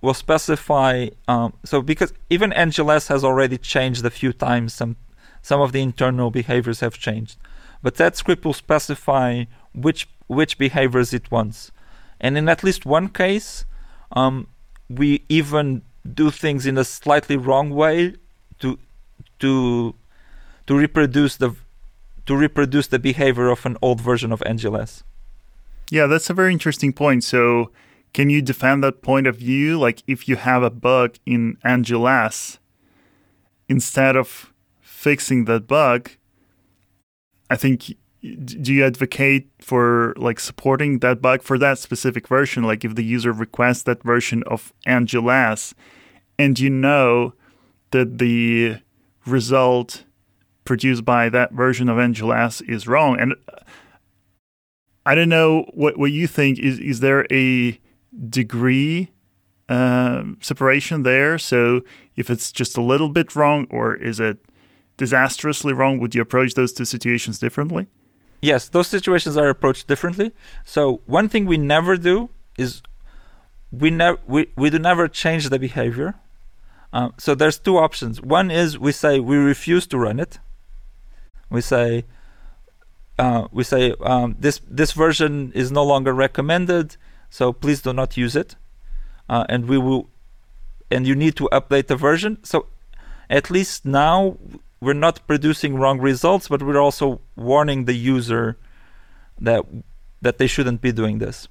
will 0.00 0.14
specify. 0.14 1.08
Um, 1.26 1.52
so 1.64 1.82
because 1.82 2.12
even 2.30 2.50
NGLess 2.50 3.08
has 3.08 3.24
already 3.24 3.58
changed 3.58 4.04
a 4.04 4.10
few 4.10 4.32
times, 4.32 4.74
some 4.74 4.96
some 5.42 5.60
of 5.60 5.72
the 5.72 5.80
internal 5.80 6.30
behaviors 6.30 6.80
have 6.80 6.98
changed, 6.98 7.38
but 7.82 7.96
that 7.96 8.16
script 8.16 8.44
will 8.44 8.52
specify 8.52 9.44
which 9.74 10.08
which 10.26 10.58
behaviors 10.58 11.14
it 11.14 11.30
wants, 11.30 11.72
and 12.20 12.36
in 12.36 12.48
at 12.48 12.62
least 12.62 12.84
one 12.84 13.08
case, 13.08 13.64
um, 14.12 14.46
we 14.88 15.24
even 15.28 15.82
do 16.14 16.30
things 16.30 16.66
in 16.66 16.76
a 16.76 16.84
slightly 16.84 17.36
wrong 17.36 17.70
way 17.70 18.14
to 18.58 18.78
to 19.38 19.94
to 20.66 20.76
reproduce 20.76 21.36
the 21.36 21.54
to 22.26 22.36
reproduce 22.36 22.88
the 22.88 22.98
behavior 22.98 23.48
of 23.48 23.64
an 23.64 23.76
old 23.80 24.00
version 24.00 24.32
of 24.32 24.40
NGLess. 24.40 25.02
Yeah, 25.90 26.06
that's 26.06 26.28
a 26.28 26.34
very 26.34 26.52
interesting 26.52 26.92
point. 26.92 27.24
So, 27.24 27.70
can 28.12 28.28
you 28.28 28.42
defend 28.42 28.84
that 28.84 29.00
point 29.00 29.26
of 29.26 29.36
view? 29.36 29.78
Like, 29.78 30.02
if 30.06 30.28
you 30.28 30.36
have 30.36 30.62
a 30.62 30.68
bug 30.68 31.16
in 31.24 31.56
NGLess, 31.64 32.58
instead 33.68 34.14
of 34.14 34.52
fixing 34.98 35.44
that 35.44 35.68
bug, 35.68 36.10
I 37.48 37.56
think 37.56 37.94
do 38.20 38.74
you 38.74 38.84
advocate 38.84 39.48
for 39.60 40.12
like 40.16 40.40
supporting 40.40 40.98
that 40.98 41.22
bug 41.22 41.40
for 41.42 41.56
that 41.56 41.78
specific 41.78 42.26
version? 42.26 42.64
Like 42.64 42.84
if 42.84 42.96
the 42.96 43.04
user 43.04 43.32
requests 43.32 43.84
that 43.84 44.02
version 44.02 44.42
of 44.48 44.72
NGLess 44.88 45.72
and 46.36 46.58
you 46.58 46.68
know 46.68 47.34
that 47.92 48.18
the 48.18 48.78
result 49.24 50.04
produced 50.64 51.04
by 51.04 51.28
that 51.28 51.52
version 51.52 51.88
of 51.88 51.96
NGLess 51.96 52.68
is 52.68 52.88
wrong 52.88 53.20
and 53.20 53.34
I 55.06 55.14
don't 55.14 55.28
know 55.28 55.64
what 55.72 55.96
what 55.96 56.10
you 56.10 56.26
think. 56.26 56.58
Is 56.58 56.80
is 56.80 57.00
there 57.00 57.24
a 57.30 57.80
degree 58.28 59.12
uh, 59.68 60.24
separation 60.40 61.04
there? 61.04 61.38
So 61.38 61.82
if 62.16 62.28
it's 62.28 62.50
just 62.50 62.76
a 62.76 62.82
little 62.82 63.08
bit 63.08 63.36
wrong 63.36 63.68
or 63.70 63.94
is 63.94 64.18
it 64.18 64.38
disastrously 64.98 65.72
wrong 65.72 65.98
would 65.98 66.14
you 66.14 66.20
approach 66.20 66.52
those 66.54 66.72
two 66.72 66.84
situations 66.84 67.38
differently 67.38 67.86
yes, 68.40 68.68
those 68.68 68.88
situations 68.88 69.36
are 69.36 69.48
approached 69.48 69.86
differently. 69.86 70.32
So 70.64 71.00
one 71.06 71.28
thing 71.28 71.46
we 71.46 71.56
never 71.56 71.96
do 71.96 72.30
is 72.56 72.82
we 73.70 73.90
never 73.90 74.18
we, 74.26 74.48
we 74.56 74.70
do 74.70 74.78
never 74.78 75.08
change 75.08 75.48
the 75.48 75.58
behavior. 75.58 76.14
Uh, 76.92 77.10
so 77.18 77.34
there's 77.34 77.58
two 77.58 77.76
options. 77.76 78.22
One 78.22 78.50
is 78.50 78.78
we 78.78 78.92
say 78.92 79.20
we 79.20 79.36
refuse 79.36 79.86
to 79.88 79.98
run 79.98 80.18
it. 80.18 80.38
We 81.50 81.60
say 81.60 82.04
uh, 83.18 83.48
we 83.52 83.64
say 83.64 83.94
um, 84.00 84.36
this 84.38 84.60
this 84.68 84.92
version 84.92 85.52
is 85.54 85.70
no 85.70 85.84
longer 85.84 86.12
recommended, 86.12 86.96
so 87.30 87.52
please 87.52 87.82
do 87.82 87.92
not 87.92 88.16
use 88.16 88.36
it, 88.36 88.56
uh, 89.28 89.44
and 89.48 89.68
we 89.68 89.76
will, 89.76 90.08
and 90.90 91.06
you 91.06 91.14
need 91.14 91.36
to 91.36 91.48
update 91.52 91.88
the 91.88 91.96
version. 91.96 92.38
So 92.44 92.66
at 93.28 93.50
least 93.50 93.84
now 93.84 94.38
we're 94.80 94.94
not 94.94 95.26
producing 95.26 95.76
wrong 95.76 96.00
results, 96.00 96.48
but 96.48 96.62
we're 96.62 96.80
also 96.80 97.20
warning 97.36 97.84
the 97.84 97.94
user 97.94 98.56
that 99.40 99.64
that 100.20 100.38
they 100.38 100.46
shouldn't 100.46 100.80
be 100.80 100.92
doing 100.92 101.18
this. 101.18 101.48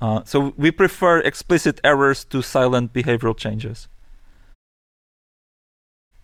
Uh, 0.00 0.22
so 0.24 0.52
we 0.56 0.70
prefer 0.70 1.20
explicit 1.20 1.80
errors 1.84 2.24
to 2.24 2.42
silent 2.42 2.92
behavioral 2.92 3.36
changes. 3.36 3.86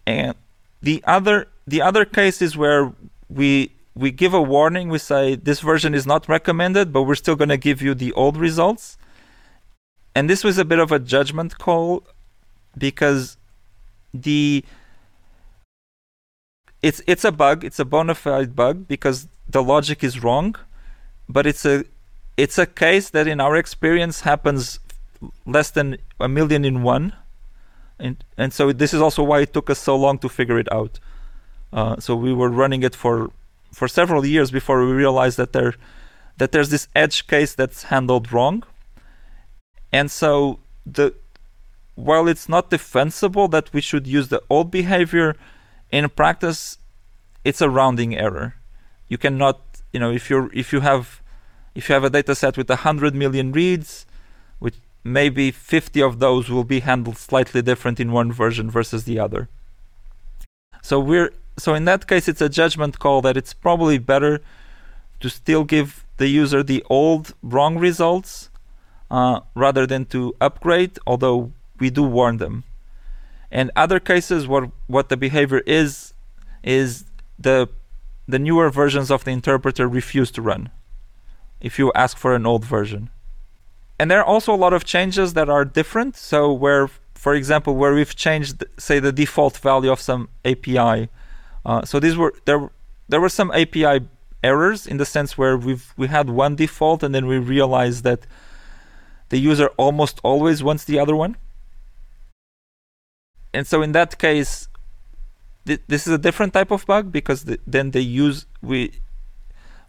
And 0.06 0.34
the 0.82 1.02
other 1.06 1.46
the 1.66 1.82
other 1.82 2.04
case 2.04 2.42
is 2.42 2.56
where 2.56 2.92
we 3.28 3.72
we 3.94 4.10
give 4.10 4.34
a 4.34 4.42
warning. 4.42 4.88
We 4.88 4.98
say 4.98 5.34
this 5.34 5.60
version 5.60 5.94
is 5.94 6.06
not 6.06 6.28
recommended, 6.28 6.92
but 6.92 7.02
we're 7.02 7.14
still 7.14 7.36
going 7.36 7.50
to 7.50 7.56
give 7.56 7.82
you 7.82 7.94
the 7.94 8.12
old 8.12 8.36
results. 8.36 8.96
And 10.14 10.28
this 10.28 10.42
was 10.42 10.58
a 10.58 10.64
bit 10.64 10.78
of 10.78 10.90
a 10.90 10.98
judgment 10.98 11.58
call 11.58 12.04
because 12.76 13.36
the 14.14 14.64
it's 16.88 17.00
it's 17.06 17.24
a 17.32 17.34
bug. 17.44 17.58
It's 17.68 17.78
a 17.78 17.84
bona 17.84 18.14
fide 18.14 18.52
bug 18.56 18.88
because 18.94 19.28
the 19.54 19.62
logic 19.62 19.98
is 20.08 20.14
wrong, 20.24 20.56
but 21.28 21.44
it's 21.50 21.64
a 21.74 21.84
it's 22.42 22.58
a 22.58 22.66
case 22.84 23.06
that 23.10 23.26
in 23.32 23.38
our 23.46 23.56
experience 23.56 24.16
happens 24.22 24.80
less 25.44 25.70
than 25.70 25.86
a 26.18 26.28
million 26.28 26.64
in 26.64 26.76
one, 26.94 27.06
and 27.98 28.14
and 28.42 28.50
so 28.56 28.72
this 28.72 28.92
is 28.96 29.00
also 29.06 29.22
why 29.22 29.40
it 29.40 29.52
took 29.52 29.68
us 29.68 29.78
so 29.78 29.94
long 30.04 30.16
to 30.24 30.28
figure 30.38 30.58
it 30.58 30.70
out. 30.72 30.98
Uh, 31.78 31.94
so 32.04 32.16
we 32.16 32.32
were 32.32 32.52
running 32.62 32.82
it 32.88 32.94
for 33.02 33.30
for 33.78 33.86
several 34.00 34.24
years 34.24 34.50
before 34.50 34.78
we 34.86 34.92
realized 35.04 35.36
that 35.36 35.52
there 35.52 35.74
that 36.38 36.52
there's 36.52 36.70
this 36.70 36.88
edge 36.94 37.26
case 37.26 37.52
that's 37.54 37.80
handled 37.92 38.32
wrong, 38.32 38.62
and 39.92 40.10
so 40.10 40.58
the 40.86 41.12
while 41.96 42.26
it's 42.32 42.48
not 42.48 42.70
defensible 42.70 43.46
that 43.48 43.66
we 43.74 43.82
should 43.88 44.06
use 44.06 44.28
the 44.28 44.40
old 44.48 44.70
behavior 44.70 45.36
in 45.90 46.08
practice, 46.10 46.78
it's 47.44 47.60
a 47.60 47.70
rounding 47.70 48.16
error. 48.16 48.54
You 49.08 49.18
cannot, 49.18 49.60
you 49.92 50.00
know, 50.00 50.10
if 50.10 50.28
you're 50.28 50.50
if 50.52 50.72
you 50.72 50.80
have 50.80 51.22
if 51.74 51.88
you 51.88 51.94
have 51.94 52.04
a 52.04 52.10
data 52.10 52.34
set 52.34 52.56
with 52.56 52.68
100 52.68 53.14
million 53.14 53.52
reads, 53.52 54.06
which 54.58 54.74
maybe 55.04 55.50
50 55.50 56.02
of 56.02 56.18
those 56.18 56.50
will 56.50 56.64
be 56.64 56.80
handled 56.80 57.16
slightly 57.16 57.62
different 57.62 58.00
in 58.00 58.12
one 58.12 58.32
version 58.32 58.70
versus 58.70 59.04
the 59.04 59.18
other. 59.18 59.48
So 60.82 61.00
we're 61.00 61.32
so 61.56 61.74
in 61.74 61.84
that 61.86 62.06
case 62.06 62.28
it's 62.28 62.40
a 62.40 62.48
judgment 62.48 62.98
call 62.98 63.22
that 63.22 63.36
it's 63.36 63.52
probably 63.52 63.98
better 63.98 64.40
to 65.20 65.28
still 65.28 65.64
give 65.64 66.04
the 66.18 66.28
user 66.28 66.62
the 66.62 66.84
old 66.90 67.34
wrong 67.42 67.78
results 67.78 68.50
uh, 69.10 69.40
rather 69.54 69.86
than 69.86 70.04
to 70.06 70.34
upgrade, 70.40 70.98
although 71.06 71.52
we 71.78 71.90
do 71.90 72.02
warn 72.02 72.36
them. 72.36 72.64
And 73.50 73.70
other 73.76 74.00
cases 74.00 74.46
what 74.46 74.70
what 74.86 75.08
the 75.08 75.16
behavior 75.16 75.62
is 75.66 76.14
is 76.62 77.04
the 77.38 77.68
the 78.26 78.38
newer 78.38 78.70
versions 78.70 79.10
of 79.10 79.24
the 79.24 79.30
interpreter 79.30 79.88
refuse 79.88 80.30
to 80.32 80.42
run 80.42 80.70
if 81.60 81.78
you 81.78 81.90
ask 81.94 82.16
for 82.16 82.34
an 82.34 82.46
old 82.46 82.64
version. 82.64 83.10
And 83.98 84.10
there 84.10 84.20
are 84.20 84.24
also 84.24 84.54
a 84.54 84.56
lot 84.56 84.72
of 84.72 84.84
changes 84.84 85.34
that 85.34 85.48
are 85.48 85.64
different. 85.64 86.16
So 86.16 86.52
where 86.52 86.88
for 87.14 87.34
example 87.34 87.74
where 87.74 87.94
we've 87.94 88.14
changed 88.14 88.64
say 88.78 89.00
the 89.00 89.12
default 89.12 89.56
value 89.56 89.90
of 89.90 90.00
some 90.00 90.28
API. 90.44 91.08
Uh, 91.64 91.84
so 91.84 91.98
these 91.98 92.16
were 92.16 92.34
there 92.44 92.70
there 93.08 93.20
were 93.20 93.28
some 93.28 93.50
API 93.52 94.06
errors 94.44 94.86
in 94.86 94.98
the 94.98 95.04
sense 95.06 95.36
where 95.36 95.56
we've 95.56 95.92
we 95.96 96.06
had 96.06 96.30
one 96.30 96.54
default 96.54 97.02
and 97.02 97.14
then 97.14 97.26
we 97.26 97.38
realized 97.38 98.04
that 98.04 98.26
the 99.30 99.38
user 99.38 99.68
almost 99.76 100.20
always 100.22 100.62
wants 100.62 100.84
the 100.84 100.98
other 100.98 101.16
one 101.16 101.36
and 103.52 103.66
so 103.66 103.82
in 103.82 103.92
that 103.92 104.18
case, 104.18 104.68
th- 105.66 105.80
this 105.88 106.06
is 106.06 106.12
a 106.12 106.18
different 106.18 106.52
type 106.52 106.70
of 106.70 106.86
bug 106.86 107.12
because 107.12 107.44
the, 107.44 107.58
then 107.66 107.90
they 107.92 108.00
use 108.00 108.46
we 108.62 108.92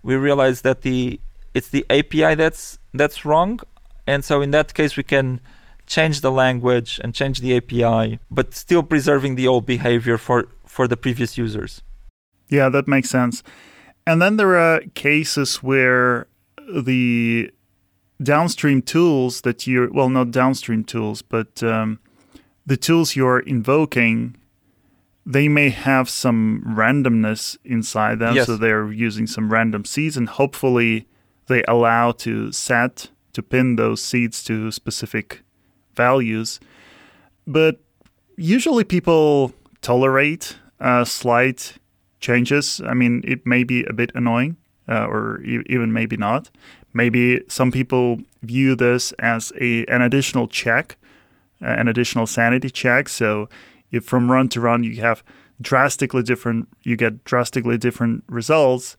we 0.03 0.15
realize 0.15 0.61
that 0.61 0.81
the 0.81 1.19
it's 1.53 1.69
the 1.69 1.85
API 1.89 2.35
that's 2.35 2.79
that's 2.93 3.25
wrong, 3.25 3.59
and 4.07 4.23
so 4.23 4.41
in 4.41 4.51
that 4.51 4.73
case 4.73 4.95
we 4.95 5.03
can 5.03 5.41
change 5.87 6.21
the 6.21 6.31
language 6.31 6.99
and 7.03 7.15
change 7.15 7.41
the 7.41 7.57
API, 7.57 8.19
but 8.29 8.53
still 8.53 8.83
preserving 8.83 9.35
the 9.35 9.47
old 9.47 9.65
behavior 9.65 10.17
for 10.17 10.47
for 10.65 10.87
the 10.87 10.97
previous 10.97 11.37
users. 11.37 11.81
Yeah, 12.49 12.69
that 12.69 12.87
makes 12.87 13.09
sense. 13.09 13.43
And 14.05 14.21
then 14.21 14.37
there 14.37 14.57
are 14.57 14.81
cases 14.95 15.57
where 15.57 16.27
the 16.67 17.51
downstream 18.21 18.81
tools 18.81 19.41
that 19.41 19.67
you're 19.67 19.91
well, 19.91 20.09
not 20.09 20.31
downstream 20.31 20.83
tools, 20.83 21.21
but 21.21 21.61
um, 21.63 21.99
the 22.69 22.77
tools 22.77 23.15
you're 23.15 23.39
invoking 23.39 24.35
they 25.25 25.47
may 25.47 25.69
have 25.69 26.09
some 26.09 26.63
randomness 26.65 27.57
inside 27.65 28.19
them 28.19 28.35
yes. 28.35 28.45
so 28.45 28.55
they're 28.55 28.91
using 28.91 29.27
some 29.27 29.51
random 29.51 29.83
seeds 29.85 30.15
and 30.15 30.29
hopefully 30.29 31.07
they 31.47 31.63
allow 31.67 32.11
to 32.11 32.51
set 32.51 33.09
to 33.33 33.41
pin 33.43 33.75
those 33.75 34.01
seeds 34.01 34.43
to 34.43 34.71
specific 34.71 35.41
values. 35.95 36.59
But 37.45 37.79
usually 38.37 38.83
people 38.83 39.53
tolerate 39.81 40.57
uh, 40.79 41.05
slight 41.05 41.77
changes. 42.19 42.81
I 42.85 42.93
mean 42.93 43.21
it 43.23 43.45
may 43.45 43.63
be 43.63 43.83
a 43.85 43.93
bit 43.93 44.11
annoying 44.15 44.57
uh, 44.87 45.05
or 45.05 45.41
e- 45.41 45.63
even 45.67 45.91
maybe 45.91 46.17
not. 46.17 46.49
Maybe 46.93 47.41
some 47.47 47.71
people 47.71 48.19
view 48.41 48.75
this 48.75 49.11
as 49.19 49.51
a 49.59 49.85
an 49.85 50.01
additional 50.01 50.47
check 50.47 50.97
an 51.61 51.87
additional 51.87 52.27
sanity 52.27 52.69
check. 52.69 53.09
So 53.09 53.49
if 53.91 54.05
from 54.05 54.31
run 54.31 54.49
to 54.49 54.61
run 54.61 54.83
you 54.83 55.01
have 55.01 55.23
drastically 55.61 56.23
different, 56.23 56.67
you 56.83 56.95
get 56.95 57.23
drastically 57.23 57.77
different 57.77 58.23
results. 58.27 58.95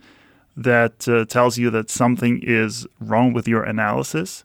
That 0.56 1.08
uh, 1.08 1.24
tells 1.24 1.58
you 1.58 1.70
that 1.70 1.88
something 1.88 2.40
is 2.42 2.86
wrong 2.98 3.32
with 3.32 3.48
your 3.48 3.62
analysis. 3.62 4.44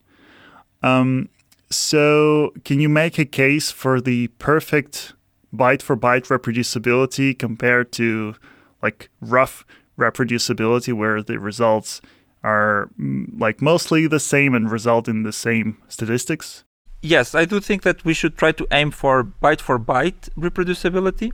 Um, 0.83 1.29
so, 1.69 2.53
can 2.63 2.79
you 2.79 2.87
make 2.87 3.17
a 3.17 3.25
case 3.25 3.71
for 3.71 3.99
the 3.99 4.27
perfect 4.39 5.13
byte 5.53 5.81
for 5.81 5.97
byte 5.97 6.27
reproducibility 6.27 7.37
compared 7.37 7.91
to 7.93 8.35
like 8.83 9.09
rough 9.19 9.65
reproducibility, 9.97 10.93
where 10.93 11.23
the 11.23 11.39
results 11.39 12.01
are 12.43 12.89
mm, 12.99 13.27
like 13.39 13.61
mostly 13.61 14.05
the 14.07 14.19
same 14.19 14.53
and 14.53 14.71
result 14.71 15.07
in 15.07 15.23
the 15.23 15.33
same 15.33 15.77
statistics? 15.87 16.64
Yes, 17.05 17.35
I 17.35 17.45
do 17.45 17.59
think 17.59 17.83
that 17.83 18.03
we 18.03 18.13
should 18.13 18.37
try 18.37 18.51
to 18.53 18.67
aim 18.71 18.91
for 18.91 19.23
byte 19.23 19.61
for 19.61 19.79
byte 19.79 20.29
reproducibility. 20.37 21.31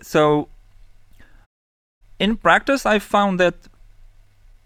So, 0.00 0.48
in 2.18 2.36
practice, 2.36 2.86
I 2.86 2.98
found 2.98 3.40
that 3.40 3.54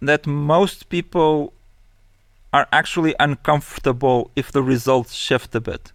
that 0.00 0.26
most 0.26 0.88
people 0.88 1.52
are 2.52 2.66
actually 2.72 3.14
uncomfortable 3.20 4.30
if 4.36 4.52
the 4.52 4.62
results 4.62 5.14
shift 5.14 5.54
a 5.54 5.60
bit, 5.60 5.92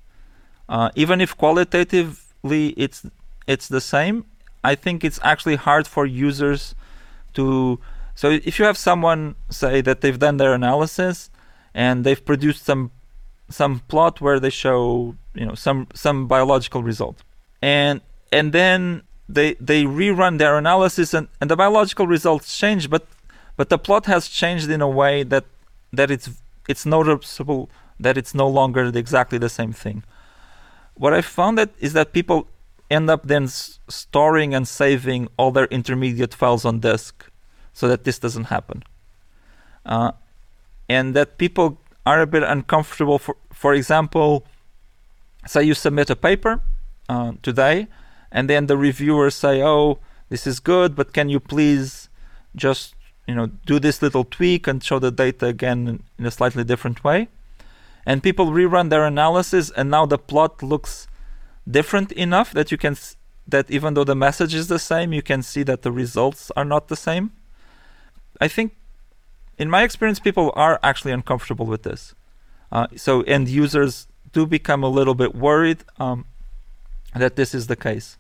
uh, 0.70 0.90
even 0.96 1.22
if 1.22 1.38
qualitatively 1.38 2.70
it's 2.78 3.06
it's 3.46 3.68
the 3.68 3.82
same. 3.82 4.26
I 4.64 4.76
think 4.76 5.04
it's 5.04 5.20
actually 5.24 5.56
hard 5.56 5.88
for 5.88 6.06
users 6.06 6.74
to. 7.34 7.80
So 8.16 8.32
if 8.32 8.58
you 8.58 8.66
have 8.66 8.78
someone 8.78 9.36
say 9.52 9.82
that 9.82 10.02
they've 10.02 10.18
done 10.18 10.38
their 10.38 10.54
analysis 10.54 11.30
and 11.76 12.04
they've 12.04 12.26
produced 12.26 12.66
some 12.66 12.90
some 13.50 13.80
plot 13.88 14.22
where 14.22 14.40
they 14.40 14.50
show 14.50 15.16
you 15.34 15.46
know 15.46 15.56
some 15.56 15.88
some 15.94 16.28
biological 16.28 16.84
result. 16.84 17.24
And 17.62 18.02
and 18.32 18.54
then 18.54 19.04
they 19.30 19.56
they 19.56 19.84
rerun 19.84 20.38
their 20.38 20.58
analysis 20.58 21.14
and, 21.14 21.28
and 21.42 21.50
the 21.50 21.56
biological 21.56 22.08
results 22.08 22.58
change 22.58 22.90
but 22.90 23.06
but 23.58 23.70
the 23.70 23.78
plot 23.78 24.06
has 24.06 24.28
changed 24.28 24.70
in 24.70 24.82
a 24.82 24.88
way 24.88 25.24
that 25.24 25.46
that 25.92 26.10
it's 26.12 26.30
it's 26.68 26.86
noticeable 26.86 27.70
that 28.00 28.18
it's 28.18 28.34
no 28.34 28.48
longer 28.48 28.86
exactly 28.94 29.38
the 29.38 29.50
same 29.50 29.74
thing. 29.74 30.04
What 30.96 31.14
i 31.14 31.22
found 31.22 31.58
that 31.58 31.70
is 31.80 31.94
that 31.94 32.14
people 32.14 32.48
end 32.90 33.10
up 33.10 33.28
then 33.28 33.44
s- 33.44 33.80
storing 33.88 34.54
and 34.54 34.68
saving 34.68 35.28
all 35.38 35.52
their 35.52 35.66
intermediate 35.66 36.34
files 36.34 36.64
on 36.66 36.80
disk 36.80 37.30
so 37.74 37.88
that 37.88 38.04
this 38.04 38.18
doesn't 38.20 38.46
happen. 38.46 38.84
Uh, 39.86 40.12
and 40.90 41.16
that 41.16 41.38
people 41.38 41.78
are 42.08 42.22
a 42.22 42.28
bit 42.36 42.44
uncomfortable. 42.56 43.18
For 43.26 43.36
for 43.62 43.72
example, 43.80 44.30
say 45.52 45.62
you 45.70 45.76
submit 45.76 46.10
a 46.10 46.16
paper 46.16 46.54
uh, 47.10 47.32
today, 47.48 47.88
and 48.32 48.50
then 48.50 48.68
the 48.68 48.78
reviewers 48.90 49.36
say, 49.36 49.56
"Oh, 49.74 50.00
this 50.30 50.48
is 50.52 50.60
good, 50.74 50.90
but 50.96 51.08
can 51.18 51.28
you 51.30 51.40
please 51.40 52.10
just 52.56 52.96
you 53.28 53.36
know 53.38 53.48
do 53.72 53.80
this 53.80 54.02
little 54.02 54.26
tweak 54.36 54.68
and 54.70 54.84
show 54.84 55.00
the 55.00 55.12
data 55.12 55.46
again 55.56 55.80
in 56.20 56.26
a 56.26 56.32
slightly 56.32 56.64
different 56.64 57.04
way?" 57.04 57.28
And 58.06 58.24
people 58.24 58.48
rerun 58.60 58.90
their 58.90 59.06
analysis, 59.06 59.72
and 59.78 59.90
now 59.90 60.06
the 60.08 60.18
plot 60.18 60.64
looks 60.64 61.08
different 61.78 62.12
enough 62.14 62.50
that 62.54 62.72
you 62.72 62.78
can 62.78 62.94
s- 62.94 63.18
that 63.52 63.66
even 63.70 63.94
though 63.94 64.08
the 64.08 64.16
message 64.28 64.54
is 64.62 64.68
the 64.68 64.80
same, 64.80 65.10
you 65.18 65.24
can 65.32 65.42
see 65.44 65.64
that 65.64 65.82
the 65.82 65.92
results 66.04 66.52
are 66.56 66.68
not 66.74 66.88
the 66.88 66.96
same. 66.96 67.26
I 68.46 68.48
think 68.48 68.70
in 69.58 69.70
my 69.70 69.84
experience, 69.84 70.20
people 70.20 70.52
are 70.56 70.80
actually 70.84 71.12
uncomfortable 71.12 71.66
with 71.66 71.84
this. 71.84 72.14
Uh, 72.72 72.88
so 72.96 73.22
end 73.22 73.48
users 73.50 74.08
do 74.34 74.46
become 74.46 74.84
a 74.84 74.90
little 74.90 75.16
bit 75.16 75.34
worried 75.36 75.84
um, 76.00 76.26
that 77.16 77.36
this 77.36 77.56
is 77.56 77.68
the 77.68 77.76
case. 77.76 78.18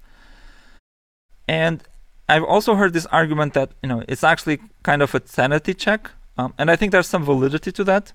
And 1.47 1.83
I've 2.29 2.43
also 2.43 2.75
heard 2.75 2.93
this 2.93 3.05
argument 3.07 3.53
that 3.53 3.71
you 3.81 3.89
know 3.89 4.03
it's 4.07 4.23
actually 4.23 4.59
kind 4.83 5.01
of 5.01 5.15
a 5.15 5.21
sanity 5.25 5.73
check, 5.73 6.11
um, 6.37 6.53
and 6.57 6.69
I 6.69 6.75
think 6.75 6.91
there's 6.91 7.07
some 7.07 7.23
validity 7.23 7.71
to 7.71 7.83
that. 7.85 8.11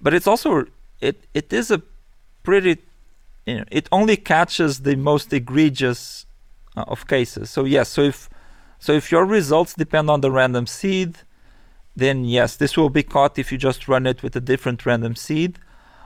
But 0.00 0.14
it's 0.14 0.26
also 0.26 0.66
it 1.00 1.24
it 1.34 1.52
is 1.52 1.70
a 1.70 1.82
pretty 2.44 2.78
you 3.46 3.58
know 3.58 3.64
it 3.70 3.88
only 3.90 4.16
catches 4.16 4.80
the 4.80 4.96
most 4.96 5.32
egregious 5.32 6.26
uh, 6.76 6.84
of 6.86 7.08
cases. 7.08 7.50
So 7.50 7.64
yes, 7.64 7.88
so 7.88 8.02
if 8.02 8.28
so 8.78 8.92
if 8.92 9.10
your 9.10 9.24
results 9.24 9.74
depend 9.74 10.08
on 10.08 10.20
the 10.20 10.30
random 10.30 10.66
seed, 10.66 11.16
then 11.96 12.24
yes, 12.24 12.56
this 12.56 12.76
will 12.76 12.90
be 12.90 13.02
caught 13.02 13.38
if 13.38 13.50
you 13.50 13.58
just 13.58 13.88
run 13.88 14.06
it 14.06 14.22
with 14.22 14.36
a 14.36 14.40
different 14.40 14.84
random 14.84 15.16
seed. 15.16 15.58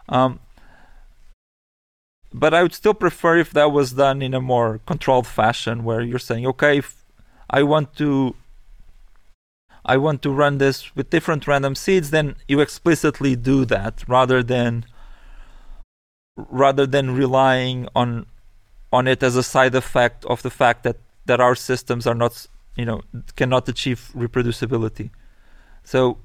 Um, 0.09 0.41
but 2.33 2.55
I 2.55 2.63
would 2.63 2.75
still 2.75 2.95
prefer 2.95 3.39
if 3.39 3.51
that 3.51 3.73
was 3.73 3.93
done 3.93 4.23
in 4.23 4.35
a 4.35 4.41
more 4.41 4.81
controlled 4.87 5.27
fashion, 5.27 5.83
where 5.83 6.01
you're 6.01 6.21
saying, 6.21 6.47
okay, 6.47 6.81
I 7.51 7.65
want 7.65 7.97
to, 7.97 8.37
I 9.85 9.97
want 9.97 10.23
to 10.23 10.31
run 10.31 10.59
this 10.59 10.95
with 10.95 11.11
different 11.11 11.49
random 11.49 11.75
seeds, 11.75 12.11
then 12.11 12.37
you 12.47 12.61
explicitly 12.61 13.35
do 13.35 13.65
that 13.65 14.05
rather 14.07 14.45
than, 14.45 14.87
rather 16.37 16.87
than 16.87 17.17
relying 17.17 17.89
on, 17.97 18.27
on 18.93 19.09
it 19.09 19.23
as 19.25 19.35
a 19.35 19.43
side 19.43 19.75
effect 19.75 20.25
of 20.27 20.43
the 20.43 20.51
fact 20.51 20.85
that 20.85 20.97
that 21.27 21.41
our 21.41 21.55
systems 21.55 22.07
are 22.07 22.15
not, 22.15 22.47
you 22.77 22.85
know, 22.85 23.03
cannot 23.37 23.69
achieve 23.69 24.11
reproducibility. 24.17 25.11
So 25.85 26.19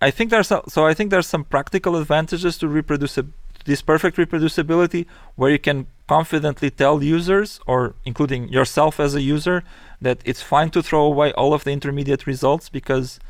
I 0.00 0.10
think 0.10 0.30
there's 0.30 0.50
a, 0.50 0.62
so 0.68 0.86
I 0.86 0.94
think 0.94 1.10
there's 1.10 1.26
some 1.26 1.44
practical 1.44 1.96
advantages 1.96 2.56
to 2.58 2.66
reproduci- 2.66 3.32
this 3.64 3.82
perfect 3.82 4.16
reproducibility 4.16 5.06
where 5.36 5.50
you 5.50 5.58
can 5.58 5.86
confidently 6.08 6.70
tell 6.70 7.02
users 7.02 7.60
or 7.66 7.94
including 8.04 8.48
yourself 8.48 8.98
as 8.98 9.14
a 9.14 9.20
user 9.20 9.62
that 10.00 10.18
it's 10.24 10.42
fine 10.42 10.70
to 10.70 10.82
throw 10.82 11.02
away 11.04 11.32
all 11.34 11.52
of 11.54 11.64
the 11.64 11.70
intermediate 11.70 12.26
results 12.26 12.68
because 12.68 13.20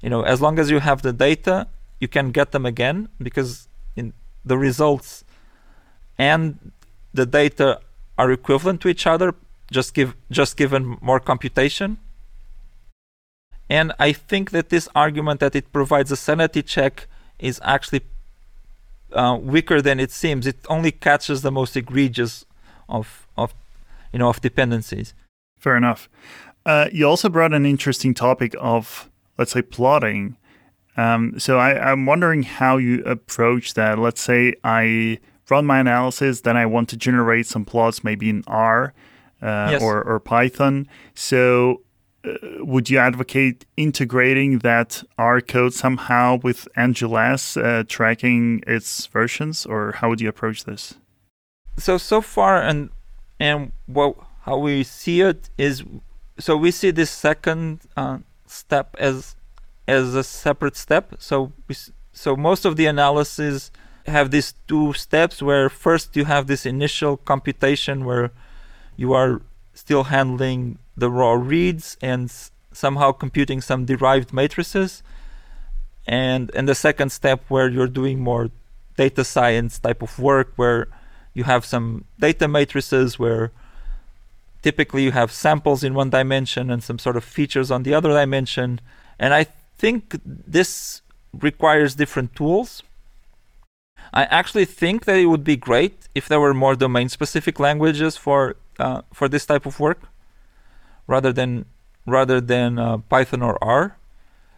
you 0.00 0.08
know 0.08 0.22
as 0.22 0.40
long 0.40 0.58
as 0.58 0.70
you 0.70 0.78
have 0.78 1.02
the 1.02 1.12
data 1.12 1.66
you 2.00 2.08
can 2.08 2.30
get 2.30 2.52
them 2.52 2.64
again 2.64 3.08
because 3.20 3.68
in 3.96 4.12
the 4.44 4.56
results 4.56 5.24
and 6.16 6.72
the 7.12 7.26
data 7.26 7.80
are 8.16 8.30
equivalent 8.30 8.80
to 8.80 8.88
each 8.88 9.06
other 9.06 9.34
just 9.70 9.92
give 9.92 10.14
just 10.30 10.56
given 10.56 10.96
more 11.00 11.20
computation 11.20 11.98
and 13.68 13.92
i 13.98 14.12
think 14.12 14.50
that 14.50 14.68
this 14.68 14.88
argument 14.94 15.40
that 15.40 15.54
it 15.54 15.72
provides 15.72 16.10
a 16.10 16.16
sanity 16.16 16.62
check 16.62 17.06
is 17.38 17.60
actually 17.64 18.02
uh, 19.12 19.38
weaker 19.40 19.80
than 19.80 20.00
it 20.00 20.10
seems. 20.10 20.46
It 20.46 20.56
only 20.68 20.92
catches 20.92 21.42
the 21.42 21.52
most 21.52 21.76
egregious 21.76 22.44
of 22.88 23.26
of 23.36 23.54
you 24.12 24.18
know 24.18 24.28
of 24.28 24.40
dependencies. 24.40 25.14
Fair 25.58 25.76
enough. 25.76 26.08
Uh, 26.64 26.88
you 26.92 27.06
also 27.06 27.28
brought 27.28 27.54
an 27.54 27.66
interesting 27.66 28.14
topic 28.14 28.54
of 28.60 29.10
let's 29.38 29.52
say 29.52 29.62
plotting. 29.62 30.36
Um, 30.96 31.38
so 31.38 31.58
I, 31.58 31.90
i'm 31.90 32.06
wondering 32.06 32.42
how 32.42 32.78
you 32.78 33.02
approach 33.04 33.74
that. 33.74 33.98
Let's 33.98 34.20
say 34.20 34.54
i 34.64 35.18
run 35.48 35.64
my 35.64 35.78
analysis 35.78 36.40
then 36.40 36.56
i 36.56 36.66
want 36.66 36.88
to 36.88 36.96
generate 36.96 37.46
some 37.46 37.64
plots 37.64 38.02
maybe 38.02 38.28
in 38.28 38.42
r 38.48 38.92
uh, 39.42 39.68
yes. 39.72 39.82
or, 39.82 40.02
or 40.02 40.18
Python. 40.18 40.88
So, 41.14 41.82
would 42.60 42.90
you 42.90 42.98
advocate 42.98 43.64
integrating 43.76 44.58
that 44.60 45.02
R 45.18 45.40
code 45.40 45.74
somehow 45.74 46.38
with 46.42 46.68
NGLess, 46.76 47.62
uh, 47.62 47.84
tracking 47.88 48.62
its 48.66 49.06
versions, 49.06 49.66
or 49.66 49.92
how 49.92 50.08
would 50.08 50.20
you 50.20 50.28
approach 50.28 50.64
this? 50.64 50.94
So 51.78 51.98
so 51.98 52.20
far, 52.20 52.60
and 52.60 52.90
and 53.38 53.72
what 53.86 54.16
how 54.42 54.58
we 54.58 54.82
see 54.82 55.20
it 55.20 55.50
is, 55.58 55.84
so 56.38 56.56
we 56.56 56.70
see 56.70 56.90
this 56.90 57.10
second 57.10 57.80
uh, 57.96 58.18
step 58.46 58.96
as 58.98 59.36
as 59.86 60.14
a 60.14 60.24
separate 60.24 60.76
step. 60.76 61.14
So 61.18 61.52
we, 61.68 61.76
so 62.12 62.36
most 62.36 62.64
of 62.64 62.76
the 62.76 62.86
analysis 62.86 63.70
have 64.06 64.30
these 64.30 64.54
two 64.66 64.92
steps 64.92 65.42
where 65.42 65.68
first 65.68 66.16
you 66.16 66.24
have 66.24 66.46
this 66.46 66.64
initial 66.64 67.16
computation 67.16 68.04
where 68.04 68.30
you 68.96 69.12
are 69.12 69.42
still 69.74 70.04
handling 70.04 70.78
the 70.96 71.10
raw 71.10 71.32
reads 71.32 71.96
and 72.00 72.32
somehow 72.72 73.12
computing 73.12 73.60
some 73.60 73.84
derived 73.84 74.32
matrices. 74.32 75.02
And 76.06 76.50
and 76.54 76.68
the 76.68 76.74
second 76.74 77.10
step 77.10 77.44
where 77.48 77.68
you're 77.68 77.88
doing 77.88 78.20
more 78.20 78.50
data 78.96 79.24
science 79.24 79.78
type 79.78 80.02
of 80.02 80.18
work 80.18 80.52
where 80.56 80.88
you 81.34 81.44
have 81.44 81.64
some 81.64 82.04
data 82.18 82.48
matrices 82.48 83.18
where 83.18 83.52
typically 84.62 85.02
you 85.04 85.12
have 85.12 85.30
samples 85.30 85.84
in 85.84 85.94
one 85.94 86.10
dimension 86.10 86.70
and 86.70 86.82
some 86.82 86.98
sort 86.98 87.16
of 87.16 87.24
features 87.24 87.70
on 87.70 87.82
the 87.82 87.92
other 87.92 88.10
dimension. 88.10 88.80
And 89.18 89.34
I 89.34 89.44
think 89.78 90.16
this 90.24 91.02
requires 91.32 91.94
different 91.94 92.34
tools. 92.34 92.82
I 94.14 94.24
actually 94.24 94.64
think 94.64 95.04
that 95.04 95.18
it 95.18 95.26
would 95.26 95.44
be 95.44 95.56
great 95.56 96.08
if 96.14 96.28
there 96.28 96.40
were 96.40 96.54
more 96.54 96.76
domain 96.76 97.08
specific 97.08 97.58
languages 97.58 98.16
for 98.16 98.56
uh, 98.78 99.02
for 99.12 99.28
this 99.28 99.44
type 99.44 99.66
of 99.66 99.80
work 99.80 100.00
rather 101.06 101.32
than 101.32 101.66
rather 102.06 102.40
than 102.40 102.78
uh, 102.78 102.98
Python 102.98 103.42
or 103.42 103.58
R. 103.62 103.96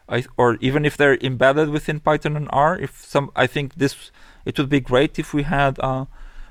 I, 0.08 0.24
or 0.36 0.56
even 0.60 0.84
if 0.84 0.96
they're 0.96 1.18
embedded 1.18 1.68
within 1.68 2.00
Python 2.00 2.36
and 2.36 2.48
R, 2.50 2.78
if 2.78 3.04
some, 3.04 3.30
I 3.36 3.46
think 3.46 3.74
this 3.74 4.10
it 4.46 4.58
would 4.58 4.70
be 4.70 4.80
great 4.80 5.18
if 5.18 5.34
we 5.34 5.42
had 5.42 5.78
uh, 5.80 6.06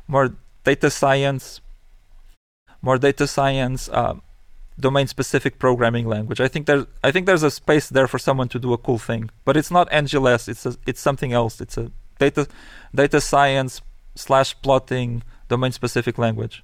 more 0.08 0.36
data 0.64 0.90
science, 0.92 1.62
more 2.82 3.00
data 3.00 3.26
science 3.26 3.90
uh, 3.90 4.16
domain-specific 4.80 5.58
programming 5.58 6.08
language. 6.08 6.40
I 6.40 6.48
think 6.48 6.68
there's 6.68 6.86
I 7.04 7.12
think 7.12 7.26
there's 7.26 7.44
a 7.44 7.50
space 7.50 7.90
there 7.90 8.08
for 8.08 8.20
someone 8.20 8.50
to 8.50 8.60
do 8.60 8.74
a 8.74 8.78
cool 8.78 9.00
thing, 9.00 9.32
but 9.46 9.58
it's 9.58 9.72
not 9.72 9.90
NGLess. 9.90 10.48
It's 10.48 10.66
a, 10.66 10.76
it's 10.86 11.02
something 11.02 11.34
else. 11.34 11.60
It's 11.60 11.78
a 11.78 11.92
data 12.20 12.48
data 12.94 13.20
science 13.22 13.82
slash 14.14 14.56
plotting 14.62 15.24
domain-specific 15.48 16.18
language. 16.18 16.64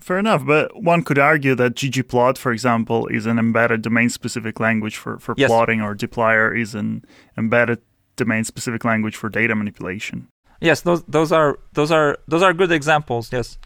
Fair 0.00 0.18
enough, 0.18 0.46
but 0.46 0.82
one 0.82 1.02
could 1.02 1.18
argue 1.18 1.54
that 1.56 1.74
ggplot, 1.74 2.38
for 2.38 2.52
example, 2.52 3.06
is 3.08 3.26
an 3.26 3.38
embedded 3.38 3.82
domain-specific 3.82 4.60
language 4.60 4.96
for, 4.96 5.18
for 5.18 5.34
yes. 5.36 5.48
plotting, 5.48 5.80
or 5.80 5.94
dplyr 5.94 6.58
is 6.58 6.74
an 6.74 7.04
embedded 7.36 7.80
domain-specific 8.16 8.84
language 8.84 9.16
for 9.16 9.28
data 9.28 9.54
manipulation. 9.54 10.28
Yes, 10.60 10.80
those 10.80 11.02
those 11.04 11.30
are 11.30 11.58
those 11.72 11.90
are 11.90 12.18
those 12.26 12.42
are 12.42 12.52
good 12.52 12.72
examples. 12.72 13.32
Yes. 13.32 13.58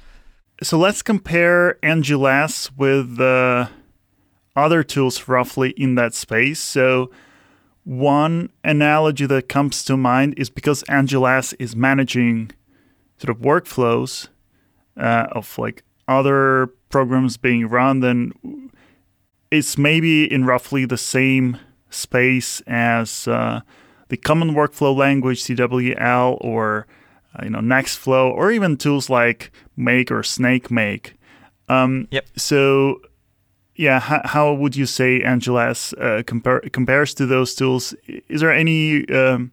So 0.63 0.79
let's 0.79 1.03
compare 1.03 1.79
NGLess 1.83 2.71
with 2.77 3.19
uh, 3.19 3.69
other 4.55 4.83
tools 4.83 5.27
roughly 5.27 5.71
in 5.71 5.95
that 5.97 6.15
space. 6.15 6.61
So 6.61 7.11
one 7.85 8.51
analogy 8.63 9.27
that 9.27 9.49
comes 9.49 9.85
to 9.85 9.97
mind 9.97 10.35
is 10.37 10.51
because 10.51 10.85
NGLess 10.85 11.55
is 11.59 11.75
managing 11.75 12.53
sort 13.19 13.37
of 13.37 13.43
workflows 13.43 14.29
uh, 14.97 15.27
of 15.33 15.59
like 15.59 15.83
other 16.09 16.69
programs 16.89 17.37
being 17.37 17.67
run, 17.69 18.01
then 18.01 18.33
it's 19.51 19.77
maybe 19.77 20.31
in 20.31 20.45
roughly 20.45 20.85
the 20.85 20.97
same 20.97 21.59
space 21.91 22.63
as 22.67 23.29
uh, 23.29 23.61
the 24.09 24.17
common 24.17 24.55
workflow 24.55 24.97
language 24.97 25.43
CWL 25.45 26.39
or 26.41 26.87
uh, 27.35 27.45
you 27.45 27.51
know 27.51 27.61
Nextflow 27.61 28.31
or 28.31 28.51
even 28.51 28.77
tools 28.77 29.09
like 29.11 29.51
Make 29.77 30.11
or 30.11 30.21
SnakeMake. 30.23 31.13
Um, 31.69 32.09
yep. 32.11 32.27
So 32.37 33.01
yeah, 33.77 34.01
how, 34.01 34.21
how 34.25 34.53
would 34.53 34.77
you 34.77 34.87
say 34.87 35.21
NGLess 35.21 35.95
uh, 36.01 36.23
compare, 36.25 36.61
compares 36.73 37.15
to 37.15 37.27
those 37.27 37.55
tools? 37.55 37.95
Is 38.07 38.41
there 38.41 38.53
any 38.53 39.09
um, 39.09 39.53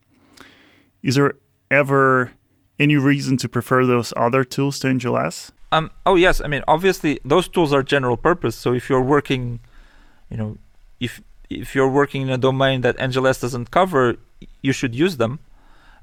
is 1.02 1.16
there 1.16 1.34
ever 1.72 2.32
any 2.80 2.96
reason 2.96 3.38
to 3.38 3.50
prefer 3.50 3.86
those 3.86 4.14
other 4.16 4.44
tools 4.44 4.80
to 4.80 4.88
NGLess? 4.88 5.52
Um, 5.72 5.92
oh 6.06 6.16
yes, 6.16 6.42
I 6.42 6.48
mean 6.48 6.64
obviously 6.68 7.20
those 7.24 7.48
tools 7.48 7.72
are 7.74 7.84
general 7.84 8.18
purpose. 8.18 8.56
So 8.56 8.74
if 8.74 8.90
you're 8.90 9.02
working, 9.02 9.60
you 10.30 10.38
know, 10.38 10.58
if 11.00 11.22
if 11.50 11.76
you're 11.76 11.90
working 11.90 12.24
in 12.24 12.30
a 12.30 12.38
domain 12.38 12.82
that 12.82 12.98
NGLess 12.98 13.42
doesn't 13.42 13.72
cover, 13.72 14.16
you 14.62 14.72
should 14.72 14.96
use 14.96 15.18
them. 15.18 15.40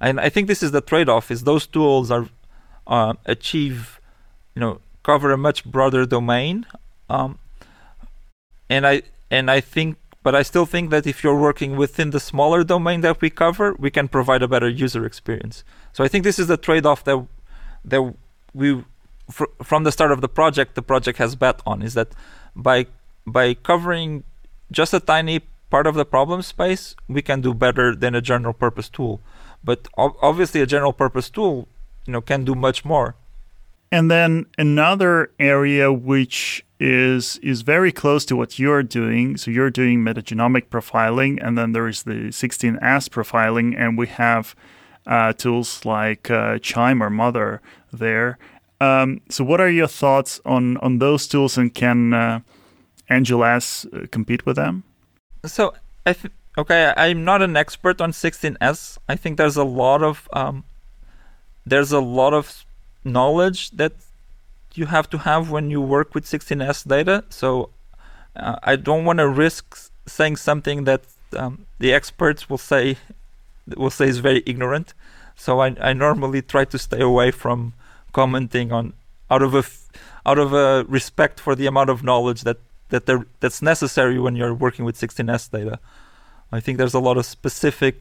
And 0.01 0.21
I 0.21 0.29
think 0.29 0.47
this 0.47 0.63
is 0.63 0.71
the 0.73 0.81
trade-off: 0.81 1.31
is 1.31 1.45
those 1.45 1.67
tools 1.67 2.11
are 2.11 2.29
uh, 2.87 3.15
achieve, 3.25 4.01
you 4.55 4.61
know, 4.61 4.81
cover 5.03 5.33
a 5.33 5.39
much 5.39 5.65
broader 5.65 6.07
domain. 6.07 6.67
Um, 7.09 7.39
and 8.69 8.87
I 8.87 9.03
and 9.31 9.51
I 9.51 9.61
think, 9.61 9.97
but 10.23 10.35
I 10.35 10.43
still 10.43 10.67
think 10.67 10.91
that 10.91 11.07
if 11.07 11.25
you're 11.25 11.41
working 11.41 11.77
within 11.77 12.11
the 12.11 12.21
smaller 12.21 12.63
domain 12.65 13.01
that 13.01 13.21
we 13.21 13.31
cover, 13.31 13.75
we 13.79 13.91
can 13.91 14.09
provide 14.09 14.43
a 14.43 14.49
better 14.49 14.69
user 14.69 15.05
experience. 15.05 15.65
So 15.93 16.05
I 16.05 16.09
think 16.09 16.25
this 16.25 16.39
is 16.39 16.47
the 16.47 16.57
trade-off 16.57 17.05
that 17.05 17.27
that 17.85 18.15
we 18.53 18.85
fr- 19.31 19.53
from 19.63 19.85
the 19.85 19.93
start 19.93 20.13
of 20.13 20.21
the 20.21 20.29
project, 20.29 20.75
the 20.75 20.83
project 20.83 21.19
has 21.19 21.37
bet 21.37 21.61
on 21.67 21.83
is 21.83 21.95
that 21.95 22.09
by 22.55 22.87
by 23.27 23.55
covering 23.55 24.25
just 24.71 24.95
a 24.95 25.01
tiny 25.01 25.41
part 25.71 25.87
of 25.87 25.95
the 25.95 26.05
problem 26.05 26.43
space, 26.43 26.95
we 27.09 27.23
can 27.23 27.41
do 27.41 27.53
better 27.53 27.95
than 27.95 28.15
a 28.15 28.21
general 28.21 28.55
purpose 28.55 28.89
tool. 28.89 29.21
But 29.65 29.89
ob- 29.99 30.17
obviously, 30.23 30.61
a 30.61 30.67
general 30.67 30.93
purpose 30.93 31.29
tool, 31.29 31.69
you 32.07 32.13
know, 32.13 32.21
can 32.21 32.45
do 32.45 32.55
much 32.55 32.85
more. 32.85 33.17
And 33.91 34.11
then 34.11 34.47
another 34.59 35.31
area 35.39 35.93
which 35.93 36.65
is 36.79 37.39
is 37.39 37.63
very 37.63 37.93
close 37.93 38.25
to 38.27 38.37
what 38.37 38.59
you're 38.59 38.83
doing. 38.83 39.37
So 39.37 39.51
you're 39.51 39.71
doing 39.71 40.01
metagenomic 40.01 40.69
profiling, 40.69 41.39
and 41.41 41.57
then 41.57 41.73
there 41.73 41.89
is 41.89 42.03
the 42.03 42.31
16S 42.31 43.09
profiling, 43.09 43.79
and 43.79 43.97
we 43.97 44.07
have 44.09 44.55
uh, 45.07 45.33
tools 45.33 45.85
like 45.85 46.31
uh, 46.31 46.59
QIIME 46.59 47.01
or 47.01 47.11
Mothur 47.11 47.61
there. 47.93 48.39
Um, 48.81 49.21
so, 49.31 49.45
what 49.45 49.61
are 49.61 49.71
your 49.71 49.87
thoughts 49.87 50.41
on 50.45 50.77
on 50.79 50.99
those 50.99 51.27
tools, 51.27 51.57
and 51.57 51.75
can 51.75 52.13
uh, 52.13 52.41
NGLess 53.11 53.87
uh, 53.87 54.07
compete 54.11 54.45
with 54.45 54.57
them? 54.57 54.85
So, 55.45 55.73
I 56.05 56.13
th- 56.13 56.33
okay, 56.59 56.93
I'm 56.97 57.25
not 57.25 57.41
an 57.41 57.57
expert 57.57 58.01
on 58.01 58.13
16s. 58.13 58.99
I 59.09 59.17
think 59.17 59.39
there's 59.39 59.57
a 59.57 59.65
lot 59.65 60.03
of 60.03 60.29
um, 60.33 60.65
there's 61.65 61.93
a 61.93 62.01
lot 62.01 62.35
of 62.35 62.65
knowledge 63.03 63.71
that 63.73 63.93
you 64.75 64.87
have 64.87 65.09
to 65.11 65.19
have 65.19 65.51
when 65.51 65.71
you 65.71 65.81
work 65.81 66.15
with 66.15 66.27
16s 66.27 66.87
data. 66.87 67.25
So, 67.31 67.71
uh, 68.35 68.57
I 68.63 68.77
don't 68.77 69.07
want 69.07 69.21
to 69.21 69.29
risk 69.29 69.91
saying 70.07 70.37
something 70.37 70.85
that 70.85 71.03
um, 71.33 71.67
the 71.79 71.95
experts 71.95 72.51
will 72.51 72.59
say 72.59 72.99
will 73.75 73.91
say 73.91 74.07
is 74.07 74.19
very 74.19 74.43
ignorant. 74.45 74.93
So, 75.35 75.61
I, 75.61 75.75
I 75.81 75.95
normally 75.95 76.43
try 76.43 76.67
to 76.67 76.79
stay 76.79 77.01
away 77.01 77.31
from 77.31 77.73
commenting 78.19 78.73
on 78.73 78.85
out 79.31 79.43
of 79.47 79.53
a 79.55 79.65
out 80.29 80.39
of 80.45 80.53
a 80.53 80.85
respect 80.99 81.37
for 81.45 81.55
the 81.55 81.67
amount 81.73 81.91
of 81.95 81.99
knowledge 82.09 82.41
that 82.49 82.59
that 82.93 83.05
there 83.07 83.23
that's 83.41 83.61
necessary 83.73 84.19
when 84.25 84.35
you're 84.39 84.55
working 84.67 84.85
with 84.87 84.97
16s 85.05 85.51
data. 85.51 85.79
I 86.57 86.61
think 86.61 86.79
there's 86.79 86.99
a 87.03 87.05
lot 87.09 87.17
of 87.21 87.25
specific 87.27 87.95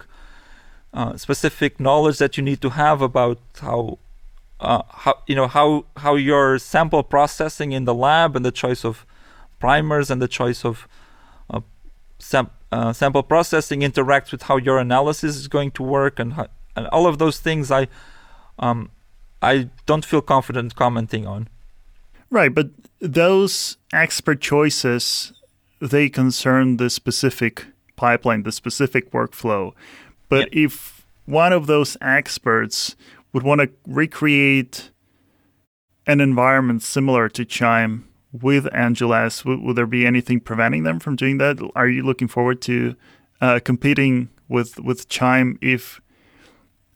uh, 0.93 1.18
specific 1.18 1.72
knowledge 1.86 2.18
that 2.24 2.38
you 2.38 2.43
need 2.49 2.61
to 2.61 2.70
have 2.84 3.01
about 3.01 3.39
how 3.68 3.99
uh, 4.59 4.84
how 5.03 5.13
you 5.28 5.36
know 5.39 5.47
how 5.57 5.68
how 6.03 6.13
your 6.16 6.57
sample 6.74 7.03
processing 7.16 7.70
in 7.78 7.84
the 7.89 7.97
lab 8.07 8.30
and 8.38 8.45
the 8.49 8.55
choice 8.63 8.86
of 8.89 9.05
primers 9.59 10.07
and 10.11 10.22
the 10.22 10.32
choice 10.39 10.63
of 10.63 10.88
uh, 11.53 11.61
sam- 12.20 12.55
uh, 12.72 12.93
sample 12.93 13.24
processing 13.24 13.82
interacts 13.89 14.32
with 14.32 14.43
how 14.43 14.57
your 14.68 14.78
analysis 14.88 15.36
is 15.36 15.47
going 15.49 15.72
to 15.72 15.84
work 15.84 16.20
and 16.22 16.34
how, 16.38 16.47
and 16.76 16.88
all 16.95 17.05
of 17.11 17.18
those 17.18 17.38
things 17.47 17.70
I 17.82 17.88
um, 18.59 18.80
I 19.46 19.70
don't 19.86 20.04
feel 20.04 20.22
confident 20.22 20.76
commenting 20.76 21.28
on. 21.28 21.48
Right, 22.30 22.54
but 22.54 22.70
those 23.00 23.78
expert 23.93 24.41
choices 24.41 25.34
they 25.80 26.10
concern 26.10 26.78
the 26.78 26.89
specific 26.89 27.66
pipeline, 27.96 28.43
the 28.43 28.52
specific 28.52 29.12
workflow. 29.12 29.74
But 30.30 30.54
yeah. 30.54 30.66
if 30.66 31.06
one 31.26 31.54
of 31.54 31.68
those 31.68 31.98
experts 32.02 32.96
would 33.34 33.43
want 33.43 33.62
to 33.62 33.70
recreate 33.88 34.91
an 36.08 36.22
environment 36.22 36.84
similar 36.84 37.30
to 37.30 37.46
QIIME 37.46 38.04
with 38.32 38.68
would, 39.46 39.62
would, 39.62 39.76
there 39.76 39.86
be 39.86 40.06
anything 40.06 40.39
preventing 40.39 40.84
them 40.84 41.00
from 41.00 41.16
doing 41.16 41.38
that? 41.38 41.58
Are 41.76 41.88
you 41.88 42.04
looking 42.04 42.28
forward 42.28 42.62
to 42.64 42.96
uh, 43.41 43.60
competing 43.64 44.30
with 44.48 44.80
with 44.80 45.10
QIIME 45.10 45.58
if 45.62 46.02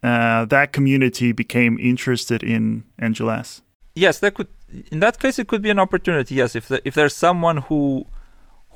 uh, 0.04 0.46
that 0.46 0.72
community 0.72 1.32
became 1.32 1.78
interested 1.80 2.44
in 2.44 2.84
NGLess? 3.02 3.62
Yes, 3.96 4.20
that 4.20 4.34
could. 4.36 4.48
In 4.92 5.00
that 5.00 5.20
case, 5.20 5.40
it 5.40 5.48
could 5.48 5.62
be 5.62 5.70
an 5.70 5.80
opportunity. 5.80 6.36
Yes, 6.36 6.56
if 6.56 6.68
the, 6.68 6.82
if 6.88 6.94
there's 6.94 7.16
someone 7.16 7.58
who 7.58 8.06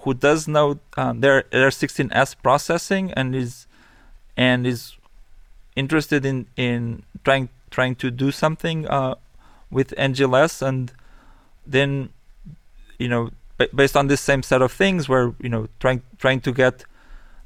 who 0.03 0.13
does 0.13 0.47
know 0.47 0.79
uh, 0.97 1.13
their 1.15 1.43
their 1.51 1.69
16s 1.69 2.35
processing 2.43 3.11
and 3.13 3.35
is 3.35 3.67
and 4.35 4.67
is 4.67 4.97
interested 5.75 6.25
in 6.25 6.47
in 6.57 7.03
trying 7.23 7.49
trying 7.71 7.95
to 7.95 8.11
do 8.11 8.31
something 8.31 8.87
uh, 8.87 9.15
with 9.71 9.91
NGLess 9.97 10.61
and 10.61 10.91
then 11.65 12.09
you 12.99 13.07
know 13.07 13.31
based 13.73 13.95
on 13.95 14.07
this 14.07 14.19
same 14.19 14.43
set 14.43 14.61
of 14.61 14.71
things 14.71 15.07
where 15.07 15.33
you 15.39 15.49
know 15.49 15.67
trying 15.79 16.01
trying 16.17 16.41
to 16.41 16.51
get 16.51 16.85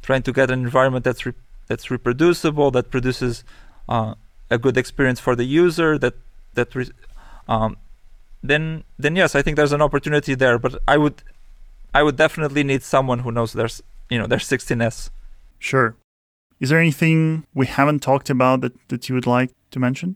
trying 0.02 0.24
to 0.24 0.34
get 0.34 0.50
an 0.50 0.62
environment 0.62 1.06
that's 1.06 1.26
re- 1.26 1.34
that's 1.68 1.92
reproducible 1.92 2.72
that 2.72 2.90
produces 2.90 3.44
uh, 3.90 4.16
a 4.50 4.58
good 4.58 4.78
experience 4.78 5.20
for 5.20 5.36
the 5.36 5.44
user 5.44 5.98
that 5.98 6.16
that 6.54 6.74
re- 6.76 6.92
um, 7.48 7.78
then 8.44 8.84
then 8.98 9.16
yes 9.16 9.36
I 9.36 9.42
think 9.42 9.58
there's 9.58 9.74
an 9.74 9.82
opportunity 9.82 10.36
there 10.36 10.58
but 10.58 10.82
I 10.88 10.98
would 10.98 11.24
I 11.94 12.04
would 12.04 12.16
definitely 12.16 12.64
need 12.64 12.84
someone 12.84 13.20
who 13.20 13.32
knows 13.32 13.54
their 13.54 13.70
you 14.10 14.18
know 14.20 14.28
their 14.28 14.40
16s 14.40 15.10
sure 15.60 15.96
is 16.60 16.70
there 16.70 16.80
anything 16.80 17.46
we 17.54 17.68
haven't 17.68 18.00
talked 18.00 18.30
about 18.30 18.62
that, 18.62 18.74
that 18.90 19.10
you 19.10 19.16
would 19.16 19.28
like 19.28 19.52
to 19.72 19.80
mention? 19.80 20.16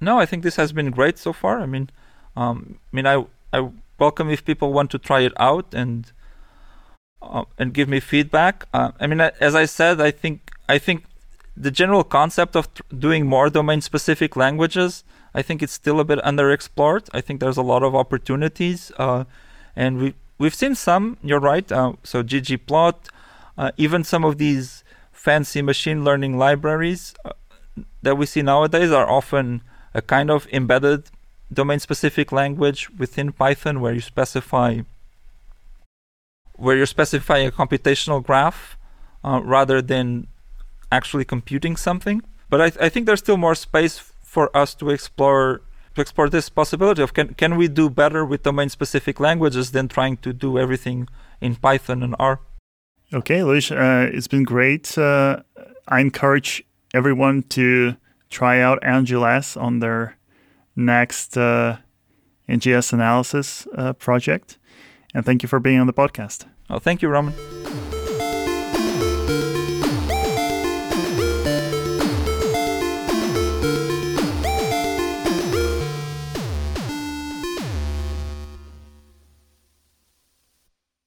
No, 0.00 0.18
I 0.18 0.26
think 0.26 0.42
this 0.42 0.56
has 0.56 0.72
been 0.72 0.90
great 0.90 1.18
so 1.18 1.32
far. 1.32 1.60
I 1.60 1.66
mean, 1.66 1.90
um, 2.36 2.78
I 2.92 2.96
mean, 2.96 3.06
I 3.06 3.24
I 3.52 3.70
welcome 3.98 4.30
if 4.30 4.44
people 4.44 4.72
want 4.72 4.90
to 4.92 4.98
try 4.98 5.20
it 5.20 5.32
out 5.38 5.72
and 5.72 6.12
uh, 7.22 7.44
and 7.58 7.72
give 7.72 7.88
me 7.88 8.00
feedback. 8.00 8.66
Uh, 8.72 8.92
I 9.00 9.06
mean, 9.06 9.20
as 9.20 9.54
I 9.54 9.64
said, 9.64 10.00
I 10.00 10.10
think 10.10 10.50
I 10.68 10.78
think 10.78 11.04
the 11.60 11.70
general 11.70 12.04
concept 12.04 12.54
of 12.54 12.68
doing 12.96 13.26
more 13.26 13.50
domain-specific 13.50 14.36
languages, 14.36 15.02
I 15.34 15.42
think 15.42 15.62
it's 15.62 15.72
still 15.72 15.98
a 16.00 16.04
bit 16.04 16.20
underexplored. 16.20 17.08
I 17.12 17.20
think 17.20 17.40
there's 17.40 17.56
a 17.56 17.62
lot 17.62 17.82
of 17.82 17.94
opportunities, 17.94 18.92
uh, 18.96 19.24
and 19.74 19.98
we 19.98 20.14
we've 20.38 20.54
seen 20.54 20.74
some. 20.74 21.16
You're 21.22 21.40
right. 21.40 21.70
Uh, 21.70 21.94
so 22.04 22.22
ggplot, 22.22 22.94
uh, 23.56 23.72
even 23.76 24.04
some 24.04 24.24
of 24.24 24.38
these 24.38 24.84
fancy 25.10 25.60
machine 25.62 26.04
learning 26.04 26.38
libraries 26.38 27.14
uh, 27.24 27.32
that 28.02 28.16
we 28.16 28.24
see 28.24 28.42
nowadays 28.42 28.92
are 28.92 29.08
often 29.10 29.62
a 29.94 30.00
kind 30.00 30.30
of 30.30 30.46
embedded 30.52 31.10
domain 31.52 31.80
specific 31.80 32.30
language 32.30 32.88
within 32.90 33.32
Python 33.32 33.80
where 33.80 33.92
you 33.92 34.00
specify 34.00 34.80
where 36.54 36.76
you're 36.76 36.86
specifying 36.86 37.46
a 37.46 37.52
computational 37.52 38.22
graph 38.22 38.76
uh, 39.24 39.40
rather 39.42 39.80
than 39.80 40.26
actually 40.90 41.24
computing 41.24 41.76
something. 41.76 42.22
But 42.50 42.60
I, 42.60 42.70
th- 42.70 42.82
I 42.82 42.88
think 42.88 43.06
there's 43.06 43.20
still 43.20 43.36
more 43.36 43.54
space 43.54 43.98
for 44.22 44.54
us 44.56 44.74
to 44.76 44.90
explore 44.90 45.62
to 45.94 46.00
explore 46.00 46.28
this 46.28 46.48
possibility 46.48 47.02
of 47.02 47.12
can 47.12 47.34
can 47.34 47.56
we 47.56 47.66
do 47.68 47.90
better 47.90 48.24
with 48.24 48.42
domain 48.42 48.68
specific 48.68 49.18
languages 49.18 49.72
than 49.72 49.88
trying 49.88 50.16
to 50.18 50.32
do 50.32 50.58
everything 50.58 51.08
in 51.40 51.56
Python 51.56 52.02
and 52.02 52.14
R. 52.18 52.40
Okay, 53.12 53.42
Luis, 53.42 53.70
uh, 53.70 54.10
it's 54.12 54.28
been 54.28 54.44
great. 54.44 54.96
Uh, 54.98 55.40
I 55.88 56.00
encourage 56.00 56.62
everyone 56.92 57.42
to 57.44 57.96
try 58.28 58.60
out 58.60 58.82
NGLess 58.82 59.60
on 59.60 59.80
their 59.80 60.18
next 60.76 61.36
uh, 61.36 61.78
NGS 62.48 62.92
analysis 62.92 63.66
uh, 63.74 63.94
project. 63.94 64.58
And 65.14 65.24
thank 65.24 65.42
you 65.42 65.48
for 65.48 65.58
being 65.58 65.80
on 65.80 65.86
the 65.86 65.94
podcast. 65.94 66.46
Oh, 66.68 66.78
thank 66.78 67.00
you, 67.00 67.08
Roman. 67.08 67.32